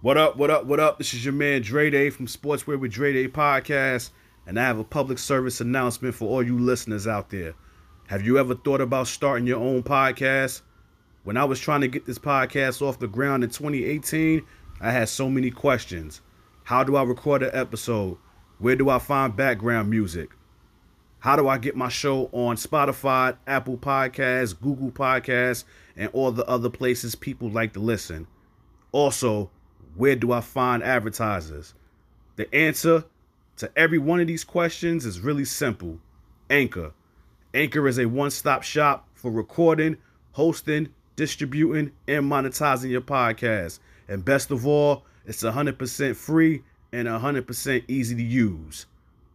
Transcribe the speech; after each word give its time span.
What 0.00 0.16
up, 0.16 0.36
what 0.36 0.48
up, 0.48 0.64
what 0.64 0.78
up? 0.78 0.98
This 0.98 1.12
is 1.12 1.24
your 1.24 1.34
man 1.34 1.62
Dre 1.62 1.90
Day 1.90 2.10
from 2.10 2.28
Sportswear 2.28 2.78
with 2.78 2.92
Dre 2.92 3.12
Day 3.12 3.26
podcast, 3.26 4.10
and 4.46 4.56
I 4.56 4.62
have 4.62 4.78
a 4.78 4.84
public 4.84 5.18
service 5.18 5.60
announcement 5.60 6.14
for 6.14 6.28
all 6.28 6.40
you 6.40 6.56
listeners 6.56 7.08
out 7.08 7.30
there. 7.30 7.54
Have 8.06 8.24
you 8.24 8.38
ever 8.38 8.54
thought 8.54 8.80
about 8.80 9.08
starting 9.08 9.44
your 9.44 9.58
own 9.58 9.82
podcast? 9.82 10.62
When 11.24 11.36
I 11.36 11.42
was 11.42 11.58
trying 11.58 11.80
to 11.80 11.88
get 11.88 12.06
this 12.06 12.16
podcast 12.16 12.80
off 12.80 13.00
the 13.00 13.08
ground 13.08 13.42
in 13.42 13.50
2018, 13.50 14.46
I 14.80 14.92
had 14.92 15.08
so 15.08 15.28
many 15.28 15.50
questions. 15.50 16.20
How 16.62 16.84
do 16.84 16.94
I 16.94 17.02
record 17.02 17.42
an 17.42 17.50
episode? 17.52 18.18
Where 18.58 18.76
do 18.76 18.90
I 18.90 19.00
find 19.00 19.34
background 19.34 19.90
music? 19.90 20.30
How 21.18 21.34
do 21.34 21.48
I 21.48 21.58
get 21.58 21.74
my 21.74 21.88
show 21.88 22.26
on 22.30 22.54
Spotify, 22.54 23.36
Apple 23.48 23.76
Podcasts, 23.76 24.60
Google 24.60 24.92
Podcasts, 24.92 25.64
and 25.96 26.08
all 26.12 26.30
the 26.30 26.46
other 26.46 26.70
places 26.70 27.16
people 27.16 27.50
like 27.50 27.72
to 27.72 27.80
listen? 27.80 28.28
Also, 28.92 29.50
where 29.96 30.16
do 30.16 30.32
I 30.32 30.40
find 30.40 30.82
advertisers? 30.82 31.74
The 32.36 32.52
answer 32.54 33.04
to 33.56 33.70
every 33.76 33.98
one 33.98 34.20
of 34.20 34.26
these 34.26 34.44
questions 34.44 35.04
is 35.04 35.20
really 35.20 35.44
simple 35.44 35.98
Anchor. 36.50 36.92
Anchor 37.54 37.88
is 37.88 37.98
a 37.98 38.06
one 38.06 38.30
stop 38.30 38.62
shop 38.62 39.08
for 39.14 39.30
recording, 39.30 39.96
hosting, 40.32 40.88
distributing, 41.16 41.92
and 42.06 42.30
monetizing 42.30 42.90
your 42.90 43.00
podcast. 43.00 43.80
And 44.08 44.24
best 44.24 44.50
of 44.50 44.66
all, 44.66 45.04
it's 45.26 45.42
100% 45.42 46.16
free 46.16 46.62
and 46.92 47.08
100% 47.08 47.84
easy 47.88 48.14
to 48.14 48.22
use. 48.22 48.86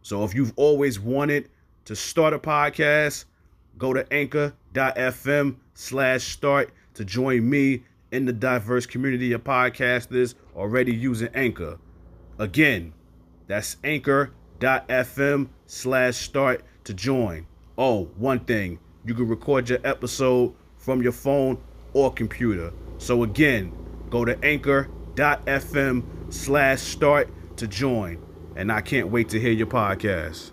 So 0.02 0.24
if 0.24 0.34
you've 0.34 0.52
always 0.56 0.98
wanted 0.98 1.48
to 1.84 1.94
start 1.94 2.34
a 2.34 2.38
podcast, 2.38 3.26
go 3.78 3.92
to 3.92 4.10
anchor.fm 4.12 5.56
slash 5.74 6.24
start 6.24 6.70
to 6.94 7.04
join 7.04 7.48
me 7.48 7.82
in 8.14 8.24
the 8.26 8.32
diverse 8.32 8.86
community 8.86 9.32
of 9.32 9.42
podcasters 9.42 10.36
already 10.54 10.94
using 10.94 11.28
Anchor. 11.34 11.78
Again, 12.38 12.94
that's 13.48 13.76
anchor.fm 13.82 15.48
slash 15.66 16.16
start 16.16 16.62
to 16.84 16.94
join. 16.94 17.46
Oh, 17.76 18.04
one 18.16 18.38
thing, 18.40 18.78
you 19.04 19.14
can 19.14 19.26
record 19.26 19.68
your 19.68 19.80
episode 19.82 20.54
from 20.78 21.02
your 21.02 21.12
phone 21.12 21.58
or 21.92 22.12
computer. 22.12 22.72
So 22.98 23.24
again, 23.24 23.72
go 24.10 24.24
to 24.24 24.38
anchor.fm 24.44 26.04
slash 26.32 26.80
start 26.80 27.28
to 27.56 27.66
join. 27.66 28.24
And 28.54 28.70
I 28.70 28.80
can't 28.80 29.08
wait 29.08 29.28
to 29.30 29.40
hear 29.40 29.52
your 29.52 29.66
podcast. 29.66 30.52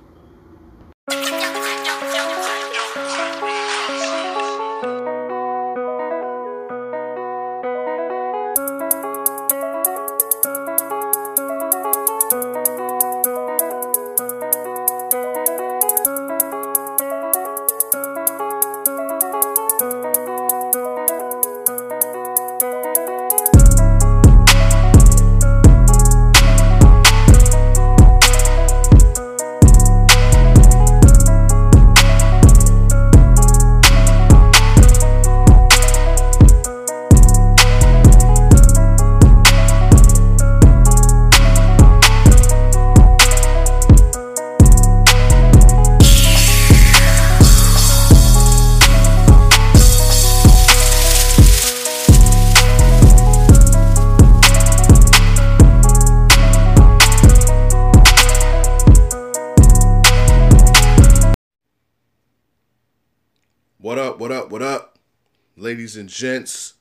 Ladies 65.92 66.00
and 66.00 66.10
gents, 66.10 66.76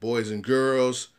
boys 0.00 0.32
and 0.32 0.42
girls, 0.42 1.10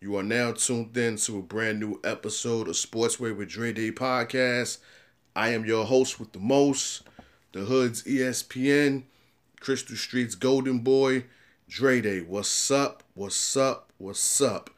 you 0.00 0.16
are 0.16 0.22
now 0.22 0.52
tuned 0.52 0.96
in 0.96 1.16
to 1.16 1.38
a 1.38 1.42
brand 1.42 1.78
new 1.78 2.00
episode 2.02 2.68
of 2.68 2.74
Sportsway 2.74 3.36
with 3.36 3.50
Dre 3.50 3.74
Day 3.74 3.90
podcast. 3.90 4.78
I 5.34 5.50
am 5.50 5.66
your 5.66 5.84
host 5.84 6.18
with 6.18 6.32
the 6.32 6.38
most, 6.38 7.02
the 7.52 7.66
Hood's 7.66 8.02
ESPN, 8.04 9.02
Crystal 9.60 9.94
Street's 9.94 10.36
Golden 10.36 10.78
Boy, 10.78 11.26
Dre 11.68 12.00
Day. 12.00 12.20
What's 12.20 12.70
up? 12.70 13.02
What's 13.12 13.58
up? 13.58 13.92
What's 13.98 14.40
up? 14.40 14.70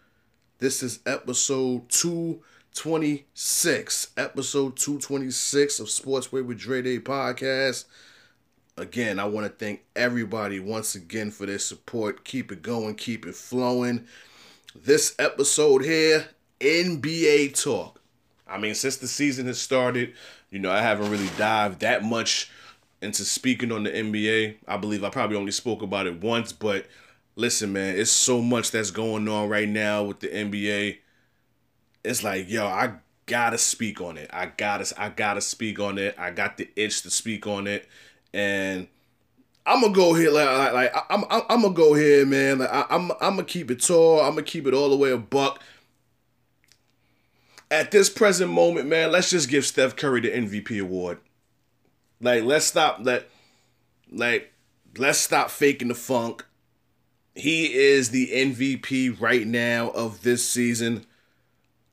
This 0.58 0.82
is 0.82 0.98
episode 1.06 1.88
226. 1.88 4.08
Episode 4.16 4.76
226 4.76 5.78
of 5.78 5.86
Sportsway 5.86 6.44
with 6.44 6.58
Dre 6.58 6.82
Day 6.82 6.98
podcast 6.98 7.84
again, 8.80 9.18
I 9.18 9.24
want 9.24 9.46
to 9.46 9.64
thank 9.64 9.82
everybody 9.96 10.60
once 10.60 10.94
again 10.94 11.30
for 11.30 11.46
their 11.46 11.58
support. 11.58 12.24
Keep 12.24 12.52
it 12.52 12.62
going, 12.62 12.94
keep 12.94 13.26
it 13.26 13.34
flowing. 13.34 14.06
This 14.74 15.14
episode 15.18 15.84
here, 15.84 16.28
NBA 16.60 17.60
talk. 17.62 18.00
I 18.46 18.58
mean, 18.58 18.74
since 18.74 18.96
the 18.96 19.08
season 19.08 19.46
has 19.46 19.60
started, 19.60 20.14
you 20.50 20.58
know, 20.58 20.70
I 20.70 20.80
haven't 20.80 21.10
really 21.10 21.28
dived 21.36 21.80
that 21.80 22.04
much 22.04 22.50
into 23.02 23.24
speaking 23.24 23.72
on 23.72 23.84
the 23.84 23.90
NBA. 23.90 24.56
I 24.66 24.76
believe 24.76 25.04
I 25.04 25.10
probably 25.10 25.36
only 25.36 25.52
spoke 25.52 25.82
about 25.82 26.06
it 26.06 26.22
once, 26.22 26.52
but 26.52 26.86
listen, 27.36 27.72
man, 27.72 27.96
it's 27.96 28.10
so 28.10 28.40
much 28.40 28.70
that's 28.70 28.90
going 28.90 29.28
on 29.28 29.48
right 29.48 29.68
now 29.68 30.04
with 30.04 30.20
the 30.20 30.28
NBA. 30.28 30.98
It's 32.04 32.24
like, 32.24 32.48
yo, 32.48 32.66
I 32.66 32.94
gotta 33.26 33.58
speak 33.58 34.00
on 34.00 34.16
it. 34.16 34.30
I 34.32 34.46
gotta, 34.46 34.92
I 35.00 35.10
gotta 35.10 35.40
speak 35.40 35.78
on 35.78 35.98
it. 35.98 36.14
I 36.18 36.30
got 36.30 36.56
the 36.56 36.68
itch 36.76 37.02
to 37.02 37.10
speak 37.10 37.46
on 37.46 37.66
it 37.66 37.86
and 38.32 38.88
I'm 39.66 39.82
gonna 39.82 39.92
go 39.92 40.14
here 40.14 40.30
like 40.30 40.48
like, 40.48 40.72
like 40.72 41.04
I'm, 41.10 41.24
I'm 41.30 41.42
I'm 41.48 41.62
gonna 41.62 41.74
go 41.74 41.94
here, 41.94 42.24
man. 42.24 42.58
Like 42.58 42.72
I, 42.72 42.86
I'm 42.90 43.10
I'm 43.20 43.36
gonna 43.36 43.44
keep 43.44 43.70
it 43.70 43.82
tall. 43.82 44.20
I'm 44.20 44.30
gonna 44.30 44.42
keep 44.42 44.66
it 44.66 44.74
all 44.74 44.88
the 44.88 44.96
way 44.96 45.10
a 45.10 45.18
buck. 45.18 45.62
At 47.70 47.90
this 47.90 48.08
present 48.08 48.50
moment, 48.50 48.88
man, 48.88 49.12
let's 49.12 49.28
just 49.28 49.50
give 49.50 49.66
Steph 49.66 49.94
Curry 49.94 50.22
the 50.22 50.30
MVP 50.30 50.80
award. 50.80 51.18
Like 52.20 52.44
let's 52.44 52.64
stop 52.64 53.00
let 53.02 53.28
like 54.10 54.52
let's 54.96 55.18
stop 55.18 55.50
faking 55.50 55.88
the 55.88 55.94
funk. 55.94 56.46
He 57.34 57.74
is 57.74 58.10
the 58.10 58.30
MVP 58.32 59.20
right 59.20 59.46
now 59.46 59.90
of 59.90 60.22
this 60.22 60.48
season. 60.48 61.04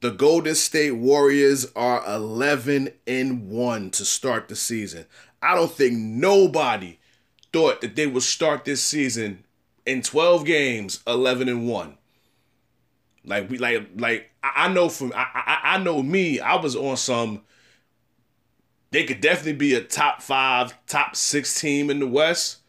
The 0.02 0.12
Golden 0.12 0.56
State 0.56 0.92
Warriors 0.92 1.68
are 1.76 2.04
11 2.06 2.90
and 3.08 3.50
1 3.50 3.90
to 3.92 4.06
start 4.06 4.48
the 4.48 4.56
season. 4.56 5.06
I 5.46 5.56
don't 5.56 5.72
think 5.72 5.98
nobody 5.98 7.00
thought 7.54 7.82
that 7.82 7.96
they 7.96 8.08
would 8.08 8.24
start 8.24 8.66
this 8.66 8.84
season 8.84 9.46
in 9.86 10.02
12 10.02 10.46
games 10.46 11.02
11 11.06 11.48
and 11.48 11.68
1 11.68 11.98
like 13.24 13.50
we 13.50 13.58
like 13.58 13.88
like 13.96 14.32
i 14.44 14.68
know 14.68 14.90
from 14.90 15.14
I, 15.16 15.26
I 15.34 15.60
i 15.76 15.78
know 15.78 16.02
me 16.02 16.40
i 16.40 16.56
was 16.56 16.76
on 16.76 16.98
some 16.98 17.42
they 18.92 19.04
could 19.04 19.22
definitely 19.22 19.54
be 19.54 19.76
a 19.76 19.82
top 19.82 20.22
five 20.22 20.74
top 20.88 21.16
six 21.16 21.60
team 21.60 21.90
in 21.90 22.00
the 22.00 22.08
west. 22.08 22.60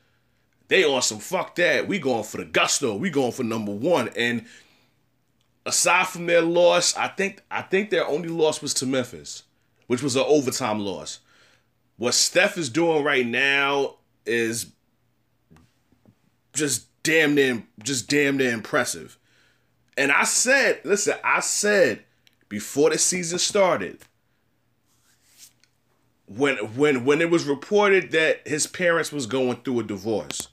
They 0.68 0.82
on 0.82 1.00
some 1.00 1.20
fuck 1.20 1.54
that 1.54 1.86
we 1.86 2.00
going 2.00 2.24
for 2.24 2.38
the 2.38 2.44
gusto 2.44 2.96
we 2.96 3.10
going 3.10 3.30
for 3.30 3.44
number 3.44 3.70
one. 3.70 4.08
And 4.16 4.44
aside 5.66 6.06
from 6.06 6.26
their 6.26 6.40
loss 6.40 6.96
i 6.96 7.08
think 7.08 7.42
i 7.50 7.60
think 7.60 7.90
their 7.90 8.06
only 8.06 8.28
loss 8.28 8.62
was 8.62 8.72
to 8.72 8.86
memphis 8.86 9.42
which 9.88 10.02
was 10.02 10.16
an 10.16 10.24
overtime 10.26 10.78
loss 10.78 11.18
what 11.96 12.14
Steph 12.14 12.58
is 12.58 12.68
doing 12.68 13.04
right 13.04 13.26
now 13.26 13.96
is 14.24 14.66
just 16.52 16.86
damn 17.02 17.34
near 17.34 17.62
just 17.82 18.08
damn 18.08 18.36
near 18.36 18.52
impressive. 18.52 19.18
And 19.96 20.12
I 20.12 20.24
said, 20.24 20.80
listen, 20.84 21.14
I 21.24 21.40
said 21.40 22.04
before 22.48 22.90
the 22.90 22.98
season 22.98 23.38
started, 23.38 23.98
when 26.26 26.56
when 26.76 27.04
when 27.04 27.20
it 27.20 27.30
was 27.30 27.44
reported 27.44 28.10
that 28.12 28.46
his 28.46 28.66
parents 28.66 29.12
was 29.12 29.26
going 29.26 29.56
through 29.58 29.80
a 29.80 29.84
divorce, 29.84 30.48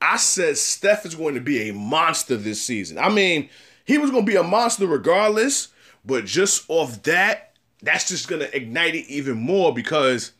I 0.00 0.16
said 0.16 0.58
Steph 0.58 1.06
is 1.06 1.14
going 1.14 1.34
to 1.34 1.40
be 1.40 1.68
a 1.68 1.74
monster 1.74 2.36
this 2.36 2.60
season. 2.60 2.98
I 2.98 3.08
mean, 3.08 3.48
he 3.84 3.98
was 3.98 4.10
going 4.10 4.26
to 4.26 4.30
be 4.30 4.36
a 4.36 4.42
monster 4.42 4.86
regardless, 4.86 5.68
but 6.04 6.24
just 6.24 6.64
off 6.68 7.02
that, 7.04 7.45
that's 7.86 8.08
just 8.08 8.28
gonna 8.28 8.48
ignite 8.52 8.94
it 8.94 9.06
even 9.08 9.36
more 9.36 9.72
because, 9.72 10.32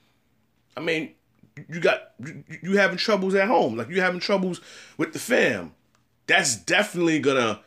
I 0.77 0.81
mean, 0.81 1.15
you 1.69 1.81
got 1.81 2.13
you, 2.19 2.45
you 2.63 2.77
having 2.77 2.99
troubles 2.99 3.35
at 3.35 3.49
home, 3.49 3.77
like 3.77 3.89
you 3.89 4.01
having 4.03 4.21
troubles 4.21 4.61
with 4.99 5.13
the 5.13 5.19
fam. 5.19 5.73
That's 6.27 6.57
definitely 6.57 7.21
gonna 7.21 7.61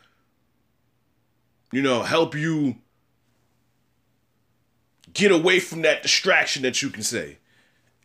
you 1.72 1.82
know, 1.82 2.02
help 2.02 2.34
you 2.34 2.76
get 5.12 5.32
away 5.32 5.60
from 5.60 5.82
that 5.82 6.02
distraction 6.02 6.62
that 6.62 6.82
you 6.82 6.90
can 6.90 7.02
say. 7.02 7.38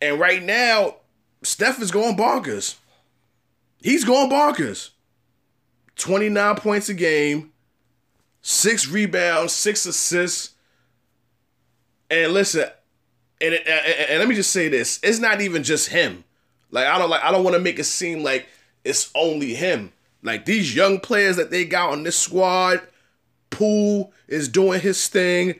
And 0.00 0.20
right 0.20 0.42
now, 0.42 0.96
Steph 1.42 1.80
is 1.80 1.90
going 1.90 2.16
bonkers. 2.16 2.76
He's 3.80 4.04
going 4.04 4.30
bonkers. 4.30 4.90
29 5.96 6.56
points 6.56 6.88
a 6.88 6.94
game, 6.94 7.52
six 8.42 8.86
rebounds, 8.86 9.52
six 9.52 9.86
assists. 9.86 10.50
And 12.10 12.32
listen, 12.32 12.68
and, 13.40 13.54
and, 13.54 13.66
and 13.66 14.18
let 14.18 14.28
me 14.28 14.34
just 14.34 14.50
say 14.52 14.68
this: 14.68 15.00
it's 15.02 15.18
not 15.18 15.40
even 15.40 15.62
just 15.62 15.88
him. 15.88 16.24
Like 16.70 16.86
I 16.86 16.98
don't 16.98 17.10
like 17.10 17.22
I 17.22 17.30
don't 17.30 17.44
want 17.44 17.54
to 17.54 17.62
make 17.62 17.78
it 17.78 17.84
seem 17.84 18.22
like 18.22 18.46
it's 18.84 19.10
only 19.14 19.54
him. 19.54 19.92
Like 20.22 20.44
these 20.44 20.74
young 20.74 21.00
players 21.00 21.36
that 21.36 21.50
they 21.50 21.64
got 21.64 21.90
on 21.90 22.02
this 22.02 22.18
squad, 22.18 22.80
Poole 23.50 24.12
is 24.28 24.48
doing 24.48 24.80
his 24.80 25.06
thing. 25.08 25.54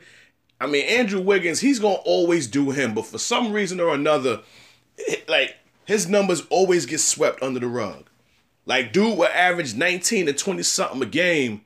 I 0.59 0.65
mean, 0.67 0.85
Andrew 0.85 1.21
Wiggins, 1.21 1.59
he's 1.59 1.79
gonna 1.79 1.95
always 1.95 2.47
do 2.47 2.71
him, 2.71 2.93
but 2.93 3.05
for 3.05 3.17
some 3.17 3.53
reason 3.53 3.79
or 3.79 3.93
another, 3.93 4.41
like 5.27 5.55
his 5.85 6.07
numbers 6.07 6.41
always 6.49 6.85
get 6.85 6.99
swept 6.99 7.41
under 7.41 7.59
the 7.59 7.67
rug. 7.67 8.09
Like 8.65 8.91
dude 8.91 9.17
will 9.17 9.27
average 9.27 9.75
19 9.75 10.25
to 10.25 10.33
20 10.33 10.63
something 10.63 11.01
a 11.01 11.05
game, 11.05 11.61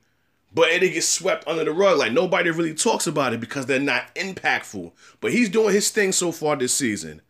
but 0.54 0.70
it 0.70 0.80
gets 0.80 1.08
swept 1.08 1.46
under 1.46 1.64
the 1.64 1.72
rug. 1.72 1.98
Like 1.98 2.12
nobody 2.12 2.50
really 2.50 2.74
talks 2.74 3.06
about 3.06 3.32
it 3.32 3.40
because 3.40 3.66
they're 3.66 3.80
not 3.80 4.14
impactful. 4.14 4.92
But 5.20 5.32
he's 5.32 5.48
doing 5.48 5.74
his 5.74 5.90
thing 5.90 6.12
so 6.12 6.32
far 6.32 6.56
this 6.56 6.74
season. 6.74 7.22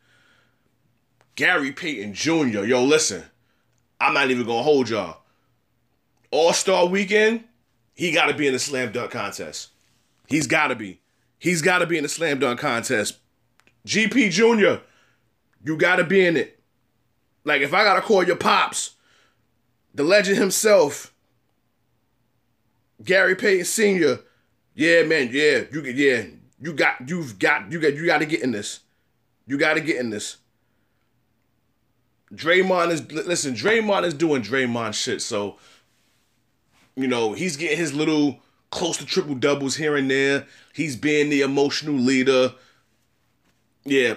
Gary 1.35 1.73
Payton 1.73 2.15
Jr. 2.15 2.65
Yo, 2.65 2.85
listen, 2.85 3.25
I'm 4.01 4.15
not 4.15 4.31
even 4.31 4.47
gonna 4.47 4.63
hold 4.63 4.89
y'all. 4.89 5.19
All 6.31 6.53
Star 6.53 6.87
Weekend, 6.87 7.45
he 7.95 8.13
got 8.13 8.27
to 8.27 8.35
be 8.35 8.47
in 8.47 8.53
the 8.53 8.59
slam 8.59 8.93
dunk 8.93 9.11
contest. 9.11 9.69
He's 10.27 10.47
got 10.47 10.69
to 10.69 10.75
be. 10.75 11.01
He's 11.39 11.61
got 11.63 11.79
to 11.79 11.87
be 11.87 11.97
in 11.99 12.03
the 12.03 12.09
slam 12.09 12.39
dunk 12.39 12.61
contest. 12.61 13.19
GP 13.87 14.31
Jr., 14.31 14.83
you 15.65 15.77
got 15.77 15.97
to 15.97 16.05
be 16.05 16.25
in 16.25 16.37
it. 16.37 16.59
Like 17.45 17.63
if 17.63 17.75
I 17.75 17.85
gotta 17.85 18.01
call 18.01 18.25
your 18.25 18.37
pops, 18.37 18.95
the 19.95 20.05
legend 20.05 20.39
himself, 20.39 21.12
Gary 23.05 23.35
Payton 23.35 23.65
Sr. 23.65 24.21
Yeah, 24.75 25.03
man, 25.03 25.29
yeah, 25.33 25.63
you 25.71 25.83
yeah, 25.83 26.25
you 26.61 26.73
got 26.73 27.09
you've 27.09 27.39
got 27.39 27.71
you 27.71 27.81
got 27.81 27.95
you 27.95 28.07
got 28.07 28.19
to 28.19 28.27
get 28.27 28.43
in 28.43 28.53
this. 28.53 28.81
You 29.47 29.59
got 29.59 29.75
to 29.75 29.81
get 29.81 29.97
in 29.97 30.11
this. 30.11 30.39
Draymond 32.33 32.91
is 32.91 33.13
listen. 33.13 33.55
Draymond 33.55 34.05
is 34.05 34.15
doing 34.15 34.43
Draymond 34.43 34.95
shit. 34.95 35.21
So, 35.21 35.59
you 36.97 37.07
know, 37.07 37.35
he's 37.35 37.57
getting 37.57 37.77
his 37.77 37.93
little 37.93 38.41
close 38.71 38.97
to 38.99 39.07
triple 39.07 39.35
doubles 39.35 39.77
here 39.77 39.97
and 39.97 40.11
there. 40.11 40.47
He's 40.73 40.97
being 40.97 41.29
the 41.29 41.43
emotional 41.43 41.95
leader. 41.95 42.55
Yeah, 43.85 44.15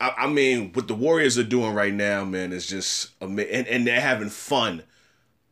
I, 0.00 0.12
I 0.18 0.26
mean, 0.26 0.72
what 0.72 0.88
the 0.88 0.94
Warriors 0.94 1.38
are 1.38 1.44
doing 1.44 1.72
right 1.72 1.94
now, 1.94 2.24
man, 2.24 2.52
is 2.52 2.66
just 2.66 3.12
amazing, 3.20 3.54
and, 3.54 3.66
and 3.68 3.86
they're 3.86 4.00
having 4.00 4.28
fun. 4.28 4.82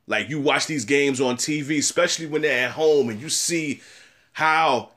Like 0.07 0.29
you 0.29 0.41
watch 0.41 0.67
these 0.67 0.85
games 0.85 1.21
on 1.21 1.37
TV, 1.37 1.79
especially 1.79 2.27
when 2.27 2.43
they're 2.43 2.67
at 2.67 2.73
home, 2.73 3.09
and 3.09 3.21
you 3.21 3.29
see 3.29 3.81
how 4.33 4.91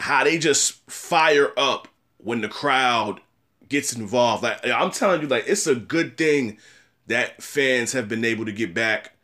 how 0.00 0.24
they 0.24 0.38
just 0.38 0.88
fire 0.90 1.52
up 1.56 1.88
when 2.18 2.40
the 2.40 2.48
crowd 2.48 3.20
gets 3.68 3.94
involved. 3.94 4.42
Like 4.42 4.66
I'm 4.66 4.90
telling 4.90 5.22
you, 5.22 5.28
like 5.28 5.44
it's 5.46 5.66
a 5.66 5.74
good 5.74 6.16
thing 6.16 6.58
that 7.06 7.42
fans 7.42 7.92
have 7.92 8.08
been 8.08 8.24
able 8.24 8.44
to 8.44 8.52
get 8.52 8.72
back 8.72 9.14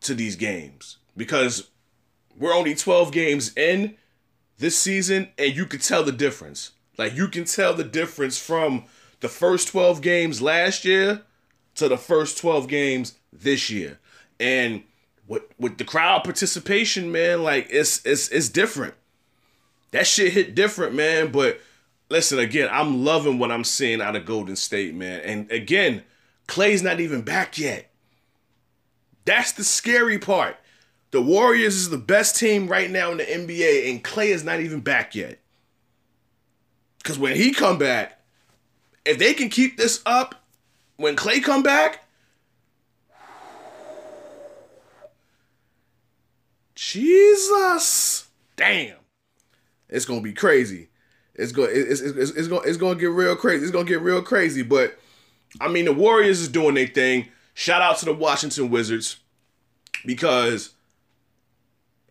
to 0.00 0.14
these 0.14 0.36
games 0.36 0.98
because 1.16 1.70
we're 2.36 2.54
only 2.54 2.74
12 2.74 3.12
games 3.12 3.54
in 3.56 3.96
this 4.58 4.78
season, 4.78 5.28
and 5.38 5.54
you 5.54 5.66
could 5.66 5.82
tell 5.82 6.04
the 6.04 6.12
difference. 6.12 6.72
Like 6.96 7.14
you 7.14 7.28
can 7.28 7.44
tell 7.44 7.74
the 7.74 7.84
difference 7.84 8.38
from 8.38 8.84
the 9.20 9.28
first 9.28 9.68
12 9.68 10.00
games 10.00 10.40
last 10.40 10.84
year 10.84 11.22
to 11.74 11.88
the 11.88 11.96
first 11.96 12.38
12 12.38 12.68
games 12.68 13.14
this 13.32 13.70
year. 13.70 13.98
And 14.38 14.82
with 15.26 15.42
with 15.58 15.78
the 15.78 15.84
crowd 15.84 16.24
participation, 16.24 17.12
man, 17.12 17.42
like 17.42 17.68
it's 17.70 18.04
it's 18.04 18.28
it's 18.28 18.48
different. 18.48 18.94
That 19.92 20.06
shit 20.06 20.32
hit 20.32 20.54
different, 20.54 20.94
man, 20.94 21.32
but 21.32 21.60
listen, 22.10 22.38
again, 22.38 22.68
I'm 22.70 23.04
loving 23.04 23.38
what 23.38 23.50
I'm 23.50 23.64
seeing 23.64 24.00
out 24.00 24.16
of 24.16 24.24
Golden 24.26 24.56
State, 24.56 24.94
man. 24.94 25.20
And 25.20 25.50
again, 25.50 26.02
Clay's 26.46 26.82
not 26.82 27.00
even 27.00 27.22
back 27.22 27.58
yet. 27.58 27.90
That's 29.24 29.52
the 29.52 29.64
scary 29.64 30.18
part. 30.18 30.56
The 31.12 31.22
Warriors 31.22 31.74
is 31.76 31.90
the 31.90 31.98
best 31.98 32.36
team 32.36 32.68
right 32.68 32.90
now 32.90 33.10
in 33.10 33.18
the 33.18 33.24
NBA, 33.24 33.90
and 33.90 34.02
Clay 34.02 34.30
is 34.30 34.44
not 34.44 34.60
even 34.60 34.80
back 34.80 35.14
yet. 35.14 35.38
Cause 37.02 37.18
when 37.18 37.34
he 37.34 37.52
come 37.52 37.78
back, 37.78 38.20
if 39.04 39.18
they 39.18 39.34
can 39.34 39.48
keep 39.48 39.76
this 39.76 40.02
up, 40.04 40.34
when 40.96 41.16
Clay 41.16 41.40
come 41.40 41.62
back, 41.62 42.04
Jesus, 46.80 48.26
damn, 48.56 48.96
it's 49.90 50.06
gonna 50.06 50.22
be 50.22 50.32
crazy. 50.32 50.88
It's 51.34 51.52
going 51.52 51.68
it's, 51.70 52.00
it's, 52.00 52.30
it's, 52.30 52.48
going 52.48 52.62
it's 52.64 52.78
going 52.78 52.94
to 52.94 53.00
get 53.00 53.10
real 53.10 53.36
crazy. 53.36 53.62
It's 53.62 53.70
going 53.70 53.84
to 53.84 53.92
get 53.92 54.00
real 54.00 54.22
crazy. 54.22 54.62
But 54.62 54.98
I 55.60 55.68
mean, 55.68 55.84
the 55.84 55.92
Warriors 55.92 56.40
is 56.40 56.48
doing 56.48 56.74
their 56.74 56.86
thing. 56.86 57.28
Shout 57.52 57.82
out 57.82 57.98
to 57.98 58.06
the 58.06 58.14
Washington 58.14 58.70
Wizards 58.70 59.18
because 60.06 60.70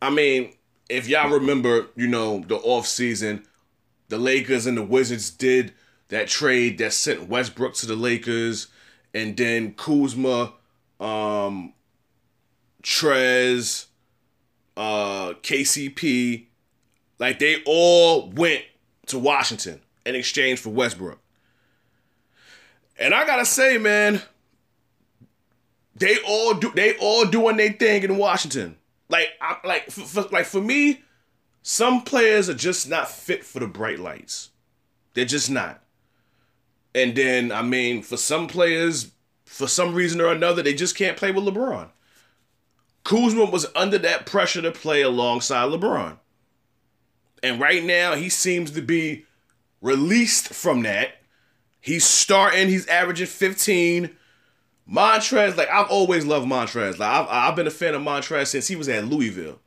I 0.04 0.12
mean, 0.12 0.54
if 0.88 1.08
y'all 1.08 1.32
remember, 1.32 1.88
you 1.96 2.08
know, 2.08 2.44
the 2.48 2.58
off 2.58 2.86
season, 2.86 3.48
the 4.10 4.20
Lakers 4.20 4.68
and 4.68 4.78
the 4.78 4.84
Wizards 4.84 5.32
did 5.32 5.74
that 6.10 6.28
trade 6.28 6.78
that 6.78 6.94
sent 6.94 7.28
Westbrook 7.28 7.74
to 7.74 7.88
the 7.88 7.96
Lakers, 7.96 8.68
and 9.16 9.36
then 9.36 9.74
Kuzma, 9.74 10.54
um, 11.00 11.74
Trez, 12.84 13.88
uh, 14.80 15.34
KCP, 15.44 16.46
like 17.20 17.38
they 17.38 17.62
all 17.66 18.30
went 18.30 18.64
to 19.08 19.20
Washington 19.20 19.82
in 20.06 20.16
exchange 20.16 20.60
for 20.60 20.70
Westbrook. 20.70 21.20
And 22.98 23.14
I 23.14 23.28
gotta 23.28 23.46
say, 23.46 23.78
man, 23.78 24.22
they 25.96 26.18
all 26.26 26.54
do 26.54 26.72
they 26.72 26.98
all 26.98 27.26
doing 27.26 27.58
their 27.58 27.74
thing 27.74 28.04
in 28.04 28.18
Washington. 28.18 28.78
Like, 29.10 29.30
I, 29.42 29.58
like, 29.66 29.92
like 30.32 30.46
for 30.46 30.62
me, 30.62 31.02
some 31.62 32.04
players 32.04 32.48
are 32.48 32.54
just 32.54 32.88
not 32.88 33.10
fit 33.10 33.44
for 33.44 33.60
the 33.60 33.68
bright 33.68 34.00
lights. 34.00 34.52
They're 35.14 35.26
just 35.26 35.50
not. 35.50 35.84
And 36.96 37.16
then, 37.16 37.52
I 37.52 37.64
mean, 37.64 38.02
for 38.02 38.18
some 38.18 38.48
players, 38.48 39.12
for 39.46 39.68
some 39.68 39.94
reason 39.94 40.22
or 40.22 40.32
another, 40.32 40.64
they 40.64 40.74
just 40.74 40.96
can't 40.96 41.18
play 41.18 41.32
with 41.32 41.44
LeBron. 41.44 41.90
Kuzma 43.10 43.46
was 43.46 43.66
under 43.76 43.98
that 43.98 44.28
pressure 44.28 44.62
to 44.62 44.72
play 44.72 45.02
alongside 45.02 45.72
LeBron. 45.72 46.20
And 47.42 47.60
right 47.60 47.84
now, 47.84 48.14
he 48.14 48.30
seems 48.30 48.70
to 48.72 48.84
be 48.84 49.26
released 49.82 50.50
from 50.50 50.84
that. 50.84 51.16
He's 51.82 52.06
starting, 52.06 52.68
he's 52.68 52.86
averaging 52.86 53.26
15. 53.26 54.16
Montrez, 54.88 55.58
like, 55.58 55.72
I've 55.72 55.90
always 55.90 56.24
loved 56.24 56.48
Montrez. 56.48 57.00
Like, 57.00 57.10
I've, 57.10 57.28
I've 57.30 57.56
been 57.56 57.66
a 57.66 57.72
fan 57.72 57.96
of 57.96 58.04
Montrez 58.04 58.46
since 58.46 58.68
he 58.68 58.76
was 58.76 58.88
at 58.88 59.06
Louisville. 59.06 59.60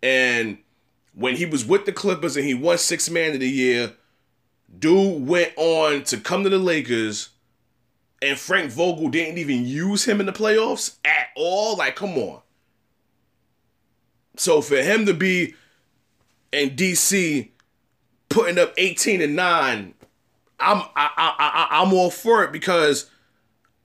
And 0.00 0.58
when 1.12 1.34
he 1.34 1.46
was 1.46 1.64
with 1.64 1.86
the 1.86 1.92
Clippers 1.92 2.36
and 2.36 2.46
he 2.46 2.54
won 2.54 2.78
six 2.78 3.10
man 3.10 3.34
of 3.34 3.40
the 3.40 3.50
year, 3.50 3.94
dude 4.78 5.26
went 5.26 5.54
on 5.56 6.04
to 6.04 6.18
come 6.18 6.44
to 6.44 6.50
the 6.50 6.58
Lakers, 6.58 7.30
and 8.22 8.38
Frank 8.38 8.70
Vogel 8.70 9.08
didn't 9.08 9.38
even 9.38 9.66
use 9.66 10.04
him 10.04 10.20
in 10.20 10.26
the 10.26 10.32
playoffs 10.32 10.98
at 11.04 11.30
all. 11.34 11.76
Like, 11.76 11.96
come 11.96 12.16
on. 12.16 12.42
So 14.36 14.60
for 14.60 14.76
him 14.76 15.06
to 15.06 15.14
be 15.14 15.54
in 16.52 16.70
DC 16.70 17.50
putting 18.28 18.58
up 18.58 18.72
18 18.76 19.20
and 19.22 19.36
9, 19.36 19.94
I'm 20.60 20.76
I, 20.76 20.84
I, 20.96 21.34
I 21.38 21.82
I'm 21.82 21.92
all 21.92 22.10
for 22.10 22.44
it 22.44 22.52
because 22.52 23.10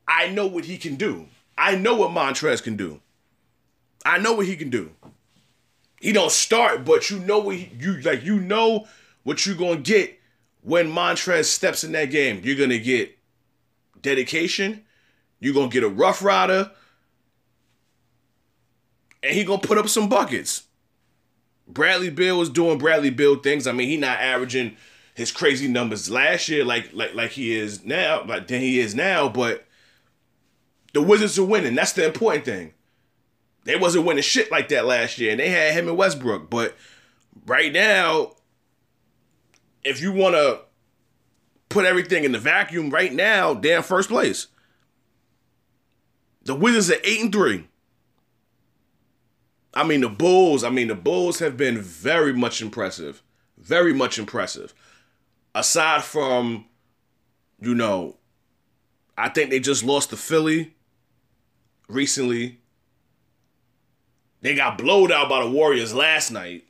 I 0.08 0.30
know 0.30 0.46
what 0.48 0.66
he 0.66 0.78
can 0.78 0.96
do. 0.96 1.28
I 1.58 1.76
know 1.76 1.96
what 1.96 2.12
Montrez 2.12 2.62
can 2.62 2.76
do. 2.76 3.02
I 4.06 4.18
know 4.20 4.34
what 4.34 4.46
he 4.46 4.56
can 4.56 4.70
do. 4.70 4.92
He 6.00 6.12
don't 6.12 6.32
start, 6.32 6.86
but 6.86 7.10
you 7.10 7.20
know 7.20 7.40
what 7.40 7.56
he, 7.56 7.72
you 7.80 8.02
like. 8.02 8.24
You 8.24 8.40
know 8.40 8.88
what 9.24 9.46
you're 9.46 9.56
gonna 9.56 9.78
get 9.78 10.20
when 10.62 10.92
Montrez 10.92 11.46
steps 11.46 11.84
in 11.84 11.94
that 11.94 12.12
game. 12.12 12.42
You're 12.44 12.58
gonna 12.58 12.78
get 12.78 13.18
dedication. 14.02 14.84
You're 15.40 15.54
gonna 15.54 15.70
get 15.70 15.84
a 15.84 15.90
rough 15.90 16.24
rider, 16.24 16.72
and 19.26 19.36
he 19.36 19.44
gonna 19.44 19.60
put 19.60 19.78
up 19.78 19.90
some 19.90 20.08
buckets. 20.08 20.64
Bradley 21.68 22.12
Beal 22.12 22.38
was 22.38 22.50
doing 22.50 22.78
Bradley 22.78 23.10
Beal 23.10 23.38
things. 23.38 23.66
I 23.66 23.72
mean, 23.72 23.90
he 23.90 23.98
not 23.98 24.20
averaging 24.20 24.78
his 25.16 25.32
crazy 25.32 25.68
numbers 25.68 26.10
last 26.10 26.48
year 26.48 26.64
like 26.64 26.92
like 26.94 27.16
like 27.16 27.32
he 27.32 27.56
is 27.56 27.84
now, 27.84 28.24
like 28.24 28.48
than 28.48 28.62
he 28.62 28.80
is 28.80 28.94
now, 28.94 29.28
but 29.28 29.66
the 30.94 31.02
Wizards 31.02 31.40
are 31.40 31.44
winning. 31.44 31.74
That's 31.74 31.94
the 31.94 32.06
important 32.06 32.46
thing. 32.46 32.74
They 33.64 33.76
wasn't 33.76 34.06
winning 34.06 34.22
shit 34.22 34.52
like 34.52 34.70
that 34.70 34.86
last 34.86 35.18
year, 35.18 35.32
and 35.32 35.40
they 35.40 35.50
had 35.50 35.74
him 35.74 35.88
and 35.88 35.98
Westbrook. 35.98 36.52
But 36.52 36.76
right 37.48 37.74
now, 37.74 38.34
if 39.84 40.02
you 40.02 40.12
want 40.12 40.36
to 40.36 40.62
put 41.70 41.86
everything 41.86 42.26
in 42.26 42.32
the 42.32 42.40
vacuum 42.40 42.92
right 42.92 43.12
now, 43.12 43.56
damn 43.56 43.82
first 43.82 44.10
place. 44.10 44.48
The 46.44 46.54
Wizards 46.54 46.92
are 46.92 47.02
eight 47.04 47.22
and 47.22 47.32
three. 47.32 47.68
I 49.76 49.84
mean 49.84 50.02
the 50.02 50.10
Bulls. 50.10 50.64
I 50.64 50.70
mean 50.70 50.88
the 50.88 50.96
Bulls 50.96 51.40
have 51.40 51.58
been 51.58 51.80
very 51.80 52.34
much 52.34 52.62
impressive, 52.62 53.22
very 53.58 53.94
much 53.94 54.18
impressive. 54.18 54.74
Aside 55.54 56.04
from, 56.04 56.66
you 57.60 57.76
know, 57.76 58.18
I 59.18 59.30
think 59.30 59.50
they 59.50 59.60
just 59.60 59.84
lost 59.84 60.10
to 60.10 60.18
Philly 60.18 60.74
recently. 61.88 62.60
They 64.42 64.56
got 64.56 64.78
blowed 64.78 65.12
out 65.12 65.30
by 65.30 65.44
the 65.44 65.50
Warriors 65.50 65.94
last 65.94 66.32
night. 66.32 66.66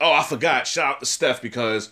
Oh, 0.00 0.12
I 0.12 0.22
forgot. 0.22 0.66
Shout 0.66 0.96
out 0.96 1.00
to 1.00 1.06
Steph 1.06 1.40
because 1.40 1.90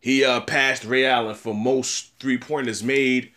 he 0.00 0.24
uh, 0.24 0.40
passed 0.40 0.84
Ray 0.84 1.06
Allen 1.06 1.34
for 1.34 1.54
most 1.54 2.18
three 2.18 2.36
pointers 2.36 2.82
made, 2.82 3.30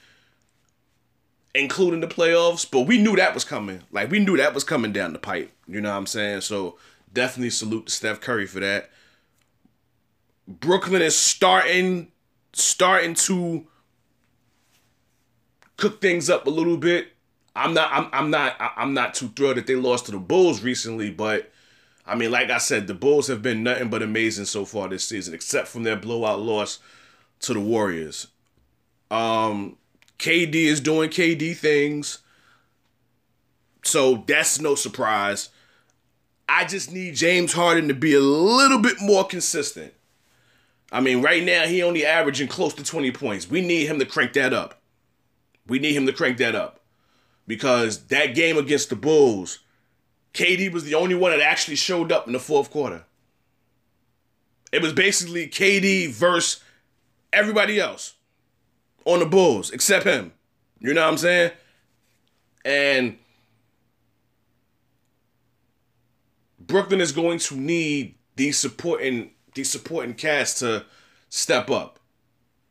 including 1.54 2.02
the 2.02 2.08
playoffs. 2.08 2.70
But 2.70 2.82
we 2.82 2.98
knew 2.98 3.16
that 3.16 3.34
was 3.34 3.46
coming. 3.46 3.84
Like 3.92 4.12
we 4.12 4.20
knew 4.20 4.36
that 4.38 4.54
was 4.54 4.64
coming 4.64 4.92
down 4.92 5.14
the 5.14 5.20
pipe. 5.20 5.52
You 5.68 5.82
know 5.82 5.92
what 5.92 5.98
I'm 5.98 6.06
saying? 6.06 6.42
So 6.42 6.78
definitely 7.12 7.50
salute 7.50 7.88
to 7.88 7.92
Steph 7.92 8.22
Curry 8.22 8.46
for 8.46 8.60
that. 8.60 8.90
Brooklyn 10.48 11.02
is 11.02 11.16
starting 11.16 12.12
starting 12.54 13.16
to 13.16 13.68
cook 15.78 16.02
things 16.02 16.30
up 16.30 16.48
a 16.48 16.52
little 16.52 16.78
bit. 16.78 17.10
I'm 17.56 17.74
not 17.74 17.92
I'm, 17.92 18.10
I'm 18.12 18.30
not 18.30 18.56
I'm 18.60 18.94
not 18.94 19.14
too 19.14 19.30
thrilled 19.30 19.58
that 19.58 19.68
they 19.68 19.76
lost 19.76 20.06
to 20.06 20.12
the 20.12 20.20
Bulls 20.20 20.62
recently, 20.62 21.10
but 21.10 21.52
I 22.06 22.16
mean, 22.16 22.30
like 22.30 22.52
I 22.52 22.60
said, 22.60 22.86
the 22.86 22.94
Bulls 22.94 23.28
have 23.28 23.42
been 23.42 23.64
nothing 23.64 23.90
but 23.90 24.04
amazing 24.04 24.46
so 24.46 24.66
far 24.66 24.88
this 24.88 25.08
season, 25.08 25.34
except 25.34 25.68
from 25.68 25.84
their 25.84 25.96
blowout 25.96 26.40
loss 26.40 26.80
to 27.42 27.54
the 27.54 27.60
Warriors. 27.60 28.28
Um, 29.10 29.78
KD 30.20 30.54
is 30.54 30.80
doing 30.80 31.10
KD 31.10 31.56
things, 31.56 32.20
so 33.84 34.24
that's 34.28 34.60
no 34.60 34.76
surprise. 34.76 35.50
I 36.48 36.66
just 36.66 36.92
need 36.92 37.16
James 37.16 37.54
Harden 37.54 37.88
to 37.88 37.94
be 37.94 38.14
a 38.14 38.20
little 38.20 38.80
bit 38.80 38.98
more 39.02 39.26
consistent. 39.26 39.94
I 40.92 41.02
mean, 41.02 41.22
right 41.22 41.44
now 41.44 41.66
he 41.66 41.82
only 41.82 42.06
averaging 42.06 42.48
close 42.48 42.74
to 42.76 42.84
20 42.84 43.12
points. 43.12 43.50
We 43.50 43.62
need 43.62 43.88
him 43.88 44.00
to 44.00 44.06
crank 44.06 44.34
that 44.34 44.54
up. 44.54 44.82
We 45.68 45.80
need 45.80 45.96
him 45.96 46.06
to 46.06 46.14
crank 46.14 46.38
that 46.38 46.56
up. 46.56 46.82
Because 47.48 48.06
that 48.08 48.36
game 48.36 48.58
against 48.58 48.90
the 48.90 48.96
Bulls, 48.96 49.60
KD 50.34 50.72
was 50.72 50.84
the 50.84 50.96
only 50.96 51.16
one 51.16 51.32
that 51.32 51.42
actually 51.42 51.76
showed 51.76 52.12
up 52.12 52.28
in 52.28 52.34
the 52.34 52.40
fourth 52.40 52.72
quarter. 52.72 53.06
It 54.72 54.82
was 54.82 54.94
basically 54.94 55.48
KD 55.48 56.10
versus 56.12 56.64
everybody 57.32 57.80
else 57.80 58.14
on 59.06 59.20
the 59.20 59.26
Bulls 59.26 59.72
except 59.72 60.06
him. 60.06 60.34
You 60.80 60.94
know 60.94 61.02
what 61.02 61.12
I'm 61.12 61.18
saying? 61.18 61.52
And 62.64 63.18
Brooklyn 66.68 67.02
is 67.02 67.12
going 67.12 67.40
to 67.40 67.56
need 67.56 68.16
these 68.36 68.58
supporting 68.58 69.32
these 69.54 69.70
supporting 69.70 70.14
cast 70.14 70.60
to 70.60 70.86
step 71.30 71.70
up. 71.70 72.00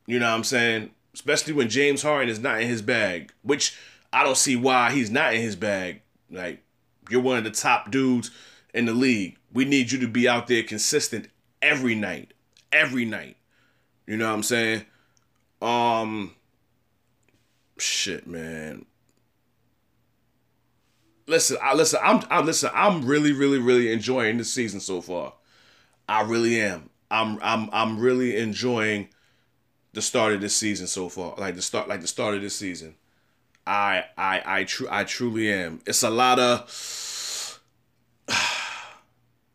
You 0.06 0.18
know 0.18 0.26
what 0.26 0.36
I'm 0.36 0.44
saying? 0.44 0.90
Especially 1.14 1.52
when 1.52 1.68
James 1.68 2.02
Harden 2.02 2.28
is 2.28 2.38
not 2.38 2.60
in 2.60 2.68
his 2.68 2.82
bag, 2.82 3.32
which 3.42 3.76
I 4.12 4.22
don't 4.22 4.36
see 4.36 4.56
why 4.56 4.90
he's 4.90 5.10
not 5.10 5.34
in 5.34 5.40
his 5.40 5.56
bag. 5.56 6.02
Like 6.30 6.62
you're 7.08 7.22
one 7.22 7.38
of 7.38 7.44
the 7.44 7.50
top 7.50 7.90
dudes 7.90 8.30
in 8.72 8.86
the 8.86 8.92
league. 8.92 9.36
We 9.52 9.64
need 9.64 9.92
you 9.92 10.00
to 10.00 10.08
be 10.08 10.28
out 10.28 10.46
there 10.46 10.62
consistent 10.62 11.28
every 11.62 11.94
night. 11.94 12.34
Every 12.72 13.04
night. 13.04 13.36
You 14.06 14.16
know 14.16 14.28
what 14.28 14.34
I'm 14.34 14.42
saying? 14.42 14.84
Um 15.62 16.34
shit, 17.78 18.26
man. 18.26 18.86
Listen, 21.26 21.56
I 21.62 21.74
listen, 21.74 22.00
I'm 22.02 22.22
I 22.30 22.40
listen, 22.40 22.70
I'm 22.74 23.04
really, 23.04 23.32
really, 23.32 23.58
really 23.58 23.92
enjoying 23.92 24.36
this 24.36 24.52
season 24.52 24.80
so 24.80 25.00
far. 25.00 25.34
I 26.08 26.22
really 26.22 26.60
am. 26.60 26.90
I'm 27.10 27.38
I'm 27.42 27.70
I'm 27.72 27.98
really 27.98 28.36
enjoying 28.36 29.08
the 29.94 30.02
start 30.02 30.32
of 30.34 30.40
this 30.40 30.54
season 30.54 30.86
so 30.86 31.08
far. 31.08 31.34
Like 31.38 31.54
the 31.54 31.62
start 31.62 31.88
like 31.88 32.00
the 32.02 32.06
start 32.06 32.34
of 32.34 32.42
this 32.42 32.56
season. 32.56 32.96
I 33.66 34.04
I 34.18 34.42
I 34.44 34.64
tr- 34.64 34.90
I 34.90 35.04
truly 35.04 35.50
am. 35.50 35.80
It's 35.86 36.02
a 36.02 36.10
lot 36.10 36.38
of 36.38 37.60
a 38.28 38.34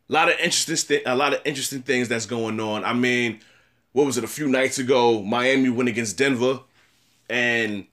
lot 0.07 0.29
of 0.29 0.35
interesting 0.39 0.75
st- 0.75 1.03
a 1.05 1.15
lot 1.15 1.33
of 1.33 1.41
interesting 1.45 1.83
things 1.83 2.07
that's 2.07 2.25
going 2.25 2.59
on. 2.59 2.83
I 2.83 2.93
mean, 2.93 3.41
what 3.91 4.05
was 4.05 4.17
it 4.17 4.23
a 4.23 4.27
few 4.27 4.47
nights 4.47 4.79
ago? 4.79 5.21
Miami 5.21 5.69
went 5.69 5.89
against 5.89 6.17
Denver, 6.17 6.61
and 7.29 7.85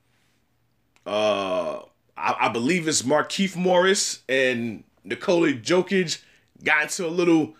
uh, 1.05 1.81
I, 2.17 2.37
I 2.41 2.49
believe 2.49 2.89
it's 2.89 3.03
Markieff 3.03 3.57
Morris 3.57 4.23
and 4.29 4.85
Nikola 5.05 5.53
Jokic 5.53 6.23
got 6.65 6.83
into 6.83 7.07
a 7.07 7.09
little 7.09 7.55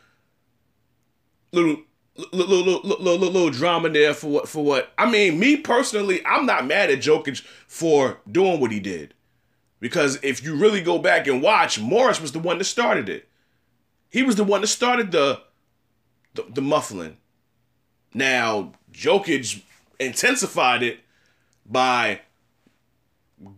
little 1.53 1.83
little, 2.17 2.47
little, 2.47 2.99
little, 2.99 3.19
little, 3.19 3.51
drama 3.51 3.91
there 3.91 4.15
for 4.15 4.29
what 4.29 4.49
for 4.49 4.65
what 4.65 4.93
I 4.97 5.11
mean 5.11 5.39
me 5.39 5.57
personally 5.57 6.25
I'm 6.25 6.47
not 6.47 6.67
mad 6.67 6.91
at 6.91 7.01
Jokic 7.01 7.41
for 7.67 8.21
doing 8.31 8.61
what 8.61 8.73
he 8.73 8.81
did. 8.81 9.15
Because 9.79 10.19
if 10.23 10.43
you 10.43 10.57
really 10.57 10.81
go 10.81 10.99
back 10.99 11.27
and 11.27 11.43
watch 11.43 11.79
Morris 11.79 12.21
was 12.21 12.33
the 12.33 12.39
one 12.39 12.59
that 12.59 12.65
started 12.65 13.09
it. 13.09 13.29
He 14.09 14.23
was 14.23 14.37
the 14.37 14.45
one 14.45 14.63
that 14.63 14.69
started 14.69 15.13
the 15.13 15.43
the, 16.35 16.45
the 16.49 16.63
muffling. 16.63 17.19
Now 18.15 18.73
Jokic 18.93 19.63
intensified 20.01 20.83
it 20.83 21.01
by 21.65 22.21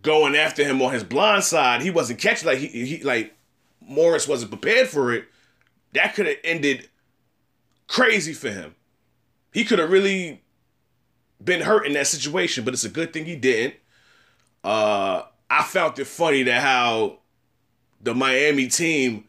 going 0.01 0.35
after 0.35 0.63
him 0.63 0.81
on 0.81 0.91
his 0.91 1.03
blind 1.03 1.43
side 1.43 1.81
he 1.81 1.89
wasn't 1.89 2.19
catching 2.19 2.47
like 2.47 2.57
he, 2.57 2.67
he 2.67 3.03
like 3.03 3.33
Morris 3.81 4.27
wasn't 4.27 4.51
prepared 4.51 4.87
for 4.87 5.13
it 5.13 5.25
that 5.93 6.13
could 6.15 6.27
have 6.27 6.37
ended 6.43 6.89
crazy 7.89 8.33
for 8.33 8.49
him. 8.49 8.75
He 9.51 9.65
could 9.65 9.79
have 9.79 9.91
really 9.91 10.41
been 11.43 11.61
hurt 11.61 11.85
in 11.85 11.93
that 11.93 12.07
situation, 12.07 12.63
but 12.63 12.73
it's 12.73 12.85
a 12.85 12.89
good 12.89 13.11
thing 13.11 13.25
he 13.25 13.35
didn't. 13.35 13.75
Uh, 14.63 15.23
I 15.49 15.63
found 15.63 15.97
it 15.99 16.05
funny 16.05 16.43
that 16.43 16.61
how 16.61 17.19
the 18.01 18.13
Miami 18.13 18.67
team 18.67 19.25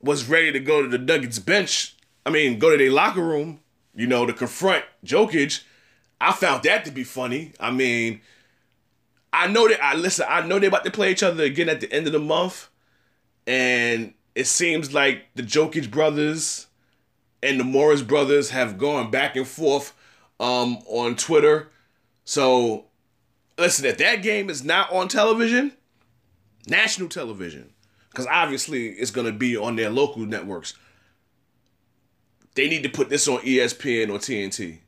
was 0.00 0.28
ready 0.28 0.50
to 0.52 0.60
go 0.60 0.82
to 0.82 0.88
the 0.88 0.98
Nuggets 0.98 1.38
bench. 1.38 1.96
I 2.26 2.30
mean, 2.30 2.58
go 2.58 2.70
to 2.70 2.76
their 2.76 2.90
locker 2.90 3.22
room, 3.22 3.60
you 3.94 4.06
know, 4.06 4.26
to 4.26 4.32
confront 4.32 4.84
Jokic. 5.04 5.62
I 6.20 6.32
found 6.32 6.64
that 6.64 6.84
to 6.86 6.90
be 6.90 7.04
funny. 7.04 7.52
I 7.60 7.70
mean, 7.70 8.20
I 9.32 9.46
know 9.46 9.68
that 9.68 9.82
I 9.82 9.94
listen. 9.94 10.26
I 10.28 10.46
know 10.46 10.58
they're 10.58 10.68
about 10.68 10.84
to 10.84 10.90
play 10.90 11.10
each 11.10 11.22
other 11.22 11.44
again 11.44 11.68
at 11.68 11.80
the 11.80 11.92
end 11.92 12.06
of 12.06 12.12
the 12.12 12.18
month, 12.18 12.68
and 13.46 14.14
it 14.34 14.46
seems 14.46 14.92
like 14.92 15.26
the 15.34 15.42
Jokic 15.42 15.90
brothers 15.90 16.66
and 17.42 17.58
the 17.58 17.64
Morris 17.64 18.02
brothers 18.02 18.50
have 18.50 18.78
gone 18.78 19.10
back 19.10 19.36
and 19.36 19.46
forth 19.46 19.94
um, 20.38 20.78
on 20.86 21.16
Twitter. 21.16 21.70
So, 22.24 22.86
listen, 23.58 23.84
if 23.86 23.98
that 23.98 24.22
game 24.22 24.48
is 24.48 24.62
not 24.64 24.92
on 24.92 25.08
television, 25.08 25.72
national 26.68 27.08
television, 27.08 27.72
because 28.10 28.26
obviously 28.26 28.88
it's 28.88 29.10
going 29.10 29.26
to 29.26 29.32
be 29.32 29.56
on 29.56 29.76
their 29.76 29.90
local 29.90 30.22
networks, 30.22 30.74
they 32.54 32.68
need 32.68 32.82
to 32.82 32.88
put 32.88 33.08
this 33.08 33.26
on 33.28 33.38
ESPN 33.38 34.10
or 34.10 34.18
TNT. 34.18 34.78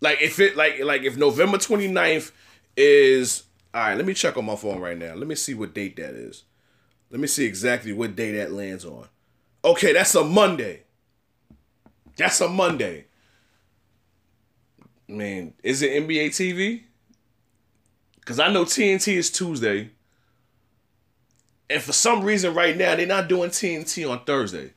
Like 0.00 0.22
if 0.22 0.38
it 0.38 0.56
like 0.56 0.80
like 0.80 1.02
if 1.02 1.16
November 1.16 1.58
29th 1.58 2.30
is 2.76 3.42
all 3.74 3.82
right, 3.82 3.96
let 3.96 4.06
me 4.06 4.14
check 4.14 4.36
on 4.36 4.44
my 4.44 4.56
phone 4.56 4.80
right 4.80 4.96
now. 4.96 5.14
Let 5.14 5.26
me 5.26 5.34
see 5.34 5.54
what 5.54 5.74
date 5.74 5.96
that 5.96 6.14
is. 6.14 6.44
Let 7.10 7.20
me 7.20 7.26
see 7.26 7.44
exactly 7.44 7.92
what 7.92 8.16
day 8.16 8.32
that 8.32 8.52
lands 8.52 8.84
on. 8.84 9.06
Okay, 9.64 9.92
that's 9.92 10.14
a 10.14 10.24
Monday. 10.24 10.84
That's 12.16 12.40
a 12.40 12.48
Monday. 12.48 13.06
Man, 15.06 15.54
is 15.62 15.82
it 15.82 16.02
NBA 16.02 16.28
TV? 16.28 16.82
Because 18.16 18.40
I 18.40 18.52
know 18.52 18.64
TNT 18.64 19.14
is 19.16 19.30
Tuesday. 19.30 19.90
And 21.70 21.82
for 21.82 21.92
some 21.92 22.22
reason, 22.22 22.54
right 22.54 22.76
now, 22.76 22.96
they're 22.96 23.06
not 23.06 23.28
doing 23.28 23.50
TNT 23.50 24.10
on 24.10 24.24
Thursday. 24.24 24.72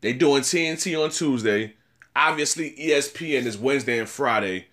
They're 0.00 0.12
doing 0.12 0.42
TNT 0.42 1.02
on 1.02 1.10
Tuesday. 1.10 1.74
Obviously, 2.14 2.72
ESPN 2.72 3.46
is 3.46 3.58
Wednesday 3.58 3.98
and 3.98 4.08
Friday. 4.08 4.66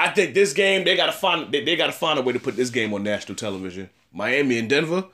I 0.00 0.08
think 0.08 0.32
this 0.32 0.54
game 0.54 0.84
they 0.84 0.96
gotta 0.96 1.12
find 1.12 1.52
they, 1.52 1.62
they 1.62 1.76
gotta 1.76 1.92
find 1.92 2.18
a 2.18 2.22
way 2.22 2.32
to 2.32 2.40
put 2.40 2.56
this 2.56 2.70
game 2.70 2.94
on 2.94 3.02
national 3.02 3.36
television. 3.36 3.90
Miami 4.12 4.58
and 4.58 4.68
Denver 4.68 5.04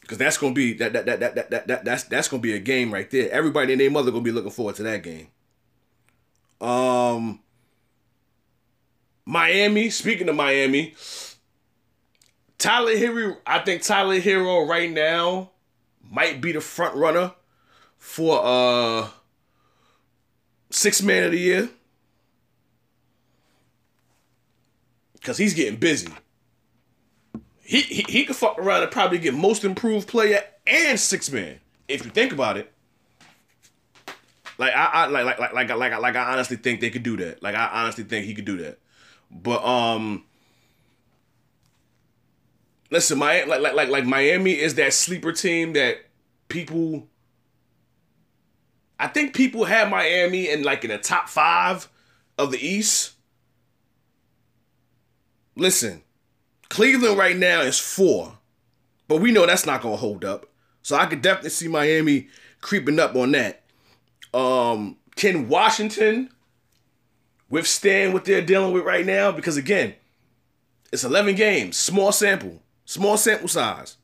because 0.00 0.16
that's 0.16 0.38
gonna 0.38 0.54
be 0.54 0.72
that 0.72 0.94
that, 0.94 1.04
that 1.04 1.20
that 1.20 1.50
that 1.50 1.66
that 1.68 1.84
that's 1.84 2.04
that's 2.04 2.28
gonna 2.28 2.40
be 2.40 2.54
a 2.54 2.58
game 2.58 2.90
right 2.90 3.10
there. 3.10 3.30
Everybody 3.30 3.74
and 3.74 3.80
their 3.80 3.90
mother 3.90 4.10
gonna 4.10 4.22
be 4.22 4.32
looking 4.32 4.50
forward 4.50 4.76
to 4.76 4.84
that 4.84 5.02
game. 5.02 5.28
Um, 6.62 7.40
Miami. 9.26 9.90
Speaking 9.90 10.30
of 10.30 10.34
Miami, 10.34 10.94
Tyler 12.56 12.96
Herro, 12.96 13.36
I 13.46 13.58
think 13.58 13.82
Tyler 13.82 14.18
Herro 14.18 14.66
right 14.66 14.90
now 14.90 15.50
might 16.10 16.40
be 16.40 16.52
the 16.52 16.62
front 16.62 16.96
runner 16.96 17.32
for 17.98 18.40
uh 18.42 19.08
six 20.70 21.02
man 21.02 21.24
of 21.24 21.32
the 21.32 21.38
year. 21.38 21.68
Cause 25.28 25.36
he's 25.36 25.52
getting 25.52 25.78
busy. 25.78 26.08
He, 27.60 27.82
he 27.82 28.02
he 28.08 28.24
could 28.24 28.34
fuck 28.34 28.58
around 28.58 28.82
and 28.82 28.90
probably 28.90 29.18
get 29.18 29.34
most 29.34 29.62
improved 29.62 30.08
player 30.08 30.42
and 30.66 30.98
six 30.98 31.30
man 31.30 31.60
if 31.86 32.02
you 32.02 32.10
think 32.10 32.32
about 32.32 32.56
it. 32.56 32.72
Like 34.56 34.72
I, 34.74 34.86
I 34.86 35.06
like 35.08 35.26
like 35.26 35.38
like 35.38 35.52
like 35.52 35.78
like 35.78 36.00
like 36.00 36.16
I 36.16 36.32
honestly 36.32 36.56
think 36.56 36.80
they 36.80 36.88
could 36.88 37.02
do 37.02 37.18
that. 37.18 37.42
Like 37.42 37.54
I 37.54 37.66
honestly 37.66 38.04
think 38.04 38.24
he 38.24 38.34
could 38.34 38.46
do 38.46 38.56
that. 38.56 38.78
But 39.30 39.62
um 39.62 40.24
listen, 42.90 43.18
my 43.18 43.44
like 43.44 43.60
like 43.60 43.74
like 43.74 43.90
like 43.90 44.06
Miami 44.06 44.52
is 44.52 44.76
that 44.76 44.94
sleeper 44.94 45.32
team 45.32 45.74
that 45.74 46.06
people 46.48 47.06
I 48.98 49.08
think 49.08 49.34
people 49.34 49.66
have 49.66 49.90
Miami 49.90 50.48
in 50.48 50.62
like 50.62 50.84
in 50.84 50.90
the 50.90 50.96
top 50.96 51.28
5 51.28 51.86
of 52.38 52.50
the 52.50 52.66
East. 52.66 53.17
Listen, 55.58 56.02
Cleveland 56.68 57.18
right 57.18 57.36
now 57.36 57.60
is 57.62 57.78
4. 57.78 58.38
But 59.08 59.16
we 59.16 59.32
know 59.32 59.44
that's 59.44 59.66
not 59.66 59.82
to 59.82 59.88
hold 59.88 60.24
up. 60.24 60.46
So 60.82 60.96
I 60.96 61.06
could 61.06 61.20
definitely 61.20 61.50
see 61.50 61.68
Miami 61.68 62.28
creeping 62.60 63.00
up 63.00 63.16
on 63.16 63.32
that. 63.32 63.64
Um, 64.32 64.96
can 65.16 65.48
Washington 65.48 66.30
withstand 67.50 68.12
what 68.12 68.24
they're 68.24 68.40
dealing 68.40 68.72
with 68.72 68.84
right 68.84 69.04
now? 69.04 69.32
Because 69.32 69.56
again, 69.56 69.94
it's 70.92 71.04
11 71.04 71.34
games, 71.34 71.76
small 71.76 72.12
sample, 72.12 72.62
small 72.84 73.16
sample 73.16 73.48
size, 73.48 73.96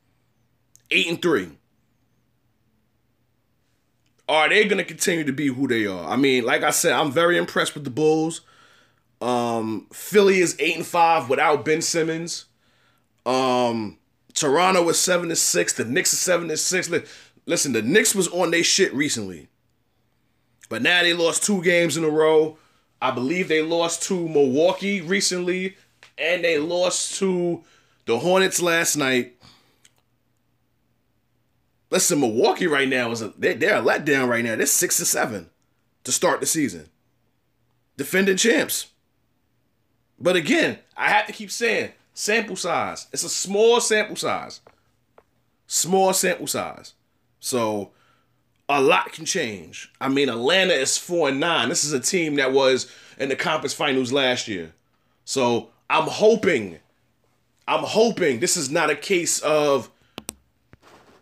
eight 0.91 1.07
and 1.07 1.23
three. 1.23 1.51
Are 4.29 4.49
they 4.49 4.65
going 4.65 4.79
to 4.79 4.85
continue 4.85 5.25
to 5.25 5.33
be 5.33 5.49
who 5.49 5.69
they 5.69 5.87
are? 5.87 6.09
I 6.09 6.17
mean, 6.17 6.45
like 6.45 6.63
I 6.63 6.71
said, 6.71 6.93
I'm 6.93 7.13
very 7.13 7.37
impressed 7.37 7.75
with 7.75 7.85
the 7.85 7.91
Bulls. 7.91 8.41
Um, 9.25 9.87
Philly 9.91 10.41
is 10.41 10.55
eight 10.59 10.77
and 10.77 10.87
five 10.87 11.31
without 11.31 11.65
Ben 11.65 11.81
Simmons. 11.81 12.45
Um, 13.25 13.97
Toronto 14.35 14.87
is 14.91 14.99
seven 14.99 15.31
and 15.31 15.39
six. 15.39 15.73
The 15.73 15.87
Knicks 15.87 16.13
is 16.13 16.19
seven 16.19 16.51
and 16.51 16.59
six. 16.59 16.91
Listen, 17.47 17.73
the 17.73 17.81
Knicks 17.81 18.15
was 18.15 18.29
on 18.29 18.51
their 18.51 18.63
shit 18.63 18.93
recently, 18.93 19.49
but 20.69 20.83
now 20.83 21.03
they 21.03 21.15
lost 21.15 21.43
two 21.43 21.63
games 21.63 21.97
in 21.97 22.05
a 22.05 22.09
row. 22.11 22.59
I 23.01 23.13
believe 23.13 23.49
they 23.49 23.63
lost 23.63 24.03
to 24.05 24.29
Milwaukee 24.29 25.01
recently, 25.01 25.79
and 26.19 26.45
they 26.45 26.59
lost 26.59 27.19
to 27.21 27.65
the 28.05 28.19
Hornets 28.19 28.61
last 28.61 28.95
night. 28.95 29.37
Listen, 31.91 32.21
Milwaukee 32.21 32.67
right 32.67 32.89
now 32.89 33.11
is 33.11 33.23
a 33.23 33.29
they're, 33.39 33.55
they're 33.55 33.79
a 33.79 33.83
letdown 33.83 34.29
right 34.29 34.45
now. 34.45 34.55
They're 34.55 34.67
six 34.67 34.99
and 34.99 35.09
seven 35.09 35.49
to 36.03 36.13
start 36.13 36.41
the 36.41 36.47
season. 36.47 36.91
Defending 37.97 38.37
champs. 38.37 38.89
But 40.19 40.37
again, 40.37 40.79
I 40.97 41.09
have 41.09 41.27
to 41.27 41.33
keep 41.33 41.51
saying 41.51 41.93
sample 42.13 42.57
size. 42.57 43.07
It's 43.13 43.25
a 43.25 43.29
small 43.29 43.81
sample 43.81 44.17
size. 44.17 44.61
Small 45.67 46.13
sample 46.13 46.47
size. 46.47 46.95
So 47.41 47.91
a 48.69 48.81
lot 48.81 49.13
can 49.13 49.25
change. 49.25 49.93
I 50.01 50.09
mean, 50.09 50.29
Atlanta 50.29 50.75
is 50.75 50.97
four 50.97 51.29
and 51.29 51.41
nine. 51.41 51.69
This 51.69 51.85
is 51.85 51.93
a 51.93 52.01
team 52.01 52.37
that 52.37 52.53
was 52.53 52.91
in 53.19 53.29
the 53.29 53.37
conference 53.37 53.75
finals 53.75 54.13
last 54.13 54.49
year. 54.49 54.73
So 55.25 55.71
I'm 55.91 56.09
hoping, 56.09 56.79
I'm 57.67 57.85
hoping 57.85 58.41
this 58.41 58.57
is 58.57 58.71
not 58.71 58.91
a 58.91 58.97
case 58.97 59.41
of 59.41 59.91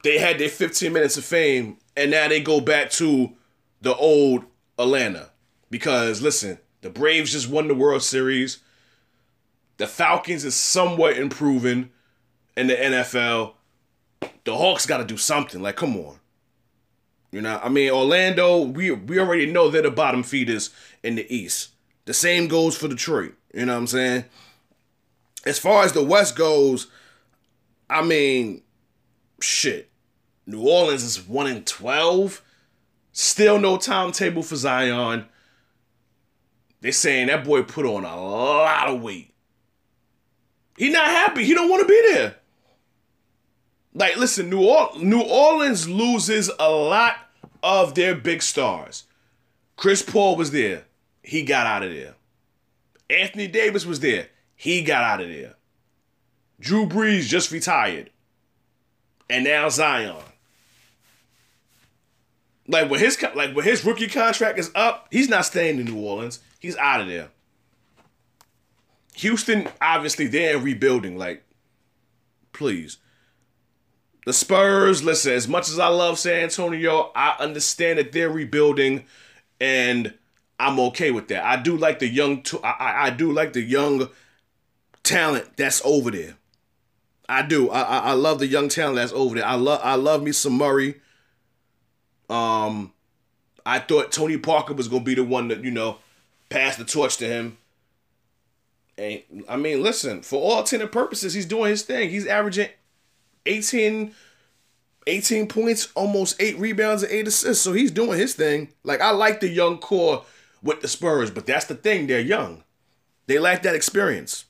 they 0.03 0.19
had 0.19 0.39
their 0.39 0.49
15 0.49 0.93
minutes 0.93 1.17
of 1.17 1.25
fame 1.25 1.79
and 1.97 2.11
now 2.11 2.29
they 2.29 2.41
go 2.41 2.61
back 2.61 2.91
to 2.91 3.33
the 3.81 3.95
old 3.95 4.45
Atlanta. 4.79 5.31
Because 5.71 6.21
listen, 6.23 6.59
the 6.83 6.91
Braves 6.91 7.33
just 7.33 7.49
won 7.49 7.69
the 7.69 7.75
World 7.75 8.03
Series. 8.03 8.59
The 9.79 9.87
Falcons 9.87 10.45
is 10.45 10.55
somewhat 10.55 11.17
improving 11.17 11.91
in 12.57 12.67
the 12.67 12.75
NFL. 12.75 13.55
The 14.45 14.57
Hawks 14.57 14.87
got 14.87 14.99
to 14.99 15.05
do 15.05 15.17
something. 15.17 15.63
Like, 15.63 15.77
come 15.77 15.97
on. 15.97 16.17
You 17.31 17.41
know, 17.41 17.59
I 17.63 17.71
mean, 17.71 17.91
Orlando, 17.91 18.61
we 18.61 18.91
we 18.91 19.19
already 19.19 19.47
know 19.47 19.71
they're 19.71 19.83
the 19.83 19.91
bottom 19.91 20.23
feeders 20.23 20.71
in 21.03 21.15
the 21.15 21.35
East. 21.35 21.71
The 22.05 22.13
same 22.13 22.47
goes 22.47 22.77
for 22.77 22.89
Detroit. 22.89 23.35
You 23.55 23.65
know 23.65 23.73
what 23.73 23.79
I'm 23.79 23.87
saying? 23.87 24.25
As 25.47 25.59
far 25.59 25.85
as 25.85 25.93
the 25.93 26.05
West 26.05 26.37
goes, 26.37 26.89
I 27.89 28.03
mean, 28.03 28.63
shit. 29.41 29.89
New 30.47 30.61
Orleans 30.61 31.05
is 31.05 31.27
1 31.27 31.47
in 31.47 31.65
12. 31.65 32.43
Still 33.13 33.59
no 33.59 33.77
timetable 33.77 34.43
for 34.43 34.57
Zion. 34.57 35.27
They're 36.81 36.93
saying 36.93 37.29
that 37.29 37.45
boy 37.45 37.63
put 37.63 37.87
on 37.87 38.05
a 38.05 38.21
lot 38.21 38.89
of 38.89 39.01
weight. 39.03 39.32
He 40.83 40.91
not 40.91 41.07
happy. 41.07 41.45
He 41.45 41.55
don't 41.55 41.71
want 41.71 41.83
to 41.83 41.87
be 41.87 42.13
there. 42.13 42.35
Like, 43.95 44.17
listen, 44.17 44.51
New, 44.51 44.65
or- 44.65 44.91
New 44.99 45.21
Orleans 45.21 45.89
loses 45.89 46.51
a 46.59 46.69
lot 46.73 47.15
of 47.63 47.95
their 47.95 48.17
big 48.17 48.43
stars. 48.43 49.05
Chris 49.77 50.03
Paul 50.03 50.35
was 50.35 50.51
there. 50.51 50.83
He 51.23 51.45
got 51.45 51.69
out 51.69 51.85
of 51.85 51.93
there. 51.93 52.17
Anthony 53.09 53.47
Davis 53.47 53.87
was 53.87 54.01
there. 54.01 54.27
He 54.57 54.83
got 54.83 55.05
out 55.05 55.21
of 55.21 55.29
there. 55.29 55.55
Drew 56.59 56.87
Brees 56.87 57.29
just 57.29 57.53
retired. 57.53 58.11
And 59.31 59.45
now 59.45 59.69
Zion. 59.69 60.17
Like 62.67 62.91
when 62.91 62.99
his 62.99 63.23
like 63.37 63.55
when 63.55 63.65
his 63.65 63.85
rookie 63.85 64.09
contract 64.09 64.59
is 64.59 64.73
up, 64.75 65.07
he's 65.13 65.29
not 65.29 65.45
staying 65.45 65.79
in 65.79 65.85
New 65.85 66.01
Orleans. 66.01 66.41
He's 66.59 66.77
out 66.77 67.01
of 67.01 67.07
there. 67.07 67.29
Houston, 69.17 69.69
obviously, 69.81 70.27
they're 70.27 70.59
rebuilding. 70.59 71.19
Like, 71.19 71.45
please. 72.53 72.99
The 74.25 74.33
Spurs, 74.33 75.03
listen, 75.03 75.33
as 75.33 75.49
much 75.49 75.69
as 75.69 75.79
I 75.79 75.89
love 75.89 76.19
San 76.19 76.45
Antonio, 76.45 77.11
I 77.15 77.35
understand 77.41 77.99
that 77.99 78.13
they're 78.13 78.31
rebuilding, 78.31 79.05
and 79.61 80.15
I'm 80.61 80.79
okay 80.79 81.11
with 81.11 81.29
that. 81.29 81.45
I 81.45 81.61
do 81.61 81.77
like 81.77 81.99
the 81.99 82.07
young, 82.07 82.45
I 82.63 83.11
do 83.11 83.33
like 83.33 83.53
the 83.53 83.63
young 83.63 84.09
talent 85.03 85.57
that's 85.57 85.83
over 85.85 86.13
there. 86.13 86.37
I 87.29 87.43
do. 87.43 87.71
I, 87.71 87.81
I, 87.81 87.99
I 87.99 88.13
love 88.13 88.39
the 88.39 88.47
young 88.47 88.69
talent 88.69 88.97
that's 88.97 89.13
over 89.13 89.37
there. 89.37 89.47
I 89.47 89.55
love 89.55 89.81
I 89.83 89.95
love 89.95 90.23
me 90.23 90.33
some 90.33 90.55
Murray. 90.55 91.01
Um, 92.29 92.93
I 93.65 93.79
thought 93.79 94.13
Tony 94.13 94.37
Parker 94.37 94.75
was 94.75 94.89
gonna 94.89 95.05
be 95.05 95.15
the 95.15 95.25
one 95.25 95.49
that 95.49 95.65
you 95.65 95.71
know 95.71 95.99
pass 96.51 96.77
the 96.77 96.85
torch 96.85 97.17
to 97.19 97.27
him. 97.27 97.57
And 98.99 99.23
I 99.49 99.57
mean, 99.57 99.83
listen, 99.83 100.23
for 100.23 100.41
all 100.41 100.61
intended 100.61 100.93
purposes, 100.93 101.35
he's 101.35 101.47
doing 101.47 101.71
his 101.71 101.83
thing. 101.83 102.11
He's 102.11 102.27
averaging 102.27 102.69
18, 103.47 104.15
18 105.07 105.49
points, 105.49 105.89
almost 105.95 106.41
eight 106.41 106.59
rebounds 106.59 107.03
and 107.03 107.13
eight 107.13 107.27
assists. 107.27 107.65
So 107.65 107.73
he's 107.73 107.91
doing 107.91 108.19
his 108.19 108.35
thing. 108.35 108.69
Like 108.85 109.01
I 109.01 109.11
like 109.11 109.41
the 109.41 109.49
young 109.49 109.79
core 109.79 110.25
with 110.63 110.81
the 110.81 110.89
Spurs, 110.89 111.31
but 111.31 111.47
that's 111.47 111.65
the 111.65 111.75
thing, 111.75 112.07
they're 112.07 112.21
young. 112.21 112.65
They 113.27 113.39
lack 113.39 113.63
that 113.63 113.75
experience. 113.75 114.45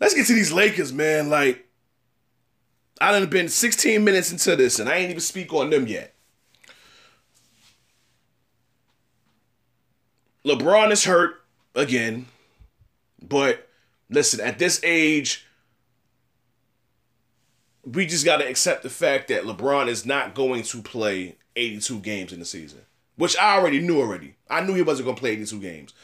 Let's 0.00 0.14
get 0.14 0.26
to 0.26 0.34
these 0.34 0.52
Lakers, 0.52 0.92
man. 0.92 1.28
Like, 1.28 1.66
I 3.00 3.12
done 3.12 3.28
been 3.28 3.48
16 3.48 4.04
minutes 4.04 4.30
into 4.30 4.54
this, 4.54 4.78
and 4.78 4.88
I 4.88 4.96
ain't 4.96 5.10
even 5.10 5.20
speak 5.20 5.52
on 5.52 5.70
them 5.70 5.86
yet. 5.86 6.14
LeBron 10.44 10.92
is 10.92 11.04
hurt 11.04 11.42
again. 11.78 12.26
But 13.26 13.68
listen, 14.10 14.40
at 14.40 14.58
this 14.58 14.80
age, 14.84 15.46
we 17.84 18.04
just 18.04 18.24
got 18.24 18.38
to 18.38 18.48
accept 18.48 18.82
the 18.82 18.90
fact 18.90 19.28
that 19.28 19.44
LeBron 19.44 19.88
is 19.88 20.04
not 20.04 20.34
going 20.34 20.62
to 20.64 20.82
play 20.82 21.36
82 21.56 22.00
games 22.00 22.32
in 22.32 22.40
the 22.40 22.44
season, 22.44 22.80
which 23.16 23.38
I 23.38 23.56
already 23.56 23.80
knew 23.80 23.98
already. 24.00 24.34
I 24.50 24.60
knew 24.60 24.74
he 24.74 24.82
wasn't 24.82 25.06
going 25.06 25.16
to 25.16 25.20
play 25.20 25.30
82 25.30 25.60
games. 25.60 25.94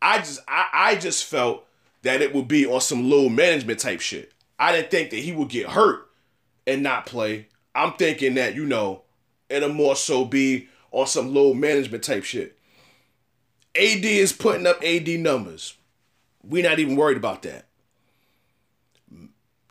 I 0.00 0.18
just 0.18 0.40
I, 0.48 0.66
I 0.72 0.94
just 0.96 1.24
felt 1.24 1.66
that 2.02 2.22
it 2.22 2.34
would 2.34 2.48
be 2.48 2.66
on 2.66 2.80
some 2.80 3.10
low 3.10 3.28
management 3.28 3.80
type 3.80 4.00
shit. 4.00 4.32
I 4.58 4.72
didn't 4.72 4.90
think 4.90 5.10
that 5.10 5.16
he 5.16 5.32
would 5.32 5.48
get 5.48 5.70
hurt 5.70 6.08
and 6.66 6.82
not 6.82 7.06
play. 7.06 7.48
I'm 7.74 7.94
thinking 7.94 8.34
that, 8.34 8.54
you 8.54 8.66
know, 8.66 9.02
it'll 9.48 9.70
more 9.70 9.96
so 9.96 10.24
be 10.24 10.68
on 10.92 11.06
some 11.06 11.34
low 11.34 11.54
management 11.54 12.04
type 12.04 12.24
shit. 12.24 12.56
AD 13.76 14.04
is 14.04 14.32
putting 14.32 14.66
up 14.66 14.82
AD 14.84 15.08
numbers. 15.20 15.76
We're 16.42 16.68
not 16.68 16.78
even 16.78 16.96
worried 16.96 17.16
about 17.16 17.42
that. 17.42 17.66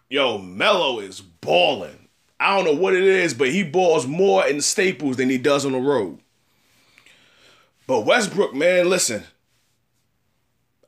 Yo, 0.10 0.38
Melo 0.38 1.00
is 1.00 1.22
balling. 1.22 2.08
I 2.40 2.56
don't 2.56 2.66
know 2.66 2.82
what 2.82 2.94
it 2.94 3.04
is, 3.04 3.34
but 3.34 3.50
he 3.50 3.64
balls 3.64 4.06
more 4.06 4.46
in 4.46 4.62
Staples 4.62 5.18
than 5.18 5.30
he 5.30 5.38
does 5.38 5.66
on 5.66 5.72
the 5.72 5.80
road. 5.80 6.20
But 7.88 8.02
Westbrook, 8.02 8.54
man, 8.54 8.90
listen. 8.90 9.24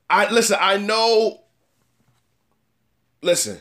I 0.10 0.30
listen, 0.32 0.58
I 0.60 0.78
know 0.78 1.42
listen, 3.22 3.60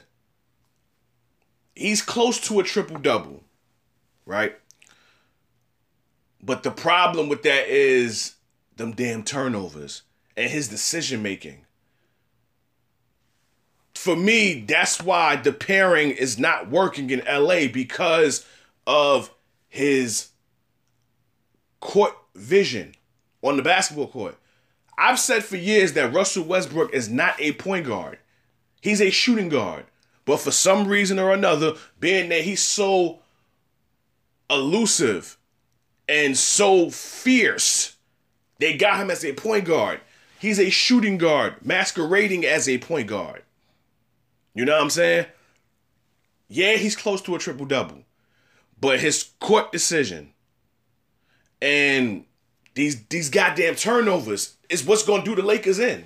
he's 1.75 2.03
close 2.03 2.39
to 2.49 2.61
a 2.61 2.65
triple 2.65 2.99
double, 2.99 3.43
right? 4.27 4.57
But 6.43 6.63
the 6.63 6.71
problem 6.71 7.29
with 7.29 7.43
that 7.45 7.69
is 7.69 8.35
them 8.77 8.93
damn 8.93 9.23
turnovers 9.23 10.03
and 10.37 10.51
his 10.51 10.69
decision 10.69 11.23
making. 11.23 11.65
For 13.95 14.17
me, 14.17 14.65
that's 14.67 15.03
why 15.03 15.37
the 15.37 15.53
pairing 15.53 16.11
is 16.11 16.39
not 16.39 16.71
working 16.71 17.11
in 17.11 17.23
LA 17.27 17.69
because 17.73 18.45
of 18.87 19.31
his 19.69 20.29
court 21.81 22.17
vision 22.35 22.95
on 23.43 23.57
the 23.57 23.63
basketball 23.63 24.09
court. 24.09 24.37
I've 24.99 25.19
said 25.19 25.45
for 25.45 25.57
years 25.57 25.93
that 25.95 26.13
Russell 26.13 26.45
Westbrook 26.45 26.93
is 26.93 27.09
not 27.09 27.41
a 27.41 27.53
point 27.53 27.87
guard. 27.87 28.19
He's 28.81 29.01
a 29.01 29.11
shooting 29.11 29.49
guard. 29.49 29.87
But 30.25 30.41
for 30.41 30.51
some 30.51 30.89
reason 30.89 31.19
or 31.19 31.33
another, 31.33 31.75
being 32.01 32.31
that 32.31 32.43
he's 32.43 32.63
so 32.63 33.21
elusive 34.49 35.37
and 36.09 36.37
so 36.37 36.91
fierce, 36.91 37.94
they 38.59 38.77
got 38.77 39.01
him 39.01 39.11
as 39.11 39.25
a 39.25 39.33
point 39.33 39.65
guard. 39.65 40.01
He's 40.39 40.59
a 40.59 40.71
shooting 40.71 41.19
guard, 41.19 41.65
masquerading 41.65 42.45
as 42.45 42.69
a 42.69 42.79
point 42.79 43.09
guard. 43.09 43.43
You 44.55 44.65
know 44.65 44.73
what 44.73 44.83
I'm 44.83 44.91
saying? 44.91 45.27
Yeah, 46.49 46.77
he's 46.77 46.97
close 46.97 47.23
to 47.23 47.35
a 47.35 47.39
triple 47.39 47.67
double. 47.67 48.03
But 48.81 49.01
his 49.01 49.31
court 49.41 49.73
decision 49.73 50.35
and 51.63 52.27
these 52.75 53.05
these 53.07 53.31
goddamn 53.31 53.77
turnovers 53.77 54.57
is 54.69 54.85
what's 54.85 55.03
gonna 55.03 55.25
do 55.25 55.35
the 55.35 55.43
Lakers 55.43 55.79
in. 55.79 56.05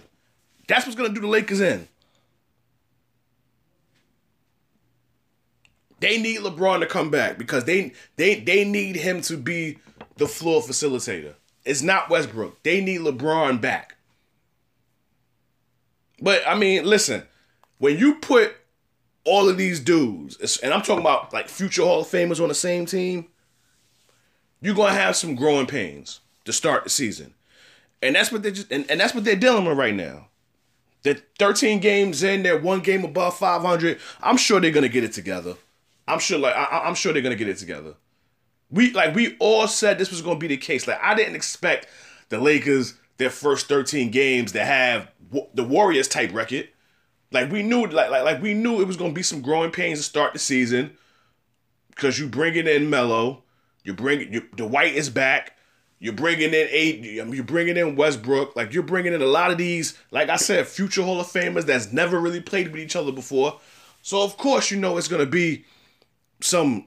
That's 0.68 0.86
what's 0.86 0.96
gonna 0.96 1.12
do 1.12 1.20
the 1.20 1.26
Lakers 1.26 1.60
in. 1.60 1.88
They 6.00 6.20
need 6.20 6.40
LeBron 6.40 6.80
to 6.80 6.86
come 6.86 7.10
back 7.10 7.38
because 7.38 7.64
they 7.64 7.92
they 8.16 8.36
they 8.36 8.64
need 8.64 8.96
him 8.96 9.20
to 9.22 9.36
be 9.36 9.78
the 10.16 10.28
floor 10.28 10.62
facilitator. 10.62 11.34
It's 11.64 11.82
not 11.82 12.08
Westbrook. 12.08 12.62
They 12.62 12.80
need 12.80 13.00
LeBron 13.00 13.60
back. 13.60 13.96
But 16.20 16.42
I 16.46 16.56
mean, 16.56 16.84
listen, 16.84 17.24
when 17.78 17.98
you 17.98 18.16
put 18.16 18.56
all 19.24 19.48
of 19.48 19.56
these 19.56 19.80
dudes, 19.80 20.58
and 20.58 20.72
I'm 20.72 20.82
talking 20.82 21.00
about 21.02 21.32
like 21.32 21.48
future 21.48 21.82
Hall 21.82 22.00
of 22.00 22.06
Famers 22.06 22.40
on 22.40 22.48
the 22.48 22.54
same 22.54 22.86
team, 22.86 23.28
you're 24.60 24.74
gonna 24.74 24.92
have 24.92 25.16
some 25.16 25.34
growing 25.34 25.66
pains 25.66 26.20
to 26.44 26.52
start 26.52 26.84
the 26.84 26.90
season. 26.90 27.34
And 28.02 28.14
that's 28.14 28.32
what 28.32 28.42
they 28.42 28.50
just 28.50 28.70
and, 28.72 28.90
and 28.90 29.00
that's 29.00 29.14
what 29.14 29.24
they're 29.24 29.36
dealing 29.36 29.64
with 29.64 29.78
right 29.78 29.94
now. 29.94 30.28
They're 31.02 31.18
13 31.38 31.78
games 31.78 32.22
in, 32.22 32.42
they're 32.42 32.58
one 32.58 32.80
game 32.80 33.04
above 33.04 33.38
500. 33.38 34.00
I'm 34.20 34.36
sure 34.36 34.60
they're 34.60 34.70
gonna 34.70 34.88
get 34.88 35.04
it 35.04 35.12
together. 35.12 35.54
I'm 36.06 36.18
sure 36.18 36.38
like 36.38 36.56
I, 36.56 36.82
I'm 36.84 36.94
sure 36.94 37.12
they're 37.12 37.22
gonna 37.22 37.36
get 37.36 37.48
it 37.48 37.58
together. 37.58 37.94
We 38.70 38.92
like 38.92 39.14
we 39.14 39.36
all 39.38 39.66
said 39.66 39.98
this 39.98 40.10
was 40.10 40.22
gonna 40.22 40.38
be 40.38 40.48
the 40.48 40.56
case. 40.56 40.86
Like 40.86 41.00
I 41.02 41.14
didn't 41.14 41.36
expect 41.36 41.86
the 42.28 42.38
Lakers 42.38 42.94
their 43.16 43.30
first 43.30 43.66
13 43.68 44.10
games 44.10 44.52
to 44.52 44.64
have 44.64 45.10
the 45.54 45.64
Warriors 45.64 46.08
type 46.08 46.32
record. 46.32 46.68
Like 47.30 47.50
we 47.50 47.62
knew 47.62 47.86
like 47.86 48.10
like, 48.10 48.24
like 48.24 48.42
we 48.42 48.54
knew 48.54 48.80
it 48.80 48.86
was 48.86 48.96
gonna 48.96 49.12
be 49.12 49.22
some 49.22 49.42
growing 49.42 49.70
pains 49.70 49.98
to 49.98 50.04
start 50.04 50.32
the 50.32 50.38
season 50.38 50.96
because 51.90 52.18
you 52.18 52.28
bringing 52.28 52.66
in 52.66 52.88
Melo, 52.88 53.42
you 53.84 53.92
bring 53.92 54.32
you, 54.32 54.46
the 54.56 54.66
White 54.66 54.94
is 54.94 55.10
back. 55.10 55.56
You're 56.00 56.12
bringing 56.12 56.54
in 56.54 56.68
eight. 56.70 57.00
You're 57.00 57.42
bringing 57.42 57.76
in 57.76 57.96
Westbrook. 57.96 58.54
Like 58.54 58.72
you're 58.72 58.84
bringing 58.84 59.12
in 59.12 59.20
a 59.20 59.26
lot 59.26 59.50
of 59.50 59.58
these, 59.58 59.98
like 60.12 60.28
I 60.28 60.36
said, 60.36 60.68
future 60.68 61.02
Hall 61.02 61.20
of 61.20 61.26
Famers 61.26 61.64
that's 61.64 61.92
never 61.92 62.20
really 62.20 62.40
played 62.40 62.70
with 62.70 62.80
each 62.80 62.94
other 62.94 63.10
before. 63.10 63.58
So 64.02 64.22
of 64.22 64.36
course 64.36 64.70
you 64.70 64.78
know 64.78 64.96
it's 64.96 65.08
gonna 65.08 65.26
be 65.26 65.64
some 66.40 66.86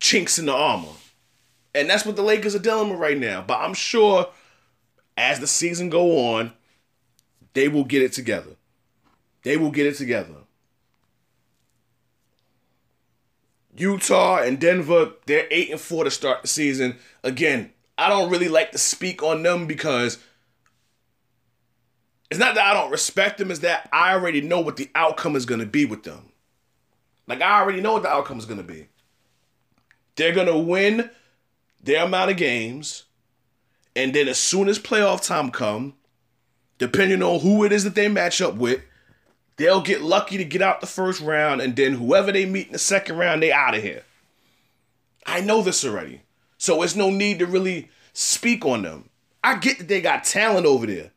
chinks 0.00 0.38
in 0.38 0.46
the 0.46 0.52
armor. 0.52 0.92
And 1.74 1.90
that's 1.90 2.06
what 2.06 2.16
the 2.16 2.22
Lakers 2.22 2.54
are 2.54 2.60
dealing 2.60 2.90
with 2.90 2.98
right 2.98 3.18
now. 3.18 3.42
But 3.42 3.60
I'm 3.60 3.74
sure 3.74 4.28
as 5.16 5.40
the 5.40 5.46
season 5.46 5.90
go 5.90 6.34
on, 6.34 6.52
they 7.54 7.68
will 7.68 7.84
get 7.84 8.02
it 8.02 8.12
together. 8.12 8.56
They 9.42 9.56
will 9.56 9.70
get 9.70 9.86
it 9.86 9.96
together. 9.96 10.34
Utah 13.76 14.38
and 14.38 14.58
Denver, 14.58 15.12
they're 15.26 15.46
8 15.50 15.70
and 15.70 15.80
4 15.80 16.04
to 16.04 16.10
start 16.10 16.42
the 16.42 16.48
season. 16.48 16.96
Again, 17.22 17.72
I 17.98 18.08
don't 18.08 18.30
really 18.30 18.48
like 18.48 18.72
to 18.72 18.78
speak 18.78 19.22
on 19.22 19.42
them 19.42 19.66
because 19.66 20.18
it's 22.30 22.40
not 22.40 22.54
that 22.54 22.66
I 22.66 22.74
don't 22.74 22.90
respect 22.90 23.38
them, 23.38 23.50
it's 23.50 23.60
that 23.60 23.88
I 23.92 24.12
already 24.12 24.40
know 24.40 24.60
what 24.60 24.76
the 24.76 24.90
outcome 24.94 25.36
is 25.36 25.46
going 25.46 25.60
to 25.60 25.66
be 25.66 25.84
with 25.84 26.02
them. 26.02 26.32
Like 27.26 27.42
I 27.42 27.60
already 27.60 27.80
know 27.80 27.92
what 27.92 28.02
the 28.02 28.08
outcome 28.08 28.38
is 28.38 28.46
going 28.46 28.58
to 28.58 28.64
be. 28.64 28.88
They're 30.16 30.34
going 30.34 30.46
to 30.46 30.58
win 30.58 31.10
their 31.82 32.04
amount 32.04 32.30
of 32.30 32.36
games, 32.36 33.04
and 33.94 34.14
then 34.14 34.28
as 34.28 34.38
soon 34.38 34.68
as 34.68 34.78
playoff 34.78 35.24
time 35.24 35.50
come, 35.50 35.94
depending 36.78 37.22
on 37.22 37.40
who 37.40 37.64
it 37.64 37.72
is 37.72 37.84
that 37.84 37.94
they 37.94 38.08
match 38.08 38.40
up 38.40 38.54
with, 38.54 38.80
they'll 39.56 39.82
get 39.82 40.02
lucky 40.02 40.36
to 40.36 40.44
get 40.44 40.62
out 40.62 40.80
the 40.80 40.86
first 40.86 41.20
round, 41.20 41.60
and 41.60 41.76
then 41.76 41.94
whoever 41.94 42.32
they 42.32 42.46
meet 42.46 42.66
in 42.66 42.72
the 42.72 42.78
second 42.78 43.16
round, 43.16 43.42
they 43.42 43.52
out 43.52 43.76
of 43.76 43.82
here. 43.82 44.02
I 45.24 45.40
know 45.40 45.62
this 45.62 45.84
already. 45.84 46.22
So 46.58 46.82
it's 46.82 46.96
no 46.96 47.10
need 47.10 47.38
to 47.40 47.46
really 47.46 47.90
speak 48.12 48.64
on 48.64 48.82
them. 48.82 49.10
I 49.44 49.56
get 49.56 49.78
that 49.78 49.88
they 49.88 50.00
got 50.00 50.24
talent 50.24 50.66
over 50.66 50.86
there, 50.86 51.10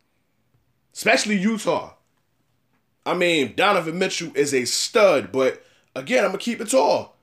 especially 0.94 1.38
Utah. 1.38 1.94
I 3.06 3.14
mean, 3.16 3.54
Donovan 3.56 3.98
Mitchell 3.98 4.32
is 4.36 4.54
a 4.54 4.66
stud, 4.66 5.32
but 5.32 5.64
again, 5.96 6.24
I'm 6.24 6.32
gonna 6.32 6.40
keep 6.40 6.62
it 6.62 6.70
tall. 6.70 7.16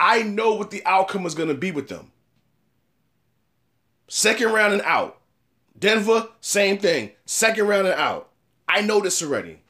I 0.00 0.22
know 0.22 0.54
what 0.54 0.70
the 0.70 0.84
outcome 0.86 1.26
is 1.26 1.34
gonna 1.34 1.54
be 1.54 1.70
with 1.70 1.88
them. 1.88 2.10
Second 4.08 4.52
round 4.52 4.72
and 4.72 4.82
out. 4.82 5.20
Denver, 5.78 6.28
same 6.40 6.78
thing. 6.78 7.12
Second 7.26 7.68
round 7.68 7.86
and 7.86 8.00
out. 8.00 8.30
I 8.66 8.80
know 8.80 9.00
this 9.00 9.22
already. 9.22 9.60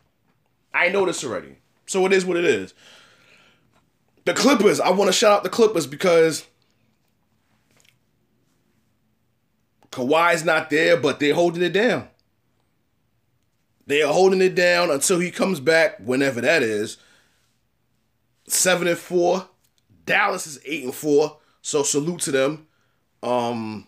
I 0.73 0.89
know 0.89 1.05
this 1.05 1.25
already. 1.25 1.57
So 1.87 2.07
it 2.07 2.13
is 2.13 2.25
what 2.25 2.37
it 2.37 2.45
is. 2.45 2.75
The 4.25 4.33
Clippers, 4.33 4.79
I 4.79 4.91
want 4.91 5.09
to 5.09 5.13
shout 5.13 5.33
out 5.33 5.43
the 5.43 5.51
Clippers 5.51 5.89
because 5.89 6.47
Kawhi's 9.91 10.45
not 10.45 10.71
there, 10.71 10.97
but 10.97 11.19
they're 11.19 11.35
holding 11.35 11.63
it 11.63 11.73
down. 11.73 12.09
They 13.87 14.03
are 14.03 14.13
holding 14.13 14.41
it 14.41 14.55
down 14.55 14.93
until 14.93 15.19
he 15.19 15.33
comes 15.33 15.59
back, 15.59 15.99
whenever 15.99 16.41
that 16.41 16.63
is. 16.63 16.99
Seven 18.47 18.87
and 18.87 18.99
four. 18.99 19.49
Dallas 20.07 20.47
is 20.47 20.61
eight 20.65 20.85
and 20.85 20.95
four. 20.95 21.39
So 21.63 21.83
salute 21.83 22.21
to 22.23 22.33
them. 22.33 22.67
Um 23.23 23.87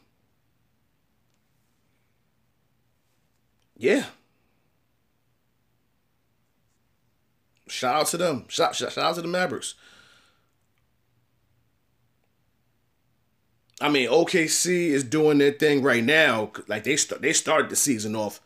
Yeah. 3.76 4.04
Shout 7.68 7.96
out 7.96 8.06
to 8.08 8.16
them. 8.16 8.44
Shout, 8.48 8.76
shout, 8.76 8.92
shout 8.92 9.04
out 9.04 9.14
to 9.16 9.22
the 9.22 9.28
Mavericks. 9.28 9.74
I 13.80 13.88
mean, 13.88 14.08
OKC 14.08 14.90
is 14.90 15.02
doing 15.02 15.38
their 15.38 15.50
thing 15.50 15.82
right 15.82 16.04
now. 16.04 16.52
Like 16.68 16.84
they 16.84 16.96
start, 16.96 17.22
they 17.22 17.32
started 17.32 17.70
the 17.70 17.76
season 17.76 18.14
off 18.14 18.40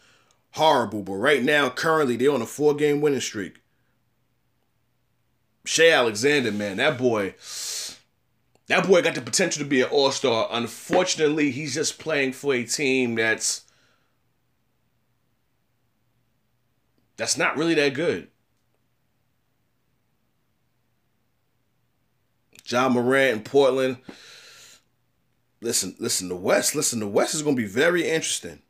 horrible, 0.53 1.03
but 1.03 1.17
right 1.17 1.43
now, 1.43 1.69
currently, 1.69 2.17
they're 2.17 2.33
on 2.33 2.41
a 2.41 2.47
four 2.47 2.75
game 2.75 3.03
winning 3.03 3.21
streak. 3.21 3.57
Shai 5.67 5.91
Alexander, 5.91 6.53
man, 6.53 6.77
that 6.79 6.97
boy, 6.97 7.35
that 8.69 8.87
boy 8.87 9.03
got 9.03 9.15
the 9.15 9.21
potential 9.21 9.63
to 9.63 9.69
be 9.69 9.83
an 9.83 9.89
all 9.91 10.11
star. 10.11 10.49
Unfortunately, 10.51 11.51
he's 11.51 11.75
just 11.75 11.99
playing 11.99 12.33
for 12.33 12.55
a 12.55 12.65
team 12.65 13.17
that's 13.17 13.63
that's 17.17 17.37
not 17.37 17.57
really 17.57 17.75
that 17.75 17.95
good. 17.95 18.29
John 22.65 22.93
Morant 22.93 23.37
in 23.37 23.43
Portland 23.43 23.99
listen, 25.61 25.95
listen, 25.99 26.29
the 26.29 26.37
West, 26.37 26.75
listen, 26.75 27.01
the 27.01 27.07
West 27.07 27.35
is 27.35 27.43
gonna 27.43 27.57
be 27.57 27.67
very 27.67 28.09
interesting. 28.09 28.61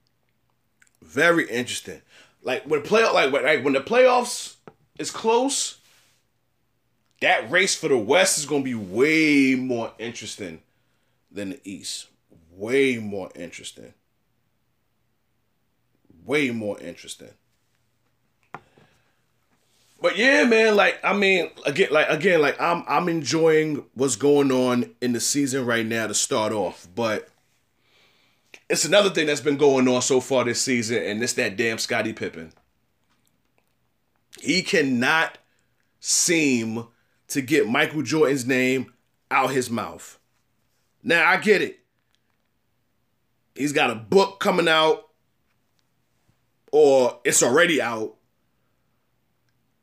Very 1.03 1.49
interesting. 1.49 2.03
Like 2.43 2.65
when 2.65 2.83
playoff, 2.83 3.15
like 3.15 3.33
when, 3.33 3.45
like 3.45 3.65
when 3.65 3.75
the 3.75 3.81
playoffs 3.81 4.57
is 4.99 5.11
close, 5.11 5.76
that 7.20 7.50
race 7.50 7.74
for 7.74 7.88
the 7.88 7.98
West 7.98 8.38
is 8.38 8.46
gonna 8.46 8.62
be 8.62 8.74
way 8.74 9.55
more 9.55 9.92
interesting 9.98 10.62
than 11.31 11.50
the 11.50 11.61
East. 11.64 12.09
Way 12.52 12.98
more 12.98 13.31
interesting. 13.35 13.94
Way 16.24 16.50
more 16.50 16.79
interesting. 16.81 17.31
But 20.00 20.18
yeah, 20.18 20.44
man, 20.44 20.76
like 20.76 20.98
I 21.02 21.14
mean, 21.14 21.50
again, 21.64 21.88
like 21.90 22.09
again, 22.09 22.40
like 22.40 22.61
I'm 22.61 22.85
I'm 22.87 23.09
enjoying 23.09 23.85
what's 23.94 24.16
going 24.16 24.52
on 24.52 24.90
in 25.00 25.12
the 25.12 25.20
season 25.20 25.64
right 25.64 25.87
now 25.87 26.07
to 26.07 26.14
start 26.14 26.52
off. 26.52 26.87
But 26.94 27.29
it's 28.68 28.85
another 28.85 29.11
thing 29.11 29.26
that's 29.26 29.40
been 29.40 29.57
going 29.57 29.88
on 29.88 30.02
so 30.02 30.20
far 30.20 30.44
this 30.44 30.61
season, 30.61 31.02
and 31.02 31.22
it's 31.22 31.33
that 31.35 31.57
damn 31.57 31.79
Scottie 31.79 32.12
Pippen. 32.12 32.52
He 34.40 34.62
cannot 34.62 35.38
seem 36.00 36.87
to 37.29 37.43
get 37.43 37.69
Michael 37.69 38.03
Jordan's 38.03 38.47
name 38.47 38.93
out 39.31 39.51
his 39.51 39.71
mouth. 39.71 40.19
Now 41.03 41.29
I 41.29 41.37
get 41.37 41.62
it. 41.62 41.81
He's 43.55 43.73
got 43.73 43.91
a 43.91 43.95
book 43.95 44.39
coming 44.39 44.69
out, 44.69 45.09
or 46.73 47.21
it's 47.25 47.43
already 47.43 47.81
out, 47.81 48.17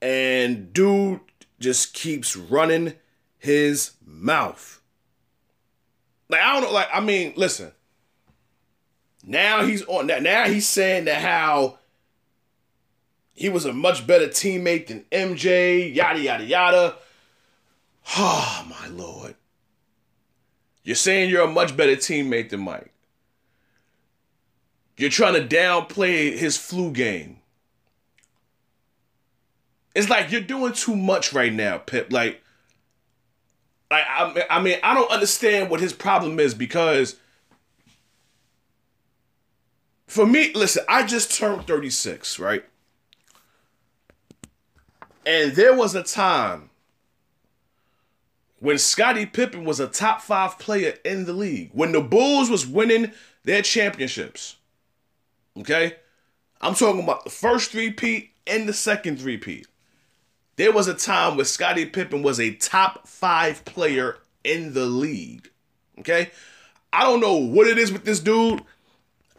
and 0.01 0.71
dude 0.71 1.21
just 1.59 1.93
keeps 1.93 2.35
running 2.35 2.93
his 3.37 3.91
mouth. 4.05 4.81
Like 6.29 6.41
I 6.41 6.53
don't 6.53 6.63
know, 6.63 6.71
like 6.71 6.89
I 6.93 6.99
mean, 6.99 7.33
listen. 7.35 7.71
Now 9.25 9.63
he's 9.63 9.83
on 9.85 10.07
that. 10.07 10.21
Now 10.21 10.45
he's 10.45 10.67
saying 10.67 11.05
that 11.05 11.21
how 11.21 11.79
he 13.33 13.49
was 13.49 13.65
a 13.65 13.73
much 13.73 14.05
better 14.05 14.27
teammate 14.27 14.87
than 14.87 15.05
MJ, 15.11 15.93
yada 15.93 16.19
yada 16.19 16.43
yada. 16.43 16.95
Oh 18.15 18.65
my 18.69 18.87
lord. 18.87 19.35
You're 20.83 20.95
saying 20.95 21.29
you're 21.29 21.43
a 21.43 21.47
much 21.47 21.75
better 21.77 21.95
teammate 21.95 22.49
than 22.49 22.61
Mike. 22.61 22.91
You're 24.97 25.09
trying 25.09 25.33
to 25.33 25.55
downplay 25.55 26.37
his 26.37 26.57
flu 26.57 26.91
game. 26.91 27.39
It's 29.95 30.09
like 30.09 30.31
you're 30.31 30.41
doing 30.41 30.73
too 30.73 30.95
much 30.95 31.33
right 31.33 31.53
now, 31.53 31.77
Pip. 31.77 32.11
Like, 32.11 32.41
like 33.89 34.03
I, 34.07 34.45
I 34.49 34.61
mean, 34.61 34.77
I 34.83 34.93
don't 34.93 35.09
understand 35.09 35.69
what 35.69 35.79
his 35.79 35.93
problem 35.93 36.39
is 36.39 36.53
because 36.53 37.15
for 40.07 40.25
me, 40.25 40.51
listen, 40.53 40.83
I 40.87 41.05
just 41.05 41.35
turned 41.35 41.65
36, 41.65 42.37
right? 42.39 42.63
And 45.25 45.53
there 45.53 45.75
was 45.75 45.95
a 45.95 46.03
time 46.03 46.69
when 48.63 48.77
Scottie 48.77 49.25
Pippen 49.25 49.65
was 49.65 49.81
a 49.81 49.87
top 49.87 50.21
five 50.21 50.57
player 50.57 50.93
in 51.03 51.25
the 51.25 51.33
league, 51.33 51.71
when 51.73 51.91
the 51.91 51.99
Bulls 51.99 52.49
was 52.49 52.65
winning 52.65 53.11
their 53.43 53.61
championships. 53.61 54.55
Okay? 55.59 55.97
I'm 56.61 56.73
talking 56.73 57.03
about 57.03 57.25
the 57.25 57.29
first 57.29 57.71
three-peat 57.71 58.31
and 58.47 58.67
the 58.67 58.71
second 58.71 59.19
three-peat. 59.19 59.67
There 60.55 60.71
was 60.71 60.87
a 60.87 60.93
time 60.93 61.35
where 61.35 61.43
Scottie 61.43 61.85
Pippen 61.85 62.23
was 62.23 62.39
a 62.39 62.55
top 62.55 63.05
five 63.05 63.65
player 63.65 64.19
in 64.45 64.73
the 64.73 64.85
league. 64.85 65.49
Okay? 65.99 66.31
I 66.93 67.03
don't 67.03 67.19
know 67.19 67.35
what 67.35 67.67
it 67.67 67.77
is 67.77 67.91
with 67.91 68.05
this 68.05 68.21
dude. 68.21 68.61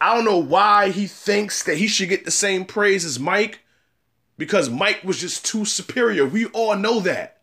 I 0.02 0.14
don't 0.14 0.26
know 0.26 0.36
why 0.36 0.90
he 0.90 1.06
thinks 1.06 1.62
that 1.62 1.78
he 1.78 1.86
should 1.86 2.10
get 2.10 2.26
the 2.26 2.30
same 2.30 2.66
praise 2.66 3.06
as 3.06 3.18
Mike 3.18 3.60
because 4.36 4.68
Mike 4.68 5.02
was 5.02 5.18
just 5.18 5.46
too 5.46 5.64
superior. 5.64 6.26
We 6.26 6.44
all 6.48 6.76
know 6.76 7.00
that. 7.00 7.33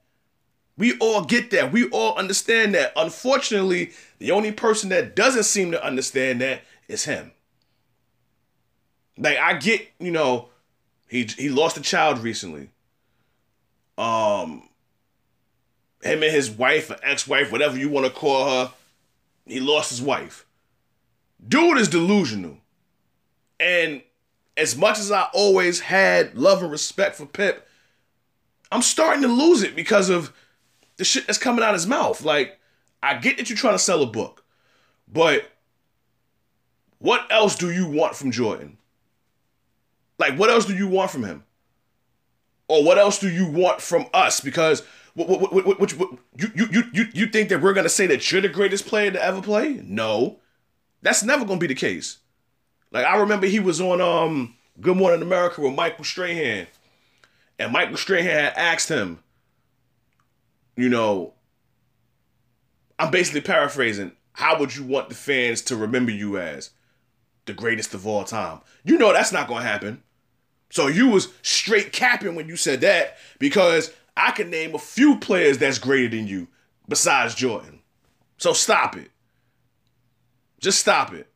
We 0.78 0.98
all 0.98 1.24
get 1.24 1.52
that. 1.52 1.72
We 1.72 1.90
all 1.90 2.16
understand 2.18 2.74
that. 2.76 2.94
Unfortunately, 2.96 3.92
the 4.20 4.32
only 4.32 4.52
person 4.52 4.90
that 4.90 5.16
doesn't 5.16 5.44
seem 5.44 5.72
to 5.72 5.86
understand 5.86 6.42
that 6.42 6.62
is 6.88 7.06
him. 7.06 7.32
Like 9.18 9.38
I 9.38 9.54
get, 9.54 9.88
you 10.00 10.12
know, 10.12 10.50
he 11.08 11.24
he 11.24 11.50
lost 11.50 11.78
a 11.78 11.82
child 11.82 12.20
recently. 12.20 12.70
Um 13.98 14.70
him 16.02 16.24
and 16.24 16.32
his 16.32 16.50
wife 16.50 16.90
or 16.90 16.98
ex-wife, 17.04 17.52
whatever 17.52 17.78
you 17.78 17.88
want 17.88 18.08
to 18.08 18.12
call 18.12 18.50
her, 18.50 18.74
he 19.46 19.60
lost 19.60 19.92
his 19.92 20.02
wife. 20.02 20.46
Dude 21.48 21.78
is 21.78 21.88
delusional. 21.88 22.58
And 23.60 24.02
as 24.58 24.76
much 24.76 24.98
as 24.98 25.12
I 25.12 25.28
always 25.34 25.80
had 25.80 26.36
love 26.36 26.64
and 26.64 26.72
respect 26.72 27.16
for 27.16 27.26
Pip, 27.26 27.68
I'm 28.72 28.82
starting 28.82 29.22
to 29.22 29.28
lose 29.28 29.64
it 29.64 29.76
because 29.76 30.10
of 30.10 30.34
the 31.02 31.06
shit 31.06 31.26
that's 31.26 31.40
coming 31.40 31.64
out 31.64 31.72
of 31.72 31.82
his 31.82 31.88
mouth. 31.88 32.24
Like, 32.24 32.60
I 33.02 33.18
get 33.18 33.38
that 33.38 33.50
you're 33.50 33.58
trying 33.58 33.74
to 33.74 33.80
sell 33.80 34.04
a 34.04 34.06
book, 34.06 34.46
but 35.12 35.52
what 37.00 37.26
else 37.32 37.56
do 37.56 37.72
you 37.72 37.88
want 37.88 38.16
from 38.16 38.30
Jordan? 38.30 38.78
Like, 40.20 40.38
what 40.38 40.52
else 40.52 40.66
do 40.66 40.76
you 40.76 40.88
want 40.88 41.10
from 41.10 41.24
him? 41.24 41.44
Or 42.68 42.84
what 42.84 43.00
else 43.00 43.18
do 43.18 43.28
you 43.28 43.48
want 43.48 43.82
from 43.82 44.06
us? 44.14 44.40
Because 44.40 44.84
what, 45.16 45.28
what, 45.28 45.52
what, 45.52 45.66
what, 45.66 45.92
what, 45.94 46.10
you, 46.38 46.52
you, 46.56 46.84
you, 46.94 47.06
you 47.12 47.26
think 47.26 47.50
that 47.50 47.62
we're 47.62 47.74
going 47.74 47.86
to 47.86 47.90
say 47.90 48.06
that 48.06 48.32
you're 48.32 48.42
the 48.42 48.48
greatest 48.48 48.86
player 48.86 49.10
to 49.10 49.22
ever 49.22 49.42
play? 49.42 49.82
No. 49.84 50.40
That's 51.02 51.24
never 51.24 51.44
going 51.44 51.58
to 51.60 51.68
be 51.68 51.74
the 51.74 51.80
case. 51.80 52.20
Like, 52.92 53.06
I 53.06 53.18
remember 53.18 53.48
he 53.48 53.60
was 53.60 53.82
on 53.82 54.00
um 54.00 54.56
Good 54.80 54.98
Morning 54.98 55.24
America 55.24 55.62
with 55.62 55.74
Michael 55.74 56.06
Strahan. 56.06 56.68
And 57.58 57.74
Michael 57.74 57.98
Strahan 57.98 58.26
had 58.26 58.54
asked 58.56 58.90
him, 58.90 59.24
you 60.76 60.90
know, 60.90 61.34
I'm 62.98 63.12
basically 63.12 63.42
paraphrasing, 63.42 64.12
how 64.34 64.60
would 64.60 64.76
you 64.76 64.84
want 64.84 65.10
the 65.10 65.16
fans 65.16 65.62
to 65.64 65.76
remember 65.76 66.12
you 66.12 66.38
as 66.38 66.72
the 67.46 67.54
greatest 67.54 67.94
of 67.94 68.08
all 68.08 68.24
time? 68.24 68.62
You 68.84 68.98
know 68.98 69.12
that's 69.14 69.32
not 69.32 69.48
gonna 69.48 69.64
happen. 69.64 70.04
So 70.70 70.88
you 70.88 71.10
was 71.10 71.28
straight 71.42 71.92
capping 71.92 72.36
when 72.36 72.48
you 72.48 72.56
said 72.56 72.82
that 72.82 73.18
because 73.40 73.92
I 74.16 74.32
can 74.32 74.50
name 74.50 74.74
a 74.74 74.80
few 74.80 75.18
players 75.20 75.58
that's 75.58 75.80
greater 75.80 76.16
than 76.16 76.28
you 76.28 76.48
besides 76.88 77.36
Jordan. 77.36 77.80
So 78.38 78.54
stop 78.54 78.96
it. 78.96 79.12
Just 80.60 80.80
stop 80.80 81.14
it. 81.14 81.28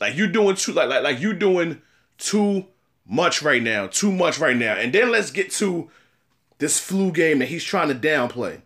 Like 0.00 0.16
you 0.16 0.26
doing 0.26 0.56
too 0.56 0.72
like 0.72 0.88
like 0.88 1.02
like 1.02 1.20
you 1.20 1.32
doing 1.34 1.82
too 2.16 2.66
much 3.06 3.42
right 3.42 3.62
now. 3.62 3.88
Too 3.88 4.12
much 4.12 4.38
right 4.38 4.56
now. 4.56 4.74
And 4.74 4.92
then 4.92 5.10
let's 5.10 5.30
get 5.30 5.50
to 5.52 5.90
this 6.58 6.78
flu 6.78 7.10
game 7.12 7.38
that 7.38 7.48
he's 7.48 7.64
trying 7.64 7.88
to 7.88 7.94
downplay. 7.94 8.60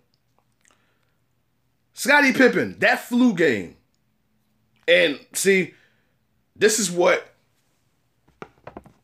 Scottie 1.92 2.32
Pippen, 2.32 2.78
that 2.80 3.00
flu 3.00 3.34
game. 3.34 3.76
And 4.88 5.20
see, 5.32 5.74
this 6.56 6.78
is 6.78 6.90
what 6.90 7.32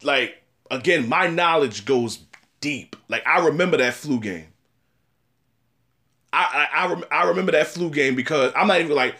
like 0.03 0.42
again, 0.70 1.09
my 1.09 1.29
knowledge 1.29 1.85
goes 1.85 2.20
deep. 2.61 2.96
Like 3.09 3.27
I 3.27 3.46
remember 3.46 3.77
that 3.77 3.94
flu 3.94 4.20
game. 4.20 4.48
I 6.33 6.68
I 6.72 6.85
I, 6.85 6.90
rem- 6.90 7.05
I 7.11 7.29
remember 7.29 7.53
that 7.53 7.68
flu 7.68 7.90
game 7.90 8.14
because 8.14 8.53
I'm 8.57 8.66
not 8.66 8.81
even 8.81 8.96
like 8.96 9.16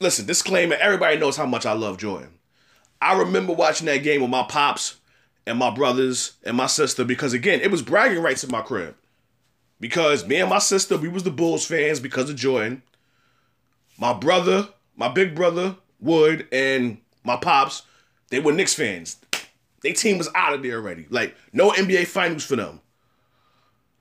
listen, 0.00 0.26
disclaimer, 0.26 0.76
everybody 0.76 1.18
knows 1.18 1.36
how 1.36 1.46
much 1.46 1.66
I 1.66 1.72
love 1.72 1.98
Jordan. 1.98 2.30
I 3.00 3.18
remember 3.18 3.52
watching 3.52 3.86
that 3.86 3.98
game 3.98 4.20
with 4.20 4.30
my 4.30 4.44
pops 4.44 4.96
and 5.46 5.58
my 5.58 5.70
brothers 5.70 6.32
and 6.44 6.56
my 6.56 6.66
sister 6.66 7.04
because 7.04 7.32
again, 7.32 7.60
it 7.60 7.70
was 7.70 7.82
bragging 7.82 8.22
rights 8.22 8.44
in 8.44 8.50
my 8.50 8.62
crib. 8.62 8.94
Because 9.80 10.26
me 10.26 10.36
and 10.36 10.50
my 10.50 10.58
sister, 10.58 10.96
we 10.96 11.08
was 11.08 11.22
the 11.22 11.30
Bulls 11.30 11.64
fans 11.64 12.00
because 12.00 12.28
of 12.28 12.36
Jordan. 12.36 12.82
My 13.96 14.12
brother, 14.12 14.68
my 14.96 15.08
big 15.08 15.34
brother, 15.34 15.76
Wood, 16.00 16.48
and 16.52 16.98
my 17.24 17.36
pops, 17.36 17.82
they 18.30 18.40
were 18.40 18.52
Knicks 18.52 18.74
fans. 18.74 19.16
Their 19.82 19.92
team 19.92 20.18
was 20.18 20.28
out 20.34 20.54
of 20.54 20.62
there 20.62 20.76
already. 20.76 21.06
Like, 21.10 21.36
no 21.52 21.70
NBA 21.70 22.06
finals 22.06 22.44
for 22.44 22.56
them. 22.56 22.80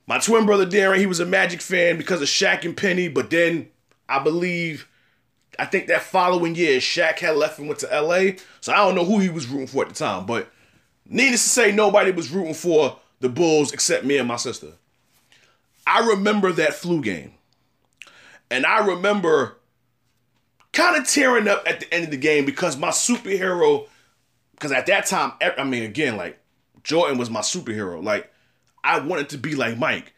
My 0.07 0.17
twin 0.19 0.45
brother 0.45 0.65
Darren, 0.65 0.97
he 0.97 1.05
was 1.05 1.19
a 1.19 1.25
Magic 1.25 1.61
fan 1.61 1.97
because 1.97 2.21
of 2.21 2.27
Shaq 2.27 2.65
and 2.65 2.75
Penny, 2.75 3.09
but 3.09 3.29
then 3.29 3.69
I 4.07 4.19
believe 4.19 4.87
I 5.59 5.65
think 5.65 5.87
that 5.87 6.03
following 6.03 6.55
year, 6.55 6.79
Shaq 6.79 7.19
had 7.19 7.35
left 7.35 7.59
and 7.59 7.67
went 7.67 7.79
to 7.81 8.01
LA. 8.01 8.37
So 8.61 8.73
I 8.73 8.77
don't 8.77 8.95
know 8.95 9.05
who 9.05 9.19
he 9.19 9.29
was 9.29 9.47
rooting 9.47 9.67
for 9.67 9.83
at 9.83 9.89
the 9.89 9.95
time. 9.95 10.25
But 10.25 10.49
needless 11.05 11.43
to 11.43 11.49
say, 11.49 11.71
nobody 11.71 12.11
was 12.11 12.31
rooting 12.31 12.53
for 12.53 12.99
the 13.19 13.29
Bulls 13.29 13.73
except 13.73 14.05
me 14.05 14.17
and 14.17 14.27
my 14.27 14.35
sister. 14.35 14.73
I 15.87 16.05
remember 16.05 16.51
that 16.51 16.73
flu 16.73 17.01
game. 17.01 17.31
And 18.51 18.65
I 18.65 18.85
remember 18.85 19.57
kind 20.73 20.97
of 20.97 21.07
tearing 21.07 21.47
up 21.47 21.63
at 21.65 21.79
the 21.79 21.93
end 21.93 22.03
of 22.03 22.11
the 22.11 22.17
game 22.17 22.45
because 22.45 22.77
my 22.77 22.89
superhero, 22.89 23.87
because 24.51 24.73
at 24.73 24.85
that 24.87 25.05
time, 25.05 25.31
I 25.41 25.63
mean, 25.63 25.83
again, 25.83 26.17
like 26.17 26.39
Jordan 26.83 27.17
was 27.17 27.29
my 27.29 27.39
superhero. 27.39 28.03
Like, 28.03 28.31
I 28.83 28.99
wanted 28.99 29.29
to 29.29 29.37
be 29.37 29.55
like 29.55 29.77
Mike. 29.77 30.13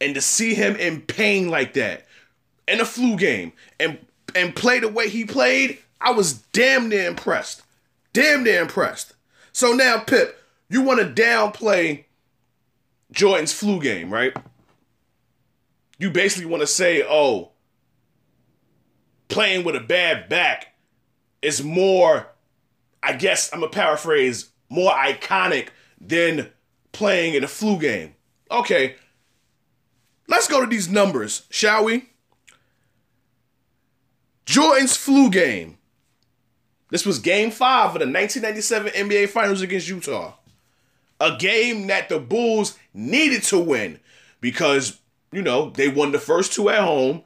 And 0.00 0.14
to 0.14 0.20
see 0.20 0.54
him 0.54 0.76
in 0.76 1.00
pain 1.00 1.48
like 1.48 1.72
that 1.74 2.04
in 2.68 2.80
a 2.80 2.84
flu 2.84 3.16
game 3.16 3.52
and 3.80 3.98
and 4.34 4.54
play 4.54 4.80
the 4.80 4.88
way 4.88 5.08
he 5.08 5.24
played, 5.24 5.78
I 6.00 6.10
was 6.10 6.34
damn 6.52 6.88
near 6.90 7.08
impressed. 7.08 7.62
Damn 8.12 8.44
near 8.44 8.60
impressed. 8.60 9.14
So 9.52 9.72
now, 9.72 10.00
Pip, 10.00 10.38
you 10.68 10.82
want 10.82 11.00
to 11.00 11.22
downplay 11.22 12.04
Jordan's 13.12 13.52
flu 13.52 13.80
game, 13.80 14.12
right? 14.12 14.36
You 15.98 16.10
basically 16.10 16.46
want 16.46 16.60
to 16.60 16.66
say, 16.66 17.04
oh, 17.06 17.52
playing 19.28 19.64
with 19.64 19.76
a 19.76 19.80
bad 19.80 20.28
back 20.28 20.74
is 21.42 21.62
more, 21.62 22.28
I 23.02 23.12
guess 23.14 23.52
I'm 23.52 23.60
to 23.60 23.68
paraphrase, 23.68 24.50
more 24.68 24.92
iconic 24.92 25.68
than 26.00 26.50
playing 26.92 27.34
in 27.34 27.44
a 27.44 27.48
flu 27.48 27.78
game. 27.78 28.14
Okay, 28.50 28.96
let's 30.28 30.48
go 30.48 30.60
to 30.60 30.66
these 30.66 30.88
numbers, 30.88 31.46
shall 31.50 31.84
we? 31.84 32.10
Jordan's 34.46 34.96
flu 34.96 35.30
game. 35.30 35.78
This 36.90 37.06
was 37.06 37.18
game 37.18 37.50
five 37.50 37.86
of 37.86 37.92
the 37.94 38.06
1997 38.06 38.92
NBA 38.92 39.28
Finals 39.28 39.62
against 39.62 39.88
Utah. 39.88 40.34
A 41.20 41.36
game 41.36 41.86
that 41.86 42.08
the 42.08 42.18
Bulls 42.18 42.78
needed 42.92 43.42
to 43.44 43.58
win 43.58 43.98
because, 44.40 45.00
you 45.34 45.42
know, 45.42 45.70
they 45.70 45.88
won 45.88 46.12
the 46.12 46.18
first 46.18 46.52
two 46.52 46.68
at 46.68 46.82
home, 46.82 47.22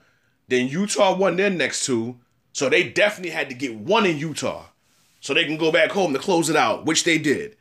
then 0.49 0.69
Utah 0.69 1.17
won 1.17 1.37
their 1.37 1.51
next 1.51 1.85
two. 1.85 2.19
So 2.53 2.69
they 2.69 2.89
definitely 2.89 3.31
had 3.31 3.49
to 3.51 3.55
get 3.55 3.77
one 3.77 4.07
in 4.07 4.19
Utah 4.19 4.65
so 5.21 5.35
they 5.35 5.45
can 5.45 5.59
go 5.59 5.71
back 5.71 5.91
home 5.91 6.13
to 6.13 6.19
close 6.19 6.49
it 6.49 6.57
out, 6.57 6.87
which 6.87 7.05
they 7.05 7.19
did. 7.19 7.57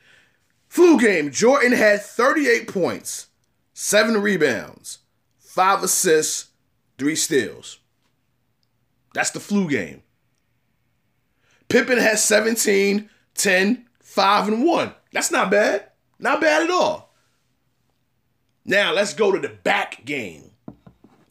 Flu 0.67 0.99
game, 0.99 1.31
Jordan 1.31 1.71
had 1.71 2.01
38 2.01 2.67
points, 2.67 3.27
seven 3.73 4.21
rebounds, 4.21 4.99
five 5.37 5.83
assists, 5.83 6.49
three 6.97 7.15
steals. 7.15 7.79
That's 9.13 9.31
the 9.31 9.39
flu 9.39 9.69
game. 9.69 10.03
Pippen 11.69 11.97
has 11.97 12.23
17, 12.23 13.09
10, 13.33 13.85
5, 14.01 14.47
and 14.47 14.65
1. 14.65 14.93
That's 15.11 15.31
not 15.31 15.51
bad. 15.51 15.89
Not 16.19 16.41
bad 16.41 16.63
at 16.63 16.69
all. 16.69 17.06
Now 18.67 18.93
let's 18.93 19.13
go 19.13 19.31
to 19.31 19.39
the 19.39 19.49
back 19.49 20.03
game. 20.05 20.51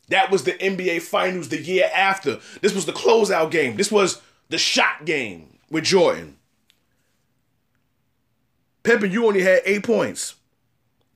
That 0.09 0.31
was 0.31 0.45
the 0.45 0.53
NBA 0.53 1.03
Finals 1.03 1.51
the 1.51 1.61
year 1.61 1.91
after. 1.95 2.39
This 2.63 2.75
was 2.75 2.87
the 2.87 2.93
closeout 2.93 3.51
game. 3.51 3.77
This 3.77 3.93
was 3.93 4.23
the 4.49 4.59
shot 4.59 5.05
game 5.05 5.59
with 5.71 5.85
Jordan. 5.85 6.37
Pippen, 8.83 9.11
you 9.11 9.27
only 9.27 9.43
had 9.43 9.63
eight 9.65 9.85
points. 9.85 10.37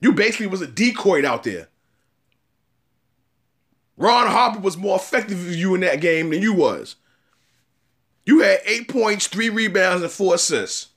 You 0.01 0.13
basically 0.13 0.49
was 0.49 0.61
a 0.61 0.67
decoy 0.67 1.27
out 1.27 1.45
there. 1.45 1.69
Ron 3.97 4.27
Harper 4.27 4.61
was 4.61 4.77
more 4.77 4.97
effective 4.97 5.45
with 5.45 5.55
you 5.55 5.75
in 5.75 5.83
that 5.83 6.01
game 6.01 6.31
than 6.31 6.43
you 6.43 6.53
was. 6.53 6.97
You 8.25 8.41
had 8.41 8.61
eight 8.65 8.89
points, 8.89 9.27
three 9.27 9.51
rebounds, 9.51 10.03
and 10.03 10.11
four 10.11 10.35
assists. 10.35 10.89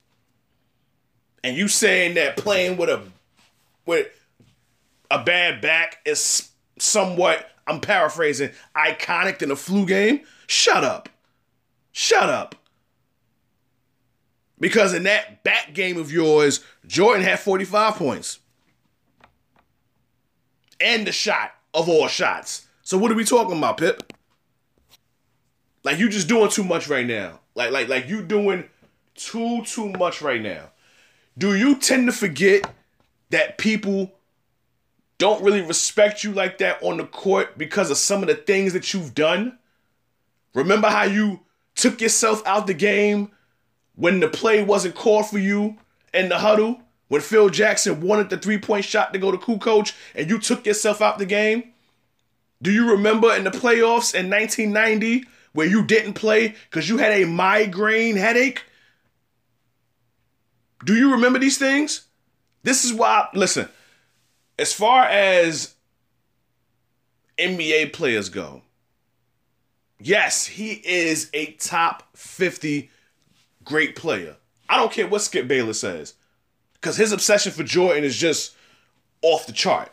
And 1.44 1.56
you 1.56 1.68
saying 1.68 2.16
that 2.16 2.38
playing 2.38 2.78
with 2.78 2.90
a 2.90 3.02
with 3.86 4.08
a 5.14 5.24
bad 5.24 5.62
back 5.62 6.00
is 6.06 6.50
somewhat, 6.80 7.48
I'm 7.68 7.80
paraphrasing, 7.80 8.50
iconic 8.76 9.44
in 9.44 9.52
a 9.52 9.56
flu 9.56 9.86
game? 9.86 10.22
Shut 10.48 10.84
up. 10.84 11.08
Shut 11.92 12.30
up. 12.30 12.56
Because 14.60 14.94
in 14.94 15.04
that 15.04 15.44
back 15.44 15.74
game 15.74 15.98
of 15.98 16.12
yours, 16.12 16.62
Jordan 16.88 17.24
had 17.24 17.40
45 17.40 17.96
points. 17.96 18.40
And 20.82 21.06
the 21.06 21.12
shot 21.12 21.52
of 21.76 21.88
all 21.88 22.08
shots. 22.08 22.66
So 22.82 22.98
what 22.98 23.12
are 23.12 23.16
we 23.16 23.24
talking 23.24 23.58
about, 23.58 23.78
Pip? 23.78 24.12
Like 25.84 26.00
you 26.00 26.10
just 26.10 26.28
doing 26.28 26.50
too 26.50 26.64
much 26.64 26.88
right 26.88 27.06
now. 27.06 27.40
Like 27.56 27.72
like 27.72 27.88
like 27.88 28.08
you 28.08 28.24
doing 28.24 28.64
too 29.16 29.64
too 29.64 29.90
much 29.92 30.22
right 30.22 30.42
now. 30.42 30.72
Do 31.38 31.56
you 31.56 31.76
tend 31.76 32.08
to 32.08 32.14
forget 32.14 32.70
that 33.30 33.58
people 33.58 34.12
don't 35.24 35.42
really 35.42 35.62
respect 35.62 36.26
you 36.26 36.34
like 36.34 36.58
that 36.58 36.84
on 36.84 36.98
the 36.98 37.06
court 37.06 37.58
because 37.58 37.90
of 37.90 37.96
some 37.96 38.24
of 38.24 38.28
the 38.28 38.36
things 38.36 38.74
that 38.74 38.94
you've 38.94 39.16
done? 39.16 39.58
Remember 40.54 40.90
how 40.90 41.04
you 41.04 41.40
took 41.76 42.02
yourself 42.02 42.46
out 42.46 42.68
the 42.68 42.74
game 42.74 43.32
when 43.96 44.20
the 44.20 44.28
play 44.28 44.62
wasn't 44.66 44.96
called 44.96 45.28
for 45.28 45.40
you 45.40 45.78
in 46.14 46.28
the 46.28 46.40
huddle? 46.40 46.82
When 47.08 47.22
Phil 47.22 47.48
Jackson 47.48 48.02
wanted 48.02 48.30
the 48.30 48.38
three 48.38 48.58
point 48.58 48.84
shot 48.84 49.14
to 49.14 49.20
go 49.20 49.32
to 49.32 49.38
Kukoc 49.38 49.94
and 50.14 50.30
you 50.30 50.40
took 50.40 50.66
yourself 50.66 51.02
out 51.02 51.20
the 51.20 51.26
game? 51.26 51.72
Do 52.62 52.74
you 52.74 52.92
remember 52.92 53.34
in 53.34 53.46
the 53.46 53.50
playoffs 53.50 54.14
in 54.14 54.30
1990 54.30 55.24
where 55.54 55.68
you 55.68 55.86
didn't 55.86 56.16
play 56.16 56.54
because 56.70 56.90
you 56.90 56.98
had 56.98 57.14
a 57.14 57.26
migraine 57.26 58.18
headache? 58.18 58.64
Do 60.84 60.98
you 60.98 61.14
remember 61.14 61.40
these 61.40 61.58
things? 61.58 62.08
This 62.64 62.84
is 62.84 62.92
why, 62.92 63.30
listen, 63.34 63.70
as 64.58 64.74
far 64.74 65.04
as 65.06 65.76
NBA 67.38 67.94
players 67.94 68.30
go, 68.30 68.62
yes, 70.00 70.46
he 70.46 70.82
is 70.86 71.30
a 71.34 71.54
top 71.54 72.16
50 72.16 72.90
great 73.64 73.96
player. 73.96 74.36
I 74.70 74.78
don't 74.78 74.92
care 74.92 75.08
what 75.08 75.22
Skip 75.22 75.48
Bayless 75.48 75.80
says 75.80 76.14
because 76.74 76.98
his 76.98 77.12
obsession 77.12 77.52
for 77.52 77.64
Jordan 77.64 78.04
is 78.04 78.18
just 78.18 78.56
off 79.22 79.46
the 79.48 79.54
chart. 79.54 79.92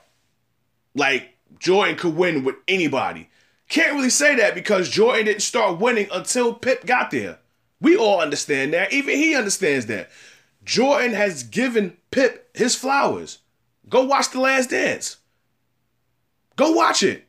Like, 0.95 1.37
Jordan 1.59 1.97
could 1.97 2.17
win 2.17 2.45
with 2.45 2.57
anybody. 2.67 3.29
Can't 3.69 3.95
really 3.95 4.11
say 4.11 4.35
that 4.37 4.55
because 4.55 4.89
Jordan 4.89 5.27
didn't 5.27 5.43
start 5.43 5.79
winning 5.79 6.09
until 6.13 6.53
Pip 6.53 6.85
got 6.85 7.13
there. 7.13 7.39
We 7.81 7.97
all 7.97 8.21
understand 8.21 8.73
that. 8.75 8.93
Even 8.93 9.17
he 9.17 9.37
understands 9.37 9.87
that. 9.87 10.11
Jordan 10.65 11.13
has 11.13 11.45
given 11.45 11.97
Pip 12.11 12.51
his 12.57 12.75
flowers. 12.75 13.39
Go 13.89 14.05
watch 14.05 14.31
The 14.31 14.41
Last 14.41 14.71
Dance. 14.71 15.17
Go 16.57 16.73
watch 16.73 17.03
it. 17.03 17.27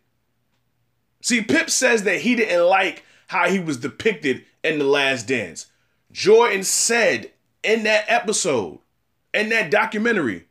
See, 1.21 1.41
Pip 1.41 1.69
says 1.69 2.03
that 2.03 2.21
he 2.21 2.35
didn't 2.35 2.67
like 2.67 3.03
how 3.27 3.47
he 3.47 3.59
was 3.59 3.77
depicted 3.77 4.43
in 4.63 4.79
The 4.79 4.85
Last 4.85 5.27
Dance. 5.27 5.67
Jordan 6.11 6.63
said 6.63 7.31
in 7.63 7.83
that 7.83 8.05
episode, 8.07 8.79
in 9.33 9.49
that 9.49 9.71
documentary, 9.71 10.47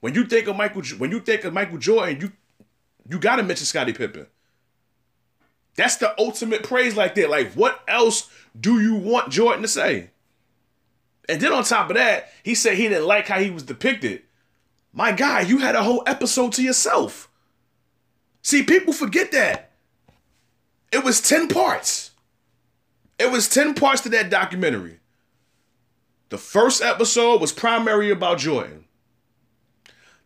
when 0.00 0.14
you 0.14 0.24
think 0.24 0.48
of 0.48 0.56
Michael, 0.56 0.82
when 0.98 1.12
you 1.12 1.20
think 1.20 1.44
of 1.44 1.52
Michael 1.52 1.78
Jordan, 1.78 2.20
you 2.20 2.32
you 3.08 3.18
gotta 3.18 3.42
mention 3.42 3.66
Scottie 3.66 3.92
Pippen. 3.92 4.26
That's 5.76 5.96
the 5.96 6.18
ultimate 6.20 6.64
praise 6.64 6.96
like 6.96 7.14
that. 7.14 7.30
Like, 7.30 7.52
what 7.52 7.82
else 7.88 8.28
do 8.58 8.80
you 8.80 8.94
want 8.94 9.30
Jordan 9.30 9.62
to 9.62 9.68
say? 9.68 10.10
And 11.28 11.40
then 11.40 11.52
on 11.52 11.64
top 11.64 11.88
of 11.88 11.96
that, 11.96 12.30
he 12.42 12.54
said 12.54 12.76
he 12.76 12.88
didn't 12.88 13.06
like 13.06 13.28
how 13.28 13.38
he 13.38 13.50
was 13.50 13.62
depicted. 13.62 14.22
My 14.92 15.12
guy, 15.12 15.40
you 15.40 15.58
had 15.58 15.74
a 15.74 15.82
whole 15.82 16.02
episode 16.06 16.52
to 16.52 16.62
yourself. 16.62 17.30
See, 18.42 18.62
people 18.62 18.92
forget 18.92 19.32
that. 19.32 19.70
It 20.92 21.02
was 21.04 21.20
10 21.20 21.48
parts. 21.48 22.10
It 23.18 23.30
was 23.30 23.48
10 23.48 23.74
parts 23.74 24.02
to 24.02 24.08
that 24.10 24.30
documentary. 24.30 24.98
The 26.28 26.38
first 26.38 26.82
episode 26.82 27.40
was 27.40 27.52
primarily 27.52 28.10
about 28.10 28.38
Jordan. 28.38 28.84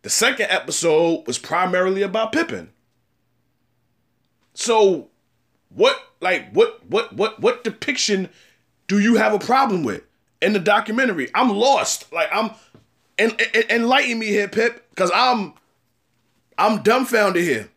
The 0.01 0.09
second 0.09 0.47
episode 0.49 1.27
was 1.27 1.37
primarily 1.37 2.01
about 2.01 2.31
Pippen. 2.31 2.71
So, 4.53 5.09
what 5.69 6.01
like 6.21 6.51
what 6.53 6.85
what 6.87 7.13
what 7.13 7.39
what 7.39 7.63
depiction 7.63 8.29
do 8.87 8.99
you 8.99 9.15
have 9.15 9.33
a 9.33 9.39
problem 9.39 9.83
with 9.83 10.03
in 10.41 10.53
the 10.53 10.59
documentary? 10.59 11.29
I'm 11.35 11.49
lost. 11.49 12.11
Like 12.13 12.29
I'm 12.31 12.51
en- 13.17 13.37
en- 13.53 13.69
enlighten 13.69 14.19
me 14.19 14.27
here, 14.27 14.47
Pip, 14.47 14.89
because 14.89 15.11
I'm 15.13 15.53
I'm 16.57 16.81
dumbfounded 16.83 17.43
here. 17.43 17.69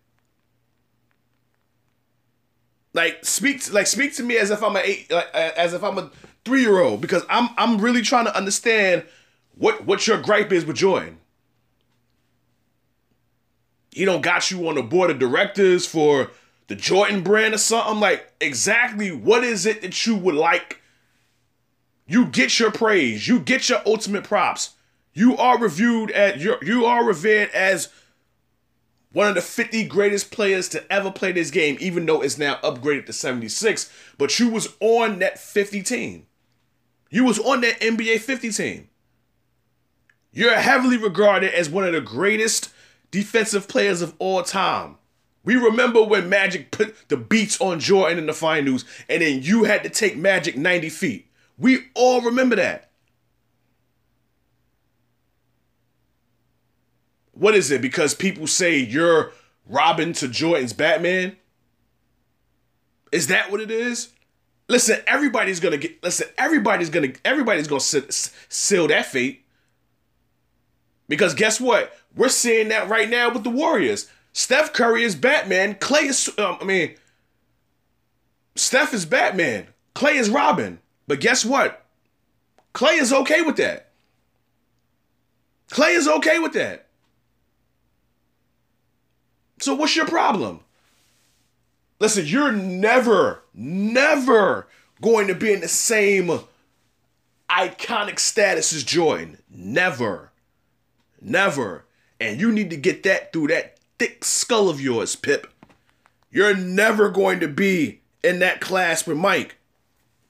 Like 2.93 3.25
speak 3.25 3.73
like 3.73 3.87
speak 3.87 4.15
to 4.17 4.23
me 4.23 4.37
as 4.37 4.51
if 4.51 4.63
I'm 4.63 4.77
a 4.77 4.81
eight, 4.81 5.11
like, 5.11 5.33
as 5.35 5.75
if 5.75 5.83
I'm 5.85 5.99
a 5.99 6.11
three 6.45 6.63
year 6.63 6.81
old 6.81 7.01
because 7.01 7.25
I'm 7.29 7.51
I'm 7.57 7.81
really 7.81 8.03
trying 8.03 8.25
to 8.25 8.37
understand 8.37 9.05
what 9.55 9.85
what 9.85 10.07
your 10.07 10.21
gripe 10.21 10.53
is 10.53 10.65
with 10.65 10.77
Jordan 10.77 11.19
he 13.93 14.05
don't 14.05 14.23
got 14.23 14.51
you 14.51 14.67
on 14.69 14.77
the 14.77 14.83
board 14.83 15.11
of 15.11 15.19
directors 15.19 15.87
for 15.87 16.31
the 16.69 16.77
Jordan 16.77 17.23
brand 17.23 17.55
or 17.55 17.59
something. 17.59 17.99
Like, 18.01 18.33
exactly 18.41 19.11
what 19.11 19.43
is 19.45 19.67
it 19.67 19.83
that 19.83 20.07
you 20.07 20.17
would 20.17 20.35
like? 20.35 20.81
You 22.07 22.27
get 22.27 22.59
your 22.59 22.71
praise, 22.71 23.29
you 23.29 23.41
get 23.41 23.69
your 23.69 23.81
ultimate 23.87 24.25
props. 24.25 24.75
You 25.13 25.37
are 25.37 25.59
reviewed 25.59 26.11
at 26.13 26.39
your 26.39 26.59
you 26.63 26.85
are 26.85 27.05
revered 27.05 27.51
as 27.51 27.89
one 29.13 29.29
of 29.29 29.35
the 29.35 29.41
50 29.41 29.85
greatest 29.87 30.31
players 30.31 30.69
to 30.69 30.93
ever 30.93 31.11
play 31.11 31.33
this 31.33 31.51
game, 31.51 31.77
even 31.81 32.07
though 32.07 32.23
it's 32.23 32.39
now 32.39 32.57
upgraded 32.63 33.07
to 33.07 33.13
76. 33.13 33.93
But 34.19 34.39
you 34.39 34.49
was 34.49 34.69
on 34.79 35.19
that 35.19 35.39
50 35.39 35.83
team. 35.83 36.27
You 37.11 37.25
was 37.25 37.41
on 37.41 37.61
that 37.63 37.81
NBA 37.81 38.21
50 38.21 38.53
team. 38.53 38.89
You're 40.33 40.55
heavily 40.55 40.97
regarded 40.97 41.53
as 41.53 41.69
one 41.69 41.85
of 41.85 41.93
the 41.93 42.01
greatest 42.01 42.73
defensive 43.11 43.67
players 43.67 44.01
of 44.01 44.15
all 44.21 44.45
time. 44.45 44.97
We 45.43 45.57
remember 45.57 46.05
when 46.05 46.29
Magic 46.29 46.71
put 46.71 46.95
the 47.09 47.17
beats 47.17 47.61
on 47.61 47.81
Jordan 47.81 48.19
in 48.19 48.27
the 48.27 48.33
finals, 48.33 48.85
and 49.09 49.23
then 49.23 49.43
you 49.43 49.65
had 49.65 49.83
to 49.83 49.91
take 49.91 50.17
Magic 50.17 50.57
90 50.57 50.89
feet. 50.91 51.27
We 51.59 51.87
all 51.95 52.21
remember 52.21 52.57
that. 52.57 52.90
What 57.41 57.55
is 57.55 57.71
it? 57.71 57.81
Because 57.81 58.15
people 58.15 58.47
say 58.47 58.77
you're 58.77 59.33
Robin 59.67 60.13
to 60.13 60.29
Jordan's 60.29 60.75
Batman? 60.75 61.39
Is 63.13 63.29
that 63.29 63.51
what 63.51 63.63
it 63.63 63.71
is? 63.71 64.11
Listen, 64.69 65.01
everybody's 65.07 65.59
gonna 65.59 65.79
get. 65.79 66.05
Listen, 66.05 66.29
everybody's 66.37 66.91
gonna. 66.91 67.15
Everybody's 67.25 67.67
gonna 67.67 67.81
seal 67.81 68.89
that 68.89 69.07
fate. 69.07 69.43
Because 71.09 71.33
guess 71.33 71.59
what? 71.59 71.97
We're 72.15 72.29
seeing 72.29 72.69
that 72.69 72.91
right 72.91 73.09
now 73.09 73.31
with 73.31 73.45
the 73.45 73.51
Warriors. 73.51 74.11
Steph 74.35 74.75
Curry 74.75 75.03
is 75.03 75.17
Batman. 75.17 75.77
Klay 75.77 76.11
is, 76.11 76.29
um, 76.39 76.59
I 76.61 76.65
mean, 76.65 76.95
Steph 78.55 78.93
is 78.93 79.07
Batman. 79.07 79.69
Klay 79.95 80.17
is 80.17 80.29
Robin. 80.29 80.79
But 81.07 81.21
guess 81.21 81.47
what? 81.47 81.87
Klay 82.75 83.01
is 83.01 83.15
okay 83.15 83.41
with 83.41 83.57
that. 83.57 83.93
Klay 85.71 85.97
is 85.97 86.07
okay 86.07 86.39
with 86.39 86.53
that. 86.53 86.87
So 89.61 89.75
what's 89.75 89.95
your 89.95 90.07
problem? 90.07 90.61
Listen, 92.01 92.25
you're 92.27 92.53
never, 92.53 93.43
never 93.55 94.67
going 95.03 95.29
to 95.29 95.35
be 95.35 95.53
in 95.53 95.61
the 95.61 95.69
same 95.69 96.41
iconic 97.51 98.19
status 98.19 98.73
as 98.73 98.85
Jordan. 98.85 99.39
Never. 99.51 100.33
Never. 101.21 101.85
And 102.19 102.41
you 102.41 102.51
need 102.51 102.71
to 102.71 102.77
get 102.77 103.03
that 103.03 103.33
through 103.33 103.49
that 103.49 103.79
thick 103.99 104.25
skull 104.25 104.71
of 104.71 104.81
yours, 104.81 105.15
Pip. 105.15 105.47
You're 106.31 106.57
never 106.57 107.11
going 107.11 107.41
to 107.41 107.49
be 107.49 108.01
in 108.25 108.39
that 108.39 108.61
class 108.61 109.07
with 109.07 109.19
Mike. 109.19 109.57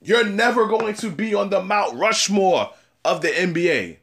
You're 0.02 0.26
never 0.26 0.66
going 0.66 0.94
to 0.94 1.10
be 1.10 1.34
on 1.34 1.50
the 1.50 1.62
Mount 1.62 1.96
Rushmore 1.96 2.70
of 3.04 3.20
the 3.20 3.28
NBA. 3.28 3.98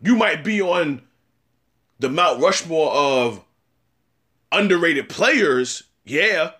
You 0.00 0.16
might 0.16 0.42
be 0.44 0.62
on 0.62 1.02
the 2.02 2.10
Mount 2.10 2.42
Rushmore 2.42 2.92
of 2.92 3.42
underrated 4.50 5.08
players, 5.08 5.84
yeah. 6.04 6.50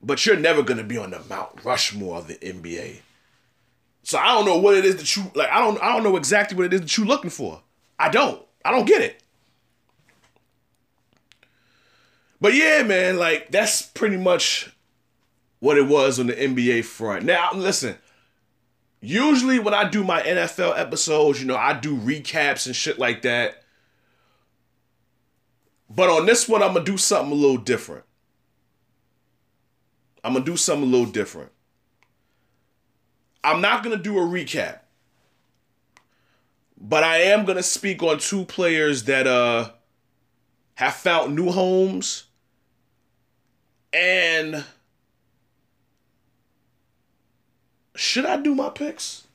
But 0.00 0.24
you're 0.24 0.36
never 0.36 0.62
gonna 0.62 0.84
be 0.84 0.96
on 0.96 1.10
the 1.10 1.20
Mount 1.28 1.64
Rushmore 1.64 2.18
of 2.18 2.28
the 2.28 2.36
NBA. 2.36 3.00
So 4.04 4.18
I 4.18 4.28
don't 4.28 4.46
know 4.46 4.56
what 4.56 4.76
it 4.76 4.84
is 4.84 4.96
that 4.96 5.16
you 5.16 5.30
like. 5.34 5.50
I 5.50 5.58
don't. 5.58 5.82
I 5.82 5.92
don't 5.92 6.04
know 6.04 6.16
exactly 6.16 6.56
what 6.56 6.66
it 6.66 6.72
is 6.72 6.80
that 6.80 6.96
you're 6.96 7.06
looking 7.06 7.30
for. 7.30 7.60
I 7.98 8.08
don't. 8.08 8.40
I 8.64 8.70
don't 8.70 8.86
get 8.86 9.02
it. 9.02 9.22
But 12.40 12.54
yeah, 12.54 12.84
man, 12.84 13.18
like 13.18 13.50
that's 13.50 13.82
pretty 13.82 14.16
much 14.16 14.70
what 15.58 15.76
it 15.76 15.86
was 15.88 16.20
on 16.20 16.28
the 16.28 16.34
NBA 16.34 16.84
front. 16.84 17.24
Now, 17.24 17.50
listen. 17.52 17.96
Usually 19.00 19.58
when 19.58 19.74
I 19.74 19.88
do 19.88 20.02
my 20.02 20.22
NFL 20.22 20.78
episodes, 20.78 21.40
you 21.40 21.46
know, 21.46 21.56
I 21.56 21.78
do 21.78 21.96
recaps 21.96 22.66
and 22.66 22.74
shit 22.74 22.98
like 22.98 23.22
that. 23.22 23.62
But 25.88 26.08
on 26.08 26.26
this 26.26 26.48
one, 26.48 26.62
I'm 26.62 26.72
gonna 26.72 26.84
do 26.84 26.96
something 26.96 27.32
a 27.32 27.34
little 27.34 27.58
different. 27.58 28.04
I'm 30.24 30.32
gonna 30.32 30.44
do 30.44 30.56
something 30.56 30.88
a 30.88 30.90
little 30.90 31.12
different. 31.12 31.52
I'm 33.44 33.60
not 33.60 33.84
gonna 33.84 33.96
do 33.96 34.18
a 34.18 34.22
recap, 34.22 34.80
but 36.76 37.04
I 37.04 37.18
am 37.18 37.44
gonna 37.44 37.62
speak 37.62 38.02
on 38.02 38.18
two 38.18 38.44
players 38.44 39.04
that 39.04 39.26
uh 39.26 39.70
have 40.74 40.94
found 40.94 41.36
new 41.36 41.52
homes 41.52 42.24
and 43.92 44.64
should 47.96 48.26
I 48.26 48.36
do 48.36 48.54
my 48.54 48.70
picks? 48.70 49.26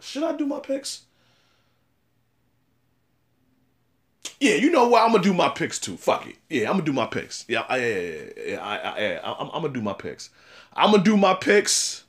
Should 0.00 0.22
I 0.22 0.36
do 0.36 0.46
my 0.46 0.60
picks? 0.60 1.02
Yeah, 4.40 4.54
you 4.54 4.70
know 4.70 4.88
what? 4.88 5.02
I'm 5.02 5.12
gonna 5.12 5.22
do 5.22 5.34
my 5.34 5.50
picks 5.50 5.78
too. 5.78 5.98
Fuck 5.98 6.26
it. 6.26 6.36
Yeah, 6.48 6.70
I'm 6.70 6.74
gonna 6.74 6.84
do 6.84 6.94
my 6.94 7.06
picks. 7.06 7.44
Yeah, 7.46 7.64
I, 7.68 7.76
yeah, 7.76 8.22
yeah. 8.46 8.64
I, 8.64 8.76
I, 8.76 9.00
yeah. 9.00 9.20
I'm, 9.22 9.50
I'm 9.52 9.62
gonna 9.62 9.74
do 9.74 9.82
my 9.82 9.92
picks. 9.92 10.30
I'm 10.74 10.92
gonna 10.92 11.02
do 11.02 11.16
my 11.16 11.34
picks. 11.34 12.04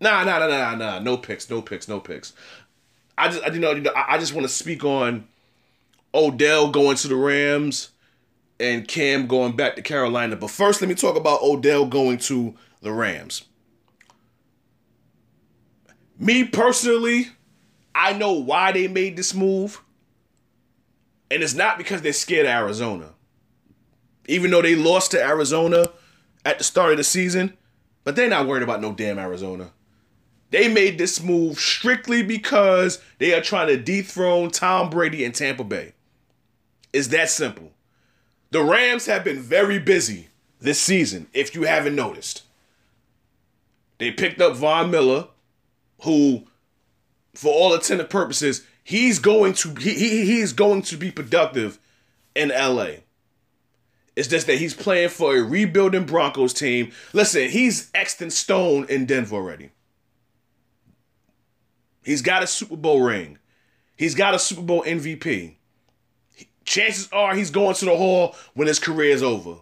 Nah, 0.00 0.24
nah, 0.24 0.38
nah, 0.38 0.46
nah, 0.46 0.74
nah. 0.74 0.98
No 0.98 1.16
picks. 1.16 1.48
No 1.48 1.62
picks. 1.62 1.88
No 1.88 2.00
picks. 2.00 2.34
I 3.16 3.28
just, 3.28 3.42
I, 3.42 3.48
you 3.48 3.60
know, 3.60 3.72
you 3.72 3.80
know, 3.80 3.92
I, 3.96 4.14
I 4.14 4.18
just 4.18 4.34
want 4.34 4.46
to 4.46 4.52
speak 4.52 4.84
on 4.84 5.26
Odell 6.14 6.70
going 6.70 6.96
to 6.98 7.08
the 7.08 7.16
Rams 7.16 7.90
and 8.60 8.86
Cam 8.86 9.26
going 9.26 9.56
back 9.56 9.74
to 9.76 9.82
Carolina. 9.82 10.36
But 10.36 10.50
first, 10.50 10.82
let 10.82 10.88
me 10.88 10.94
talk 10.94 11.16
about 11.16 11.42
Odell 11.42 11.86
going 11.86 12.18
to 12.18 12.54
the 12.82 12.92
Rams. 12.92 13.44
Me 16.18 16.44
personally, 16.44 17.28
I 17.94 18.12
know 18.12 18.32
why 18.32 18.72
they 18.72 18.88
made 18.88 19.16
this 19.16 19.34
move. 19.34 19.82
And 21.30 21.42
it's 21.42 21.54
not 21.54 21.78
because 21.78 22.02
they're 22.02 22.12
scared 22.12 22.46
of 22.46 22.52
Arizona. 22.52 23.10
Even 24.26 24.50
though 24.50 24.62
they 24.62 24.74
lost 24.74 25.12
to 25.12 25.22
Arizona 25.22 25.86
at 26.44 26.58
the 26.58 26.64
start 26.64 26.92
of 26.92 26.96
the 26.96 27.04
season, 27.04 27.56
but 28.04 28.16
they're 28.16 28.28
not 28.28 28.46
worried 28.46 28.62
about 28.62 28.80
no 28.80 28.92
damn 28.92 29.18
Arizona. 29.18 29.70
They 30.50 30.68
made 30.68 30.96
this 30.96 31.22
move 31.22 31.58
strictly 31.58 32.22
because 32.22 33.02
they 33.18 33.34
are 33.34 33.42
trying 33.42 33.68
to 33.68 33.76
dethrone 33.76 34.50
Tom 34.50 34.88
Brady 34.88 35.24
in 35.24 35.32
Tampa 35.32 35.64
Bay. 35.64 35.92
It's 36.92 37.08
that 37.08 37.28
simple. 37.28 37.72
The 38.50 38.62
Rams 38.62 39.06
have 39.06 39.24
been 39.24 39.40
very 39.40 39.78
busy 39.78 40.28
this 40.58 40.80
season, 40.80 41.26
if 41.34 41.54
you 41.54 41.64
haven't 41.64 41.94
noticed. 41.94 42.44
They 43.98 44.10
picked 44.10 44.40
up 44.40 44.56
Von 44.56 44.90
Miller, 44.90 45.28
who, 46.02 46.46
for 47.34 47.52
all 47.52 47.74
intended 47.74 48.10
purposes, 48.10 48.64
he's 48.84 49.18
going 49.18 49.52
to 49.54 49.74
he, 49.74 49.94
he 49.94 50.26
he's 50.26 50.52
going 50.52 50.82
to 50.82 50.96
be 50.96 51.10
productive 51.10 51.78
in 52.34 52.48
LA. 52.50 53.02
It's 54.16 54.28
just 54.28 54.48
that 54.48 54.58
he's 54.58 54.74
playing 54.74 55.10
for 55.10 55.36
a 55.36 55.42
rebuilding 55.42 56.04
Broncos 56.04 56.52
team. 56.52 56.90
Listen, 57.12 57.48
he's 57.48 57.90
Exton 57.94 58.30
Stone 58.30 58.86
in 58.88 59.06
Denver 59.06 59.36
already. 59.36 59.70
He's 62.02 62.22
got 62.22 62.42
a 62.42 62.46
Super 62.46 62.76
Bowl 62.76 63.02
ring. 63.02 63.38
He's 63.94 64.14
got 64.14 64.34
a 64.34 64.38
Super 64.38 64.62
Bowl 64.62 64.82
MVP. 64.82 65.54
Chances 66.64 67.08
are 67.12 67.34
he's 67.34 67.50
going 67.50 67.74
to 67.76 67.84
the 67.84 67.96
hall 67.96 68.34
when 68.54 68.66
his 68.66 68.78
career 68.78 69.10
is 69.10 69.22
over. 69.22 69.56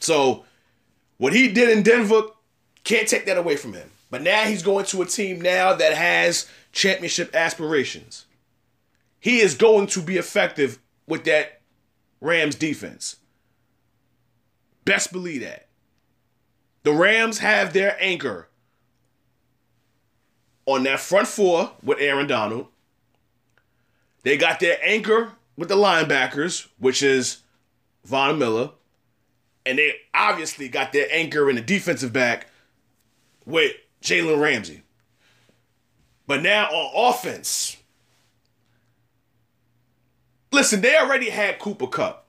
So, 0.00 0.44
what 1.16 1.32
he 1.32 1.48
did 1.48 1.68
in 1.68 1.82
Denver 1.82 2.22
can't 2.84 3.08
take 3.08 3.26
that 3.26 3.36
away 3.36 3.56
from 3.56 3.72
him. 3.74 3.90
But 4.10 4.22
now 4.22 4.44
he's 4.44 4.62
going 4.62 4.86
to 4.86 5.02
a 5.02 5.06
team 5.06 5.40
now 5.40 5.74
that 5.74 5.94
has 5.94 6.48
championship 6.72 7.34
aspirations 7.34 8.26
he 9.20 9.40
is 9.40 9.54
going 9.54 9.86
to 9.88 10.02
be 10.02 10.16
effective 10.16 10.78
with 11.06 11.24
that 11.24 11.60
Rams 12.20 12.54
defense. 12.54 13.16
Best 14.84 15.12
believe 15.12 15.42
that. 15.42 15.68
The 16.84 16.92
Rams 16.92 17.38
have 17.38 17.72
their 17.72 17.96
anchor 18.00 18.48
on 20.66 20.84
that 20.84 21.00
front 21.00 21.28
four 21.28 21.72
with 21.82 21.98
Aaron 22.00 22.26
Donald. 22.26 22.68
They 24.22 24.36
got 24.36 24.60
their 24.60 24.78
anchor 24.82 25.32
with 25.56 25.68
the 25.68 25.76
linebackers, 25.76 26.68
which 26.78 27.02
is 27.02 27.42
Von 28.04 28.38
Miller. 28.38 28.70
And 29.66 29.78
they 29.78 29.94
obviously 30.14 30.68
got 30.68 30.92
their 30.92 31.08
anchor 31.10 31.50
in 31.50 31.56
the 31.56 31.62
defensive 31.62 32.12
back 32.12 32.46
with 33.44 33.72
Jalen 34.02 34.40
Ramsey. 34.40 34.82
But 36.26 36.42
now 36.42 36.66
on 36.66 37.14
offense, 37.14 37.78
Listen, 40.50 40.80
they 40.80 40.96
already 40.96 41.30
had 41.30 41.58
Cooper 41.58 41.86
Kupp, 41.86 42.26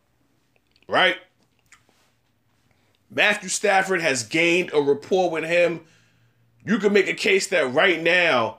right? 0.88 1.15
Matthew 3.09 3.49
Stafford 3.49 4.01
has 4.01 4.24
gained 4.24 4.72
a 4.74 4.82
rapport 4.82 5.32
with 5.32 5.45
him. 5.45 5.82
You 6.65 6.78
can 6.78 6.93
make 6.93 7.07
a 7.07 7.13
case 7.13 7.47
that 7.47 7.74
right 7.74 8.01
now, 8.01 8.57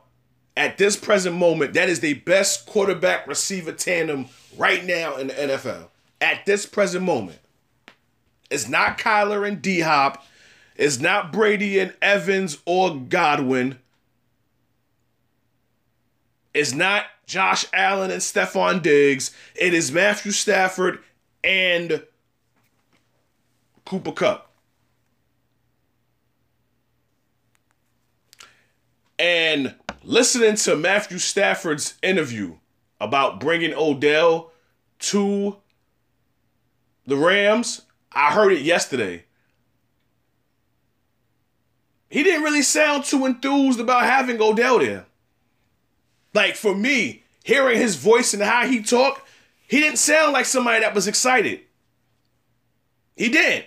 at 0.57 0.79
this 0.79 0.97
present 0.97 1.37
moment, 1.37 1.75
that 1.75 1.89
is 1.89 2.01
the 2.01 2.15
best 2.15 2.67
quarterback 2.67 3.27
receiver 3.27 3.73
tandem 3.73 4.27
right 4.57 4.85
now 4.85 5.17
in 5.17 5.29
the 5.29 5.35
NFL. 5.35 5.89
At 6.21 6.45
this 6.47 6.67
present 6.67 7.05
moment. 7.05 7.39
It's 8.51 8.69
not 8.69 8.99
Kyler 8.99 9.47
and 9.47 9.63
D 9.63 9.81
Hop. 9.81 10.27
It's 10.81 10.99
not 10.99 11.31
Brady 11.31 11.79
and 11.79 11.93
Evans 12.01 12.57
or 12.65 12.97
Godwin. 12.97 13.79
It's 16.55 16.73
not 16.73 17.05
Josh 17.27 17.67
Allen 17.75 18.11
and 18.11 18.23
Stefon 18.23 18.81
Diggs. 18.81 19.31
It 19.55 19.75
is 19.75 19.93
Matthew 19.93 20.33
Stafford 20.33 21.01
and 21.45 22.03
Cooper 23.85 24.13
Kupp. 24.13 24.51
And 29.19 29.75
listening 30.03 30.55
to 30.55 30.77
Matthew 30.77 31.19
Stafford's 31.19 31.99
interview 32.03 32.57
about 32.99 33.39
bringing 33.39 33.75
Odell 33.75 34.51
to 35.01 35.59
the 37.07 37.19
Rams, 37.19 37.83
I 38.13 38.33
heard 38.33 38.55
it 38.55 38.63
yesterday. 38.63 39.25
He 42.11 42.25
didn't 42.25 42.43
really 42.43 42.63
sound 42.63 43.05
too 43.05 43.25
enthused 43.25 43.81
about 43.81 44.03
having 44.03 44.43
Odell 44.43 44.81
there. 44.81 45.07
Like 46.35 46.57
for 46.57 46.75
me, 46.75 47.23
hearing 47.45 47.79
his 47.79 47.97
voice 47.97 48.35
and 48.35 48.43
how 48.43 48.67
he 48.67 48.83
talked, 48.83 49.27
he 49.69 49.79
didn't 49.81 49.99
sound 49.99 50.33
like 50.33 50.45
somebody 50.45 50.81
that 50.81 50.95
was 50.95 51.07
excited. 51.07 51.61
He 53.17 53.29
did. 53.29 53.65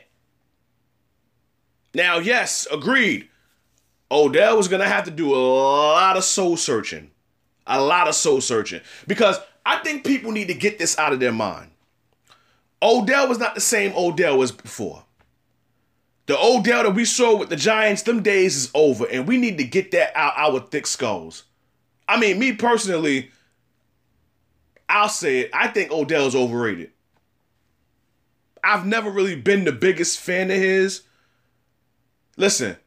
Now, 1.94 2.18
yes, 2.18 2.68
agreed. 2.72 3.30
Odell 4.12 4.58
was 4.58 4.68
gonna 4.68 4.88
have 4.88 5.06
to 5.06 5.12
do 5.12 5.34
a 5.34 5.38
lot 5.38 6.18
of 6.18 6.24
soul 6.24 6.58
searching. 6.58 7.12
A 7.66 7.82
lot 7.82 8.10
of 8.10 8.16
soul 8.16 8.42
searching. 8.42 8.82
Because 9.08 9.40
I 9.66 9.78
think 9.78 10.06
people 10.06 10.34
need 10.34 10.50
to 10.50 10.54
get 10.54 10.78
this 10.78 11.00
out 11.00 11.14
of 11.14 11.22
their 11.22 11.32
mind. 11.32 11.72
Odell 12.82 13.30
was 13.30 13.40
not 13.40 13.56
the 13.56 13.62
same 13.62 13.94
Odell 13.96 14.42
as 14.42 14.52
before. 14.52 15.06
The 16.26 16.38
Odell 16.38 16.84
that 16.84 16.96
we 16.96 17.06
saw 17.06 17.36
with 17.36 17.50
the 17.50 17.56
Giants, 17.56 18.04
them 18.04 18.24
days 18.24 18.56
is 18.56 18.72
over, 18.74 19.06
and 19.06 19.28
we 19.28 19.38
need 19.38 19.58
to 19.58 19.64
get 19.66 19.92
that 19.92 20.16
out 20.16 20.34
our 20.38 20.62
thick 20.62 20.88
skulls. 20.88 21.44
I 22.08 22.20
mean, 22.20 22.40
me 22.40 22.54
personally, 22.54 23.32
I'll 24.88 25.10
say 25.10 25.40
it. 25.40 25.50
I 25.54 25.68
think 25.68 25.92
Odell's 25.92 26.36
overrated. 26.36 26.92
I've 28.64 28.86
never 28.86 29.10
really 29.10 29.36
been 29.36 29.66
the 29.66 29.74
biggest 29.74 30.20
fan 30.20 30.50
of 30.50 30.58
his. 30.58 31.02
Listen, 32.38 32.78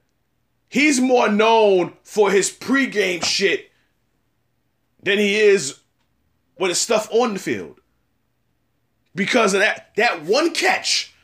he's 0.68 1.00
more 1.00 1.28
known 1.28 1.92
for 2.02 2.30
his 2.30 2.50
pregame 2.50 3.22
shit 3.22 3.70
than 5.02 5.18
he 5.18 5.36
is 5.36 5.78
with 6.58 6.70
his 6.70 6.80
stuff 6.80 7.08
on 7.12 7.34
the 7.34 7.38
field. 7.38 7.80
Because 9.14 9.54
of 9.54 9.60
that 9.60 9.94
that 9.96 10.24
one 10.24 10.52
catch 10.52 11.14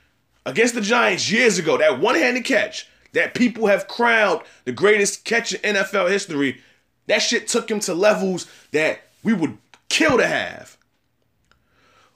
against 0.44 0.74
the 0.74 0.80
Giants 0.80 1.30
years 1.30 1.58
ago, 1.58 1.78
that 1.78 2.00
one-handed 2.00 2.44
catch 2.44 2.88
that 3.12 3.34
people 3.34 3.66
have 3.66 3.88
crowned 3.88 4.40
the 4.64 4.72
greatest 4.72 5.24
catch 5.24 5.52
in 5.52 5.76
NFL 5.76 6.10
history, 6.10 6.60
that 7.06 7.18
shit 7.18 7.48
took 7.48 7.70
him 7.70 7.80
to 7.80 7.94
levels 7.94 8.46
that 8.72 9.00
we 9.22 9.32
would 9.32 9.58
kill 9.88 10.16
to 10.16 10.26
have. 10.26 10.76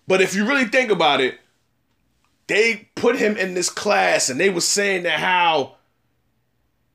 But 0.09 0.21
if 0.21 0.35
you 0.35 0.47
really 0.47 0.65
think 0.65 0.91
about 0.91 1.21
it, 1.21 1.39
they 2.47 2.89
put 2.95 3.17
him 3.17 3.37
in 3.37 3.55
this 3.55 3.69
class 3.69 4.31
and 4.31 4.39
they 4.39 4.51
were 4.51 4.61
saying 4.61 5.03
that 5.03 5.19
how 5.19 5.77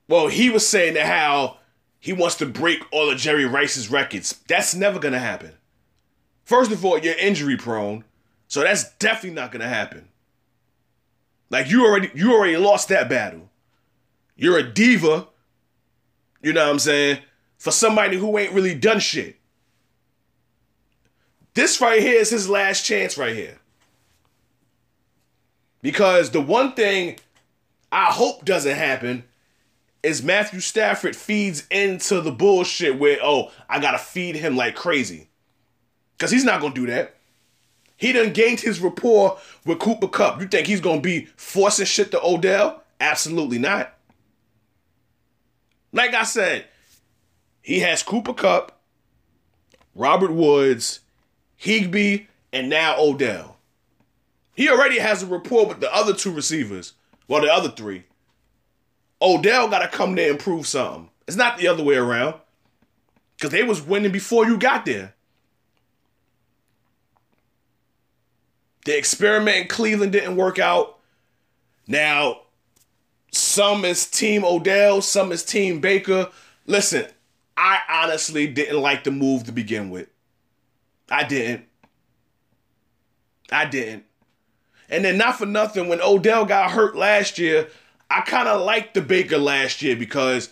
well, 0.08 0.28
he 0.28 0.50
was 0.50 0.66
saying 0.68 0.94
that 0.94 1.06
how 1.06 1.58
he 1.98 2.12
wants 2.12 2.36
to 2.36 2.46
break 2.46 2.84
all 2.90 3.10
of 3.10 3.18
Jerry 3.18 3.46
Rice's 3.46 3.90
records. 3.90 4.40
That's 4.48 4.74
never 4.74 4.98
gonna 4.98 5.18
happen. 5.18 5.52
First 6.44 6.72
of 6.72 6.84
all, 6.84 6.98
you're 6.98 7.16
injury 7.16 7.56
prone, 7.56 8.04
so 8.48 8.60
that's 8.60 8.92
definitely 8.94 9.40
not 9.40 9.52
gonna 9.52 9.68
happen. 9.68 10.08
Like 11.52 11.68
you 11.70 11.84
already 11.84 12.10
you 12.14 12.32
already 12.32 12.56
lost 12.56 12.88
that 12.88 13.10
battle. 13.10 13.50
You're 14.34 14.58
a 14.58 14.62
diva, 14.62 15.28
you 16.40 16.54
know 16.54 16.64
what 16.64 16.72
I'm 16.72 16.78
saying, 16.78 17.18
for 17.58 17.70
somebody 17.70 18.16
who 18.16 18.36
ain't 18.38 18.54
really 18.54 18.74
done 18.74 18.98
shit. 18.98 19.36
This 21.52 21.78
right 21.82 22.00
here 22.00 22.18
is 22.18 22.30
his 22.30 22.48
last 22.48 22.86
chance 22.86 23.18
right 23.18 23.36
here. 23.36 23.58
Because 25.82 26.30
the 26.30 26.40
one 26.40 26.72
thing 26.72 27.18
I 27.92 28.06
hope 28.06 28.46
doesn't 28.46 28.76
happen 28.76 29.24
is 30.02 30.22
Matthew 30.22 30.60
Stafford 30.60 31.14
feeds 31.14 31.66
into 31.70 32.22
the 32.22 32.32
bullshit 32.32 32.98
where, 32.98 33.18
oh, 33.22 33.52
I 33.68 33.78
gotta 33.78 33.98
feed 33.98 34.36
him 34.36 34.56
like 34.56 34.74
crazy. 34.74 35.28
Because 36.16 36.30
he's 36.30 36.44
not 36.44 36.62
gonna 36.62 36.72
do 36.72 36.86
that. 36.86 37.16
He 38.02 38.10
done 38.10 38.32
gained 38.32 38.58
his 38.58 38.80
rapport 38.80 39.38
with 39.64 39.78
Cooper 39.78 40.08
Kupp. 40.08 40.40
You 40.40 40.48
think 40.48 40.66
he's 40.66 40.80
gonna 40.80 41.00
be 41.00 41.26
forcing 41.36 41.86
shit 41.86 42.10
to 42.10 42.20
Odell? 42.20 42.82
Absolutely 42.98 43.60
not. 43.60 43.94
Like 45.92 46.12
I 46.12 46.24
said, 46.24 46.66
he 47.60 47.78
has 47.78 48.02
Cooper 48.02 48.34
Kupp, 48.34 48.76
Robert 49.94 50.32
Woods, 50.32 50.98
Higbee, 51.54 52.26
and 52.52 52.68
now 52.68 52.96
Odell. 52.98 53.58
He 54.56 54.68
already 54.68 54.98
has 54.98 55.22
a 55.22 55.26
rapport 55.26 55.66
with 55.66 55.78
the 55.78 55.94
other 55.94 56.12
two 56.12 56.32
receivers. 56.32 56.94
Well, 57.28 57.42
the 57.42 57.52
other 57.52 57.70
three. 57.70 58.02
Odell 59.22 59.68
got 59.68 59.78
to 59.78 59.96
come 59.96 60.16
there 60.16 60.30
and 60.30 60.40
prove 60.40 60.66
something. 60.66 61.08
It's 61.28 61.36
not 61.36 61.56
the 61.56 61.68
other 61.68 61.84
way 61.84 61.94
around. 61.94 62.34
Because 63.36 63.52
they 63.52 63.62
was 63.62 63.80
winning 63.80 64.10
before 64.10 64.44
you 64.44 64.58
got 64.58 64.86
there. 64.86 65.14
The 68.84 68.96
experiment 68.96 69.56
in 69.56 69.68
Cleveland 69.68 70.12
didn't 70.12 70.36
work 70.36 70.58
out. 70.58 70.98
Now, 71.86 72.42
some 73.30 73.84
is 73.84 74.06
Team 74.06 74.44
Odell, 74.44 75.00
some 75.02 75.32
is 75.32 75.42
Team 75.42 75.80
Baker. 75.80 76.30
Listen, 76.66 77.06
I 77.56 77.78
honestly 77.88 78.46
didn't 78.46 78.80
like 78.80 79.04
the 79.04 79.10
move 79.10 79.44
to 79.44 79.52
begin 79.52 79.90
with. 79.90 80.08
I 81.10 81.24
didn't. 81.24 81.66
I 83.50 83.66
didn't. 83.66 84.04
And 84.88 85.04
then 85.04 85.16
not 85.16 85.38
for 85.38 85.46
nothing, 85.46 85.88
when 85.88 86.00
Odell 86.00 86.44
got 86.44 86.72
hurt 86.72 86.96
last 86.96 87.38
year, 87.38 87.68
I 88.10 88.20
kind 88.22 88.48
of 88.48 88.62
liked 88.62 88.94
the 88.94 89.00
Baker 89.00 89.38
last 89.38 89.80
year 89.80 89.96
because 89.96 90.50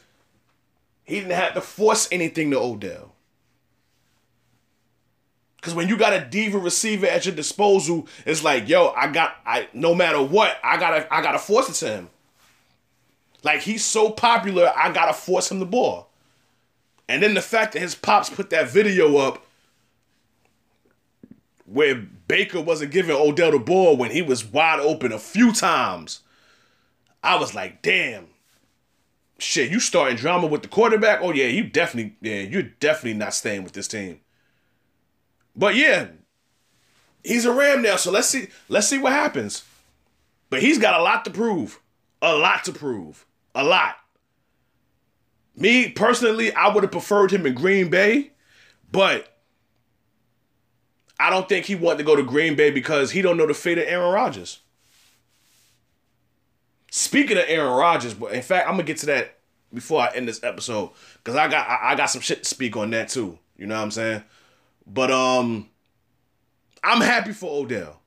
he 1.04 1.16
didn't 1.16 1.32
have 1.32 1.54
to 1.54 1.60
force 1.60 2.08
anything 2.10 2.50
to 2.52 2.58
Odell. 2.58 3.09
Because 5.60 5.74
when 5.74 5.88
you 5.88 5.98
got 5.98 6.14
a 6.14 6.24
diva 6.24 6.58
receiver 6.58 7.06
at 7.06 7.26
your 7.26 7.34
disposal, 7.34 8.08
it's 8.24 8.42
like, 8.42 8.66
yo, 8.66 8.94
I 8.96 9.08
got, 9.08 9.36
I 9.44 9.68
no 9.74 9.94
matter 9.94 10.22
what, 10.22 10.56
I 10.64 10.78
gotta, 10.78 11.12
I 11.12 11.20
gotta 11.20 11.38
force 11.38 11.68
it 11.68 11.74
to 11.84 11.92
him. 11.92 12.10
Like 13.42 13.60
he's 13.60 13.84
so 13.84 14.10
popular, 14.10 14.72
I 14.74 14.90
gotta 14.90 15.12
force 15.12 15.50
him 15.50 15.58
the 15.58 15.66
ball. 15.66 16.08
And 17.08 17.22
then 17.22 17.34
the 17.34 17.42
fact 17.42 17.74
that 17.74 17.80
his 17.80 17.94
pops 17.94 18.30
put 18.30 18.50
that 18.50 18.70
video 18.70 19.18
up 19.18 19.44
where 21.66 21.94
Baker 22.26 22.60
wasn't 22.60 22.92
giving 22.92 23.14
Odell 23.14 23.50
the 23.50 23.58
ball 23.58 23.96
when 23.96 24.10
he 24.10 24.22
was 24.22 24.44
wide 24.44 24.80
open 24.80 25.12
a 25.12 25.18
few 25.18 25.52
times. 25.52 26.20
I 27.22 27.36
was 27.36 27.54
like, 27.54 27.82
damn. 27.82 28.28
Shit, 29.38 29.70
you 29.70 29.80
starting 29.80 30.16
drama 30.16 30.46
with 30.46 30.62
the 30.62 30.68
quarterback? 30.68 31.20
Oh 31.22 31.32
yeah, 31.32 31.46
you 31.46 31.64
definitely, 31.64 32.16
yeah, 32.20 32.40
you're 32.40 32.62
definitely 32.62 33.18
not 33.18 33.34
staying 33.34 33.62
with 33.62 33.72
this 33.72 33.88
team. 33.88 34.20
But 35.56 35.74
yeah, 35.74 36.08
he's 37.24 37.44
a 37.44 37.52
Ram 37.52 37.82
now, 37.82 37.96
so 37.96 38.10
let's 38.10 38.28
see, 38.28 38.48
let's 38.68 38.88
see 38.88 38.98
what 38.98 39.12
happens. 39.12 39.64
But 40.48 40.62
he's 40.62 40.78
got 40.78 40.98
a 40.98 41.02
lot 41.02 41.24
to 41.24 41.30
prove. 41.30 41.80
A 42.22 42.34
lot 42.34 42.64
to 42.64 42.72
prove. 42.72 43.26
A 43.54 43.64
lot. 43.64 43.96
Me 45.56 45.88
personally, 45.88 46.52
I 46.52 46.72
would 46.72 46.82
have 46.84 46.92
preferred 46.92 47.30
him 47.30 47.46
in 47.46 47.54
Green 47.54 47.90
Bay, 47.90 48.32
but 48.90 49.36
I 51.18 51.28
don't 51.28 51.48
think 51.48 51.66
he 51.66 51.74
wanted 51.74 51.98
to 51.98 52.04
go 52.04 52.16
to 52.16 52.22
Green 52.22 52.56
Bay 52.56 52.70
because 52.70 53.10
he 53.10 53.20
don't 53.20 53.36
know 53.36 53.46
the 53.46 53.54
fate 53.54 53.78
of 53.78 53.84
Aaron 53.86 54.12
Rodgers. 54.12 54.60
Speaking 56.90 57.36
of 57.36 57.44
Aaron 57.46 57.72
Rodgers, 57.72 58.14
but 58.14 58.32
in 58.32 58.42
fact, 58.42 58.66
I'm 58.66 58.74
gonna 58.74 58.84
get 58.84 58.96
to 58.98 59.06
that 59.06 59.38
before 59.72 60.00
I 60.00 60.08
end 60.14 60.26
this 60.26 60.42
episode 60.42 60.90
because 61.18 61.36
I 61.36 61.46
got 61.48 61.68
I, 61.68 61.92
I 61.92 61.94
got 61.94 62.06
some 62.06 62.22
shit 62.22 62.42
to 62.42 62.48
speak 62.48 62.76
on 62.76 62.90
that 62.90 63.08
too. 63.10 63.38
You 63.56 63.66
know 63.66 63.76
what 63.76 63.82
I'm 63.82 63.90
saying? 63.90 64.24
But 64.92 65.10
um, 65.10 65.68
I'm 66.82 67.00
happy 67.00 67.32
for 67.32 67.62
Odell. 67.62 68.00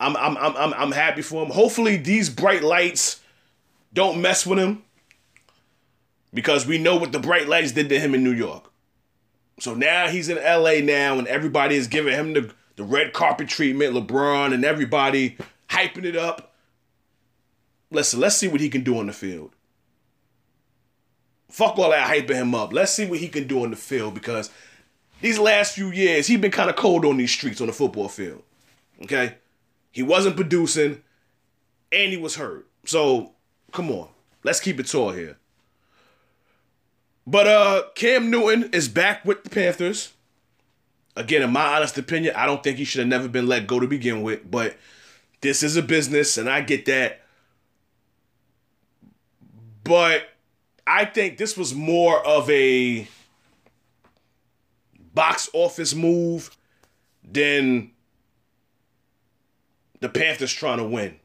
I'm 0.00 0.16
I'm 0.16 0.36
I'm 0.36 0.56
I'm, 0.56 0.74
I'm 0.74 0.92
happy 0.92 1.22
for 1.22 1.44
him. 1.44 1.50
Hopefully, 1.50 1.96
these 1.96 2.28
bright 2.28 2.62
lights 2.62 3.20
don't 3.92 4.20
mess 4.20 4.44
with 4.44 4.58
him 4.58 4.82
because 6.34 6.66
we 6.66 6.78
know 6.78 6.96
what 6.96 7.12
the 7.12 7.18
bright 7.18 7.48
lights 7.48 7.72
did 7.72 7.88
to 7.90 7.98
him 7.98 8.14
in 8.14 8.24
New 8.24 8.32
York. 8.32 8.70
So 9.60 9.72
now 9.74 10.08
he's 10.08 10.28
in 10.28 10.36
LA 10.36 10.80
now, 10.82 11.18
and 11.18 11.26
everybody 11.28 11.76
is 11.76 11.86
giving 11.86 12.12
him 12.12 12.34
the 12.34 12.52
the 12.74 12.84
red 12.84 13.12
carpet 13.12 13.48
treatment. 13.48 13.94
LeBron 13.94 14.52
and 14.52 14.64
everybody 14.64 15.36
hyping 15.70 16.04
it 16.04 16.16
up. 16.16 16.52
Listen, 17.90 18.18
let's 18.20 18.36
see 18.36 18.48
what 18.48 18.60
he 18.60 18.68
can 18.68 18.82
do 18.82 18.98
on 18.98 19.06
the 19.06 19.12
field. 19.12 19.52
Fuck 21.48 21.78
all 21.78 21.90
that 21.90 22.10
hyping 22.10 22.34
him 22.34 22.54
up. 22.54 22.72
Let's 22.72 22.92
see 22.92 23.06
what 23.06 23.20
he 23.20 23.28
can 23.28 23.46
do 23.46 23.62
on 23.62 23.70
the 23.70 23.76
field 23.76 24.12
because 24.12 24.50
these 25.20 25.38
last 25.38 25.74
few 25.74 25.90
years, 25.90 26.26
he's 26.26 26.40
been 26.40 26.50
kind 26.50 26.70
of 26.70 26.76
cold 26.76 27.04
on 27.04 27.16
these 27.16 27.30
streets 27.30 27.60
on 27.60 27.66
the 27.66 27.72
football 27.72 28.08
field. 28.08 28.42
Okay? 29.02 29.36
He 29.90 30.02
wasn't 30.02 30.36
producing 30.36 31.02
and 31.92 32.12
he 32.12 32.16
was 32.16 32.36
hurt. 32.36 32.66
So, 32.84 33.32
come 33.72 33.90
on. 33.90 34.08
Let's 34.44 34.60
keep 34.60 34.78
it 34.78 34.86
tall 34.86 35.12
here. 35.12 35.38
But 37.26 37.46
uh 37.48 37.82
Cam 37.94 38.30
Newton 38.30 38.70
is 38.72 38.88
back 38.88 39.24
with 39.24 39.42
the 39.42 39.50
Panthers. 39.50 40.12
Again, 41.16 41.42
in 41.42 41.50
my 41.50 41.74
honest 41.74 41.98
opinion, 41.98 42.36
I 42.36 42.46
don't 42.46 42.62
think 42.62 42.76
he 42.76 42.84
should 42.84 43.00
have 43.00 43.08
never 43.08 43.26
been 43.26 43.48
let 43.48 43.66
go 43.66 43.80
to 43.80 43.88
begin 43.88 44.22
with, 44.22 44.48
but 44.48 44.76
this 45.40 45.62
is 45.62 45.76
a 45.76 45.82
business 45.82 46.36
and 46.36 46.48
I 46.48 46.60
get 46.60 46.84
that. 46.86 47.22
But 49.82 50.28
I 50.86 51.04
think 51.04 51.38
this 51.38 51.56
was 51.56 51.74
more 51.74 52.24
of 52.24 52.48
a 52.50 53.08
box 55.16 55.48
office 55.54 55.94
move 55.94 56.56
than 57.24 57.90
the 59.98 60.08
Panthers 60.08 60.52
trying 60.52 60.78
to 60.78 60.84
win. 60.84 61.16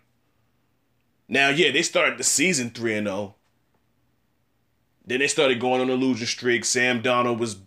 Now, 1.27 1.49
yeah, 1.49 1.71
they 1.71 1.83
started 1.83 2.17
the 2.17 2.23
season 2.23 2.71
3 2.71 2.95
and 2.95 3.07
0. 3.07 3.35
Then 5.05 5.19
they 5.19 5.27
started 5.27 5.59
going 5.59 5.81
on 5.81 5.89
a 5.89 5.93
losing 5.93 6.25
streak. 6.25 6.65
Sam 6.65 7.03
Darnold 7.03 7.37
was 7.37 7.57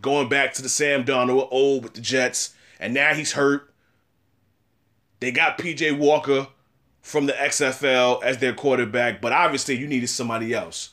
going 0.00 0.28
back 0.28 0.54
to 0.54 0.62
the 0.62 0.68
Sam 0.68 1.04
Darnold 1.04 1.48
old 1.50 1.82
with 1.82 1.94
the 1.94 2.00
Jets, 2.00 2.54
and 2.78 2.94
now 2.94 3.12
he's 3.12 3.32
hurt. 3.32 3.72
They 5.20 5.32
got 5.32 5.58
PJ 5.58 5.98
Walker 5.98 6.46
from 7.02 7.26
the 7.26 7.32
XFL 7.32 8.22
as 8.22 8.38
their 8.38 8.54
quarterback, 8.54 9.20
but 9.20 9.32
obviously 9.32 9.76
you 9.76 9.86
needed 9.86 10.08
somebody 10.08 10.54
else. 10.54 10.90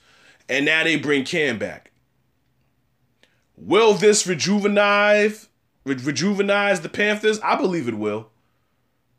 And 0.50 0.66
now 0.66 0.84
they 0.84 0.96
bring 0.96 1.26
Cam 1.26 1.60
back. 1.60 1.92
Will 3.56 3.94
this 3.94 4.26
rejuvenize 4.26 5.48
rejuvenize 5.86 6.82
the 6.82 6.90
Panthers? 6.90 7.40
I 7.42 7.56
believe 7.56 7.88
it 7.88 7.96
will. 7.96 8.30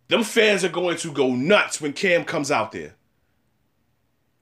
Them 0.09 0.23
fans 0.23 0.65
are 0.65 0.69
going 0.69 0.97
to 0.99 1.13
go 1.13 1.35
nuts 1.35 1.81
when 1.81 1.93
Cam 1.93 2.25
comes 2.25 2.51
out 2.51 2.73
there. 2.73 2.95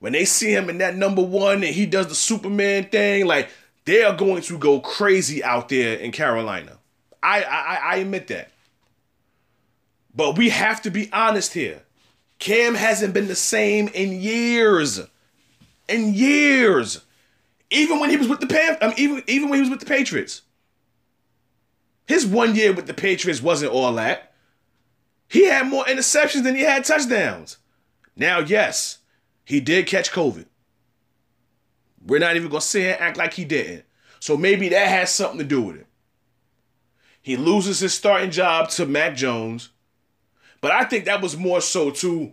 When 0.00 0.12
they 0.12 0.24
see 0.24 0.52
him 0.52 0.68
in 0.68 0.78
that 0.78 0.96
number 0.96 1.22
one 1.22 1.62
and 1.62 1.74
he 1.74 1.86
does 1.86 2.08
the 2.08 2.14
Superman 2.14 2.88
thing, 2.88 3.26
like 3.26 3.50
they 3.84 4.02
are 4.02 4.16
going 4.16 4.42
to 4.42 4.58
go 4.58 4.80
crazy 4.80 5.44
out 5.44 5.68
there 5.68 5.96
in 5.96 6.10
Carolina. 6.10 6.78
I, 7.22 7.42
I 7.42 7.80
I 7.92 7.96
admit 7.96 8.26
that. 8.28 8.50
But 10.14 10.36
we 10.36 10.50
have 10.50 10.82
to 10.82 10.90
be 10.90 11.08
honest 11.12 11.54
here. 11.54 11.82
Cam 12.38 12.74
hasn't 12.74 13.14
been 13.14 13.28
the 13.28 13.36
same 13.36 13.88
in 13.88 14.20
years. 14.20 15.00
In 15.88 16.12
years. 16.14 17.02
Even 17.72 18.00
when 18.00 18.10
he 18.10 18.16
was 18.16 18.28
with 18.28 18.40
the 18.40 18.46
Pan, 18.46 18.76
mean, 18.80 18.94
even 18.98 19.22
even 19.26 19.48
when 19.48 19.56
he 19.56 19.62
was 19.62 19.70
with 19.70 19.80
the 19.80 19.86
Patriots. 19.86 20.42
His 22.06 22.26
one 22.26 22.54
year 22.54 22.72
with 22.72 22.86
the 22.86 22.94
Patriots 22.94 23.42
wasn't 23.42 23.72
all 23.72 23.94
that. 23.94 24.34
He 25.28 25.46
had 25.46 25.66
more 25.68 25.84
interceptions 25.84 26.42
than 26.42 26.54
he 26.54 26.62
had 26.62 26.84
touchdowns. 26.84 27.56
Now, 28.14 28.40
yes, 28.40 28.98
he 29.44 29.60
did 29.60 29.86
catch 29.86 30.12
COVID. 30.12 30.44
We're 32.04 32.20
not 32.20 32.36
even 32.36 32.50
gonna 32.50 32.60
sit 32.60 32.82
here 32.82 32.92
and 32.92 33.00
act 33.00 33.16
like 33.16 33.34
he 33.34 33.44
didn't. 33.44 33.84
So 34.20 34.36
maybe 34.36 34.68
that 34.68 34.88
has 34.88 35.10
something 35.10 35.38
to 35.38 35.44
do 35.44 35.62
with 35.62 35.76
it. 35.76 35.86
He 37.22 37.36
loses 37.36 37.80
his 37.80 37.94
starting 37.94 38.30
job 38.30 38.68
to 38.70 38.84
Mac 38.84 39.16
Jones. 39.16 39.70
But 40.60 40.72
I 40.72 40.84
think 40.84 41.06
that 41.06 41.22
was 41.22 41.36
more 41.36 41.60
so 41.60 41.90
too. 41.90 42.32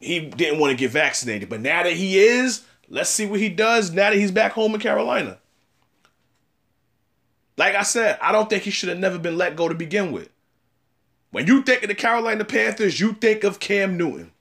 He 0.00 0.20
didn't 0.20 0.58
want 0.58 0.72
to 0.72 0.76
get 0.76 0.90
vaccinated. 0.90 1.48
But 1.48 1.60
now 1.60 1.84
that 1.84 1.92
he 1.92 2.18
is, 2.18 2.64
let's 2.88 3.10
see 3.10 3.26
what 3.26 3.40
he 3.40 3.48
does 3.48 3.90
now 3.90 4.10
that 4.10 4.18
he's 4.18 4.32
back 4.32 4.52
home 4.52 4.74
in 4.74 4.80
Carolina. 4.80 5.38
Like 7.56 7.74
I 7.74 7.82
said, 7.82 8.18
I 8.20 8.32
don't 8.32 8.50
think 8.50 8.64
he 8.64 8.70
should 8.70 8.88
have 8.88 8.98
never 8.98 9.18
been 9.18 9.38
let 9.38 9.56
go 9.56 9.68
to 9.68 9.74
begin 9.74 10.12
with. 10.12 10.28
When 11.30 11.46
you 11.46 11.62
think 11.62 11.82
of 11.82 11.88
the 11.88 11.94
Carolina 11.94 12.44
Panthers, 12.44 13.00
you 13.00 13.12
think 13.12 13.44
of 13.44 13.60
Cam 13.60 13.96
Newton. 13.96 14.32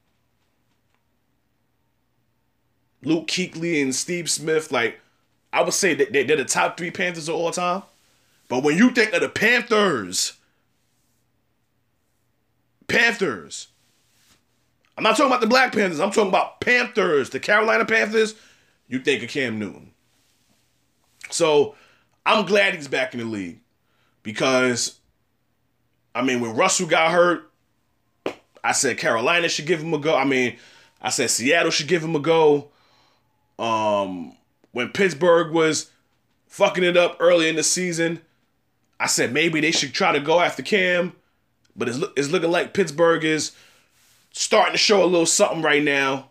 Luke 3.04 3.28
Kuechly 3.28 3.82
and 3.82 3.94
Steve 3.94 4.30
Smith, 4.30 4.72
like 4.72 5.00
I 5.52 5.62
would 5.62 5.74
say 5.74 5.94
that 5.94 6.14
they're 6.14 6.26
the 6.26 6.46
top 6.46 6.78
three 6.78 6.92
Panthers 6.92 7.28
of 7.28 7.36
all 7.36 7.52
time. 7.52 7.84
But 8.48 8.64
when 8.64 8.78
you 8.78 8.92
think 8.92 9.14
of 9.14 9.22
the 9.22 9.30
Panthers, 9.30 10.34
Panthers, 12.88 13.68
I'm 14.98 15.04
not 15.04 15.12
talking 15.12 15.28
about 15.28 15.42
the 15.42 15.48
Black 15.48 15.74
Panthers. 15.74 16.00
I'm 16.00 16.12
talking 16.12 16.30
about 16.30 16.62
Panthers, 16.62 17.30
the 17.30 17.40
Carolina 17.40 17.86
Panthers. 17.86 18.36
You 18.88 19.00
think 19.00 19.24
of 19.24 19.30
Cam 19.30 19.58
Newton. 19.58 19.92
So 21.30 21.76
I'm 22.26 22.46
glad 22.46 22.76
he's 22.76 22.88
back 22.88 23.14
in 23.14 23.20
the 23.20 23.26
league 23.26 23.60
because, 24.22 25.00
I 26.14 26.22
mean, 26.22 26.42
when 26.42 26.56
Russell 26.56 26.88
got 26.88 27.12
hurt, 27.12 27.50
I 28.64 28.72
said 28.72 28.98
Carolina 28.98 29.50
should 29.50 29.66
give 29.66 29.82
him 29.82 29.94
a 29.94 30.00
go. 30.00 30.16
I 30.16 30.26
mean, 30.26 30.58
I 31.02 31.10
said 31.10 31.30
Seattle 31.30 31.72
should 31.72 31.88
give 31.88 32.04
him 32.04 32.16
a 32.16 32.20
go. 32.20 32.70
Um, 33.60 34.38
when 34.72 34.90
Pittsburgh 34.90 35.52
was 35.54 35.92
fucking 36.48 36.84
it 36.84 36.98
up 36.98 37.18
early 37.20 37.50
in 37.50 37.56
the 37.56 37.64
season, 37.64 38.22
I 39.00 39.08
said 39.08 39.34
maybe 39.34 39.60
they 39.60 39.72
should 39.72 39.94
try 39.94 40.12
to 40.14 40.20
go 40.20 40.40
after 40.40 40.64
Cam, 40.64 41.14
but 41.76 41.90
it's, 41.90 42.00
it's 42.16 42.30
looking 42.30 42.52
like 42.52 42.74
Pittsburgh 42.74 43.24
is 43.26 43.52
starting 44.34 44.74
to 44.74 44.78
show 44.78 45.04
a 45.04 45.06
little 45.06 45.26
something 45.26 45.62
right 45.62 45.82
now. 45.82 46.30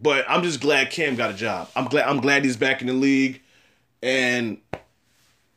But 0.00 0.24
I'm 0.28 0.42
just 0.42 0.60
glad 0.60 0.90
Cam 0.90 1.16
got 1.16 1.30
a 1.30 1.34
job. 1.34 1.68
I'm 1.74 1.86
glad 1.86 2.06
I'm 2.06 2.20
glad 2.20 2.44
he's 2.44 2.56
back 2.56 2.80
in 2.80 2.86
the 2.86 2.92
league, 2.92 3.40
and 4.02 4.58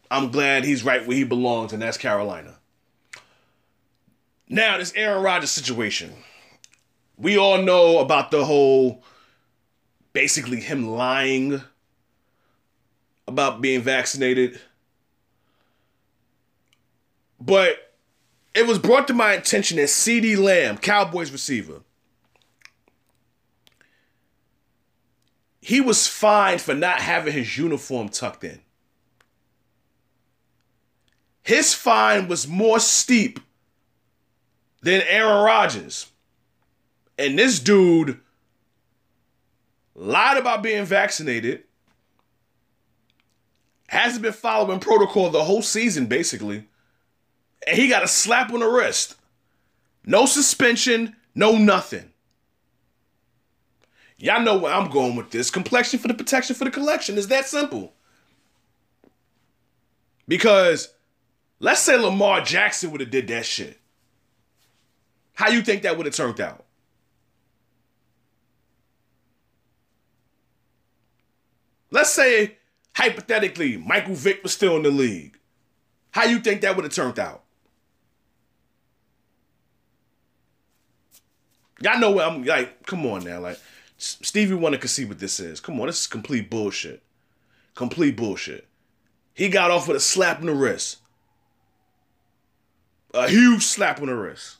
I'm 0.10 0.32
glad 0.32 0.64
he's 0.64 0.84
right 0.84 1.06
where 1.06 1.18
he 1.18 1.24
belongs, 1.24 1.74
and 1.74 1.82
that's 1.82 1.98
Carolina. 1.98 2.56
Now 4.50 4.78
this 4.78 4.93
Aaron 4.95 5.22
Rodgers 5.22 5.52
situation. 5.52 6.14
We 7.18 7.38
all 7.38 7.62
know 7.62 8.00
about 8.00 8.32
the 8.32 8.45
whole 8.45 9.04
basically 10.14 10.62
him 10.62 10.88
lying 10.88 11.62
about 13.28 13.60
being 13.60 13.82
vaccinated. 13.82 14.62
But 17.39 17.86
it 18.58 18.66
was 18.66 18.80
brought 18.80 19.08
to 19.08 19.14
my 19.14 19.34
attention 19.34 19.78
that 19.78 19.86
CeeDee 19.86 20.36
Lamb, 20.36 20.80
Cowboys 20.80 21.32
receiver, 21.32 21.82
he 25.62 25.80
was 25.80 26.08
fined 26.08 26.60
for 26.60 26.74
not 26.74 26.99
having 26.99 27.34
his 27.34 27.55
uniform 27.55 28.10
tucked 28.10 28.43
in. 28.43 28.60
His 31.43 31.76
fine 31.76 32.28
was 32.28 32.47
more 32.47 32.80
steep 32.80 33.39
than 34.82 35.03
Aaron 35.08 35.45
Rodgers. 35.45 36.08
And 37.16 37.38
this 37.38 37.60
dude 37.60 38.20
lied 39.93 40.38
about 40.38 40.64
being 40.64 40.86
vaccinated, 40.86 41.64
hasn't 43.88 44.24
been 44.24 44.34
following 44.34 44.80
protocol 44.80 45.30
the 45.30 45.43
whole 45.43 45.62
season, 45.62 46.08
basically, 46.08 46.66
and 47.66 47.78
he 47.78 47.88
got 47.88 48.03
a 48.03 48.08
slap 48.08 48.51
on 48.51 48.60
the 48.60 48.68
wrist. 48.68 49.16
No 50.05 50.26
suspension, 50.26 51.16
no 51.34 51.58
nothing. 51.58 52.12
Y'all 54.18 54.41
know 54.41 54.58
where 54.58 54.74
I'm 54.74 54.89
going 54.89 55.16
with 55.16 55.30
this. 55.30 55.51
Complexion 55.51 55.99
for 55.99 56.08
the 56.08 56.14
protection 56.14 56.55
for 56.55 56.66
the 56.66 56.72
collection 56.72 57.18
is 57.18 57.28
that 57.28 57.47
simple. 57.47 57.93
Because 60.28 60.93
let's 61.60 61.82
say 61.82 61.97
Lamar 61.97 62.41
Jackson 62.41 62.91
would 62.91 63.01
have 63.01 63.12
did 63.12 63.28
that 63.28 63.45
shit. 63.45 63.80
How 65.34 65.49
you 65.49 65.62
think 65.62 65.84
that 65.84 65.95
would 65.97 66.08
have 66.08 66.16
turned 66.16 66.41
out? 66.41 66.66
Let's 71.91 72.12
say 72.12 72.58
hypothetically 72.95 73.78
Michael 73.78 74.16
Vick 74.16 74.41
was 74.41 74.51
still 74.51 74.76
in 74.78 74.84
the 74.84 74.89
league. 74.89 75.38
How 76.12 76.24
you 76.24 76.39
think 76.39 76.62
that 76.62 76.76
would 76.76 76.86
have 76.86 76.93
turned 76.93 77.20
out? 77.20 77.43
Y'all 81.82 81.99
know 81.99 82.11
what 82.11 82.25
I'm 82.25 82.43
like. 82.43 82.86
Come 82.86 83.05
on 83.05 83.23
now, 83.23 83.39
like 83.39 83.59
Stevie 83.97 84.55
Wonder 84.55 84.78
can 84.78 84.88
see 84.88 85.05
what 85.05 85.19
this 85.19 85.39
is. 85.39 85.59
Come 85.59 85.80
on, 85.80 85.88
this 85.88 86.01
is 86.01 86.07
complete 86.07 86.49
bullshit. 86.49 87.03
Complete 87.75 88.15
bullshit. 88.15 88.67
He 89.34 89.49
got 89.49 89.69
off 89.69 89.88
with 89.88 89.97
a 89.97 89.99
slap 90.01 90.39
in 90.39 90.47
the 90.47 90.53
wrist. 90.53 90.97
A 93.13 93.30
huge 93.30 93.63
slap 93.63 94.01
on 94.01 94.07
the 94.07 94.15
wrist. 94.15 94.57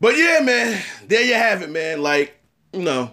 But 0.00 0.16
yeah, 0.16 0.40
man, 0.42 0.82
there 1.06 1.22
you 1.22 1.34
have 1.34 1.60
it, 1.60 1.70
man. 1.70 2.02
Like, 2.02 2.34
you 2.72 2.82
know, 2.82 3.12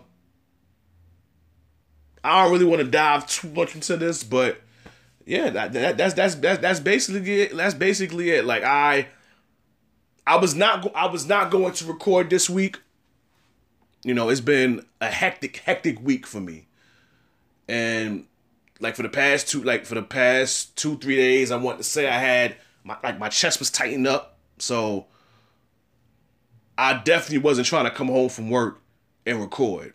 I 2.23 2.43
don't 2.43 2.53
really 2.53 2.65
want 2.65 2.81
to 2.81 2.87
dive 2.87 3.27
too 3.27 3.49
much 3.49 3.75
into 3.75 3.97
this, 3.97 4.23
but 4.23 4.61
yeah, 5.25 5.49
that, 5.49 5.73
that, 5.73 5.97
that's 5.97 6.13
that's 6.13 6.35
that's 6.35 6.61
that's 6.61 6.79
basically 6.79 7.41
it. 7.41 7.55
That's 7.55 7.73
basically 7.73 8.29
it. 8.29 8.45
Like 8.45 8.63
I, 8.63 9.07
I 10.27 10.35
was 10.35 10.53
not 10.53 10.93
I 10.93 11.07
was 11.07 11.25
not 11.25 11.49
going 11.49 11.73
to 11.73 11.85
record 11.85 12.29
this 12.29 12.49
week. 12.49 12.81
You 14.03 14.13
know, 14.13 14.27
it's 14.27 14.41
been 14.41 14.85
a 14.99 15.07
hectic 15.07 15.57
hectic 15.57 16.01
week 16.01 16.27
for 16.27 16.41
me, 16.41 16.67
and 17.69 18.27
like 18.81 18.97
for 18.97 19.03
the 19.03 19.09
past 19.09 19.47
two 19.47 19.63
like 19.63 19.85
for 19.85 19.95
the 19.95 20.03
past 20.03 20.75
two 20.75 20.97
three 20.97 21.15
days, 21.15 21.49
I 21.49 21.55
want 21.55 21.77
to 21.77 21.83
say 21.85 22.09
I 22.09 22.19
had 22.19 22.57
my 22.83 22.97
like 23.01 23.17
my 23.17 23.29
chest 23.29 23.59
was 23.59 23.71
tightened 23.71 24.05
up, 24.05 24.37
so 24.59 25.05
I 26.77 26.93
definitely 26.93 27.39
wasn't 27.39 27.67
trying 27.67 27.85
to 27.85 27.91
come 27.91 28.07
home 28.07 28.27
from 28.27 28.49
work 28.49 28.81
and 29.25 29.39
record. 29.39 29.93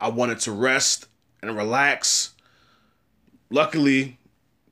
I 0.00 0.08
wanted 0.08 0.40
to 0.40 0.52
rest 0.52 1.06
and 1.42 1.54
relax. 1.54 2.32
Luckily, 3.50 4.18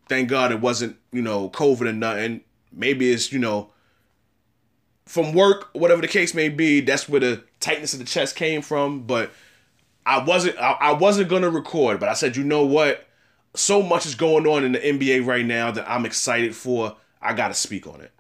thank 0.09 0.31
God 0.31 0.51
it 0.51 0.61
wasn't, 0.61 0.97
you 1.13 1.21
know, 1.21 1.51
COVID 1.51 1.89
or 1.89 1.93
nothing. 1.93 2.41
Maybe 2.73 3.13
it's, 3.13 3.33
you 3.33 3.39
know, 3.39 3.71
from 5.09 5.33
work, 5.33 5.71
whatever 5.73 6.03
the 6.03 6.09
case 6.09 6.35
may 6.35 6.51
be, 6.51 6.81
that's 6.81 7.09
where 7.09 7.21
the 7.21 7.43
tightness 7.61 7.95
of 7.95 7.99
the 7.99 8.05
chest 8.05 8.37
came 8.37 8.61
from. 8.63 9.03
But 9.03 9.33
I 10.05 10.23
wasn't 10.23 10.59
I, 10.59 10.73
I 10.73 10.93
wasn't 10.93 11.29
gonna 11.29 11.51
record, 11.51 11.99
but 11.99 12.09
I 12.09 12.13
said, 12.13 12.37
you 12.37 12.45
know 12.45 12.65
what? 12.65 13.07
So 13.55 13.83
much 13.83 14.07
is 14.07 14.15
going 14.15 14.47
on 14.47 14.65
in 14.65 14.73
the 14.73 14.79
NBA 14.79 15.27
right 15.27 15.45
now 15.45 15.71
that 15.71 15.91
I'm 15.91 16.07
excited 16.07 16.55
for. 16.55 16.97
I 17.21 17.33
gotta 17.33 17.55
speak 17.55 17.87
on 17.87 18.03
it. 18.03 18.13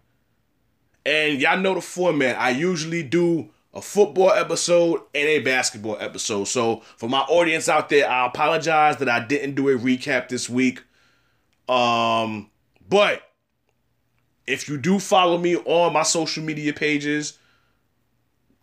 And 1.04 1.40
y'all 1.40 1.58
know 1.58 1.74
the 1.74 1.80
format. 1.80 2.38
I 2.38 2.50
usually 2.50 3.02
do 3.02 3.50
a 3.74 3.82
football 3.82 4.30
episode 4.30 5.02
and 5.14 5.28
a 5.28 5.40
basketball 5.40 5.98
episode. 6.00 6.44
So 6.44 6.82
for 6.96 7.08
my 7.08 7.20
audience 7.20 7.68
out 7.68 7.90
there, 7.90 8.08
I 8.08 8.26
apologize 8.26 8.96
that 8.96 9.08
I 9.08 9.20
didn't 9.24 9.54
do 9.54 9.68
a 9.68 9.78
recap 9.78 10.28
this 10.28 10.48
week. 10.48 10.82
Um, 11.68 12.50
but 12.88 13.27
if 14.48 14.68
you 14.68 14.78
do 14.78 14.98
follow 14.98 15.38
me 15.38 15.56
on 15.56 15.92
my 15.92 16.02
social 16.02 16.42
media 16.42 16.72
pages, 16.72 17.38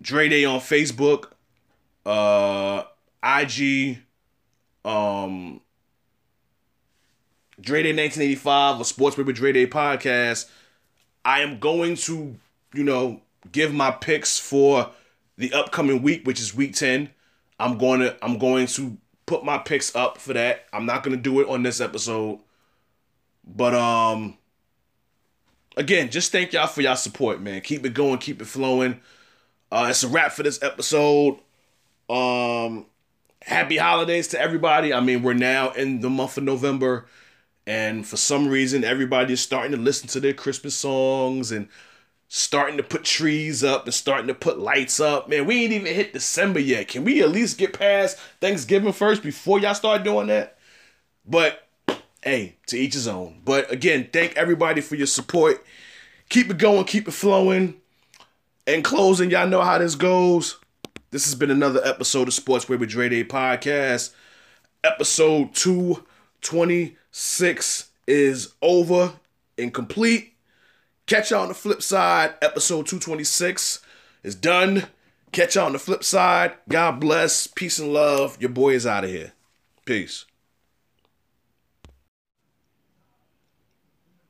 Dre 0.01 0.27
Day 0.27 0.43
on 0.43 0.59
Facebook, 0.59 1.31
uh, 2.05 2.83
IG, 3.23 3.99
um, 4.83 5.61
Dre 7.61 7.83
Day 7.83 7.93
1985, 7.93 8.81
a 8.81 8.85
Sports 8.85 9.15
Paper 9.15 9.31
Dre 9.31 9.51
Day 9.51 9.67
podcast. 9.67 10.49
I 11.23 11.41
am 11.41 11.59
going 11.59 11.95
to, 11.97 12.35
you 12.73 12.83
know, 12.83 13.21
give 13.51 13.73
my 13.73 13.91
picks 13.91 14.39
for 14.39 14.91
the 15.37 15.53
upcoming 15.53 16.01
week, 16.01 16.25
which 16.25 16.39
is 16.39 16.55
week 16.55 16.73
10. 16.73 17.09
I'm 17.59 17.77
going 17.77 18.01
to 18.01 18.17
I'm 18.23 18.37
going 18.37 18.67
to 18.67 18.97
put 19.25 19.45
my 19.45 19.57
picks 19.57 19.95
up 19.95 20.17
for 20.17 20.33
that. 20.33 20.65
I'm 20.73 20.85
not 20.85 21.03
going 21.03 21.15
to 21.15 21.21
do 21.21 21.39
it 21.39 21.47
on 21.47 21.63
this 21.63 21.79
episode. 21.79 22.39
But 23.45 23.73
um 23.73 24.37
again, 25.77 26.09
just 26.09 26.31
thank 26.31 26.53
y'all 26.53 26.67
for 26.67 26.81
y'all 26.81 26.95
support, 26.95 27.41
man. 27.41 27.61
Keep 27.61 27.85
it 27.85 27.93
going, 27.93 28.19
keep 28.19 28.41
it 28.41 28.45
flowing. 28.45 28.99
Uh 29.71 29.87
it's 29.89 30.03
a 30.03 30.07
wrap 30.07 30.31
for 30.31 30.43
this 30.43 30.61
episode. 30.63 31.39
Um 32.09 32.85
happy 33.41 33.77
holidays 33.77 34.27
to 34.29 34.39
everybody. 34.41 34.93
I 34.93 34.99
mean, 34.99 35.23
we're 35.23 35.33
now 35.33 35.71
in 35.71 36.01
the 36.01 36.09
month 36.09 36.37
of 36.37 36.43
November 36.43 37.05
and 37.67 38.05
for 38.05 38.17
some 38.17 38.47
reason 38.47 38.83
everybody 38.83 39.33
is 39.33 39.41
starting 39.41 39.71
to 39.71 39.77
listen 39.77 40.07
to 40.09 40.19
their 40.19 40.33
Christmas 40.33 40.75
songs 40.75 41.51
and 41.51 41.67
starting 42.27 42.77
to 42.77 42.83
put 42.83 43.03
trees 43.03 43.63
up 43.63 43.85
and 43.85 43.93
starting 43.93 44.27
to 44.27 44.33
put 44.33 44.59
lights 44.59 44.99
up. 44.99 45.29
Man, 45.29 45.45
we 45.45 45.63
ain't 45.63 45.73
even 45.73 45.93
hit 45.93 46.13
December 46.13 46.59
yet. 46.59 46.87
Can 46.87 47.03
we 47.03 47.21
at 47.21 47.29
least 47.29 47.57
get 47.57 47.77
past 47.77 48.17
Thanksgiving 48.41 48.93
first 48.93 49.23
before 49.23 49.59
y'all 49.59 49.73
start 49.75 50.03
doing 50.03 50.27
that? 50.27 50.57
But 51.25 51.64
hey, 52.25 52.57
to 52.65 52.77
each 52.77 52.95
his 52.95 53.07
own. 53.07 53.39
But 53.45 53.71
again, 53.71 54.09
thank 54.11 54.35
everybody 54.35 54.81
for 54.81 54.95
your 54.95 55.07
support. 55.07 55.63
Keep 56.27 56.49
it 56.49 56.57
going, 56.57 56.83
keep 56.85 57.07
it 57.07 57.11
flowing. 57.11 57.75
In 58.67 58.81
closing, 58.81 59.29
y'all 59.29 59.47
know 59.47 59.61
how 59.61 59.77
this 59.77 59.93
goes. 59.93 60.57
This 61.11 61.25
has 61.25 61.35
been 61.35 61.51
another 61.51 61.81
episode 61.85 62.27
of 62.27 62.33
Sports 62.33 62.67
with 62.67 62.89
Dre 62.89 63.09
Day 63.09 63.23
podcast. 63.23 64.11
Episode 64.83 65.53
226 65.53 67.89
is 68.07 68.55
over 68.61 69.13
and 69.57 69.73
complete. 69.73 70.33
Catch 71.05 71.29
y'all 71.29 71.43
on 71.43 71.49
the 71.49 71.53
flip 71.53 71.83
side. 71.83 72.33
Episode 72.41 72.87
226 72.87 73.81
is 74.23 74.33
done. 74.33 74.87
Catch 75.31 75.55
y'all 75.55 75.67
on 75.67 75.73
the 75.73 75.79
flip 75.79 76.03
side. 76.03 76.55
God 76.67 76.99
bless. 76.99 77.45
Peace 77.45 77.77
and 77.77 77.93
love. 77.93 78.41
Your 78.41 78.49
boy 78.49 78.73
is 78.73 78.87
out 78.87 79.03
of 79.03 79.11
here. 79.11 79.33
Peace. 79.85 80.25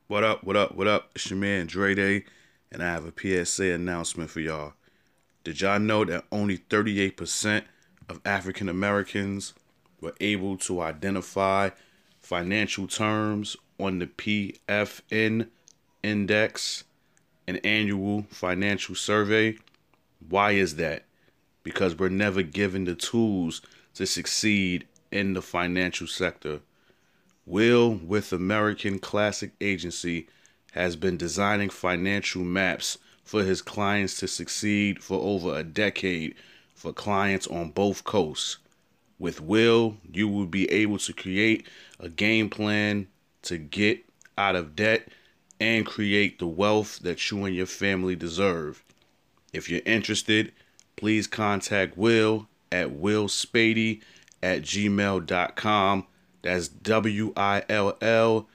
What 0.08 0.22
up, 0.22 0.44
what 0.44 0.56
up, 0.56 0.76
what 0.76 0.86
up? 0.86 1.10
It's 1.16 1.30
your 1.30 1.36
man 1.36 1.66
Dre 1.66 1.92
Day, 1.92 2.26
and 2.70 2.80
I 2.80 2.86
have 2.86 3.04
a 3.04 3.44
PSA 3.44 3.72
announcement 3.72 4.30
for 4.30 4.38
y'all. 4.38 4.74
Did 5.42 5.60
y'all 5.60 5.80
know 5.80 6.04
that 6.04 6.26
only 6.30 6.58
38% 6.58 7.64
of 8.08 8.20
African 8.24 8.68
Americans 8.68 9.52
were 10.00 10.14
able 10.20 10.58
to 10.58 10.80
identify 10.80 11.70
financial 12.22 12.86
terms 12.86 13.56
on 13.80 13.98
the 13.98 14.06
PFN 14.06 15.48
index, 16.04 16.84
an 17.48 17.56
annual 17.64 18.26
financial 18.30 18.94
survey? 18.94 19.56
Why 20.28 20.52
is 20.52 20.76
that? 20.76 21.02
Because 21.64 21.98
we're 21.98 22.10
never 22.10 22.42
given 22.44 22.84
the 22.84 22.94
tools 22.94 23.60
to 23.94 24.06
succeed 24.06 24.86
in 25.10 25.32
the 25.32 25.42
financial 25.42 26.06
sector. 26.06 26.60
Will 27.46 27.94
with 27.94 28.32
American 28.32 28.98
Classic 28.98 29.52
Agency 29.60 30.26
has 30.72 30.96
been 30.96 31.16
designing 31.16 31.70
financial 31.70 32.42
maps 32.42 32.98
for 33.22 33.44
his 33.44 33.62
clients 33.62 34.18
to 34.18 34.26
succeed 34.26 35.02
for 35.02 35.20
over 35.22 35.56
a 35.56 35.62
decade 35.62 36.34
for 36.74 36.92
clients 36.92 37.46
on 37.46 37.70
both 37.70 38.02
coasts. 38.02 38.58
With 39.18 39.40
Will, 39.40 39.96
you 40.12 40.26
will 40.26 40.46
be 40.46 40.70
able 40.72 40.98
to 40.98 41.12
create 41.12 41.66
a 42.00 42.08
game 42.08 42.50
plan 42.50 43.06
to 43.42 43.58
get 43.58 44.04
out 44.36 44.56
of 44.56 44.74
debt 44.74 45.08
and 45.60 45.86
create 45.86 46.40
the 46.40 46.48
wealth 46.48 46.98
that 47.00 47.30
you 47.30 47.44
and 47.44 47.54
your 47.54 47.66
family 47.66 48.16
deserve. 48.16 48.84
If 49.52 49.70
you're 49.70 49.80
interested, 49.86 50.52
please 50.96 51.28
contact 51.28 51.96
Will 51.96 52.48
at 52.72 52.90
willspady 52.90 54.02
at 54.42 54.62
gmail.com 54.62 56.06
that's 56.46 56.68
W 56.68 57.32
I 57.36 57.64
L 57.68 57.98
L 58.00 58.48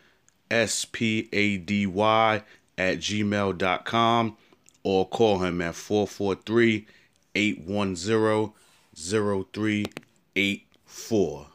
S 0.50 0.86
P 0.86 1.30
A 1.32 1.58
D 1.58 1.86
Y 1.86 2.42
at 2.78 2.98
gmail.com 3.00 4.38
or 4.84 5.08
call 5.08 5.40
him 5.40 5.62
at 5.62 5.76
443 5.76 6.88
810 7.36 8.54
0384. 8.96 11.51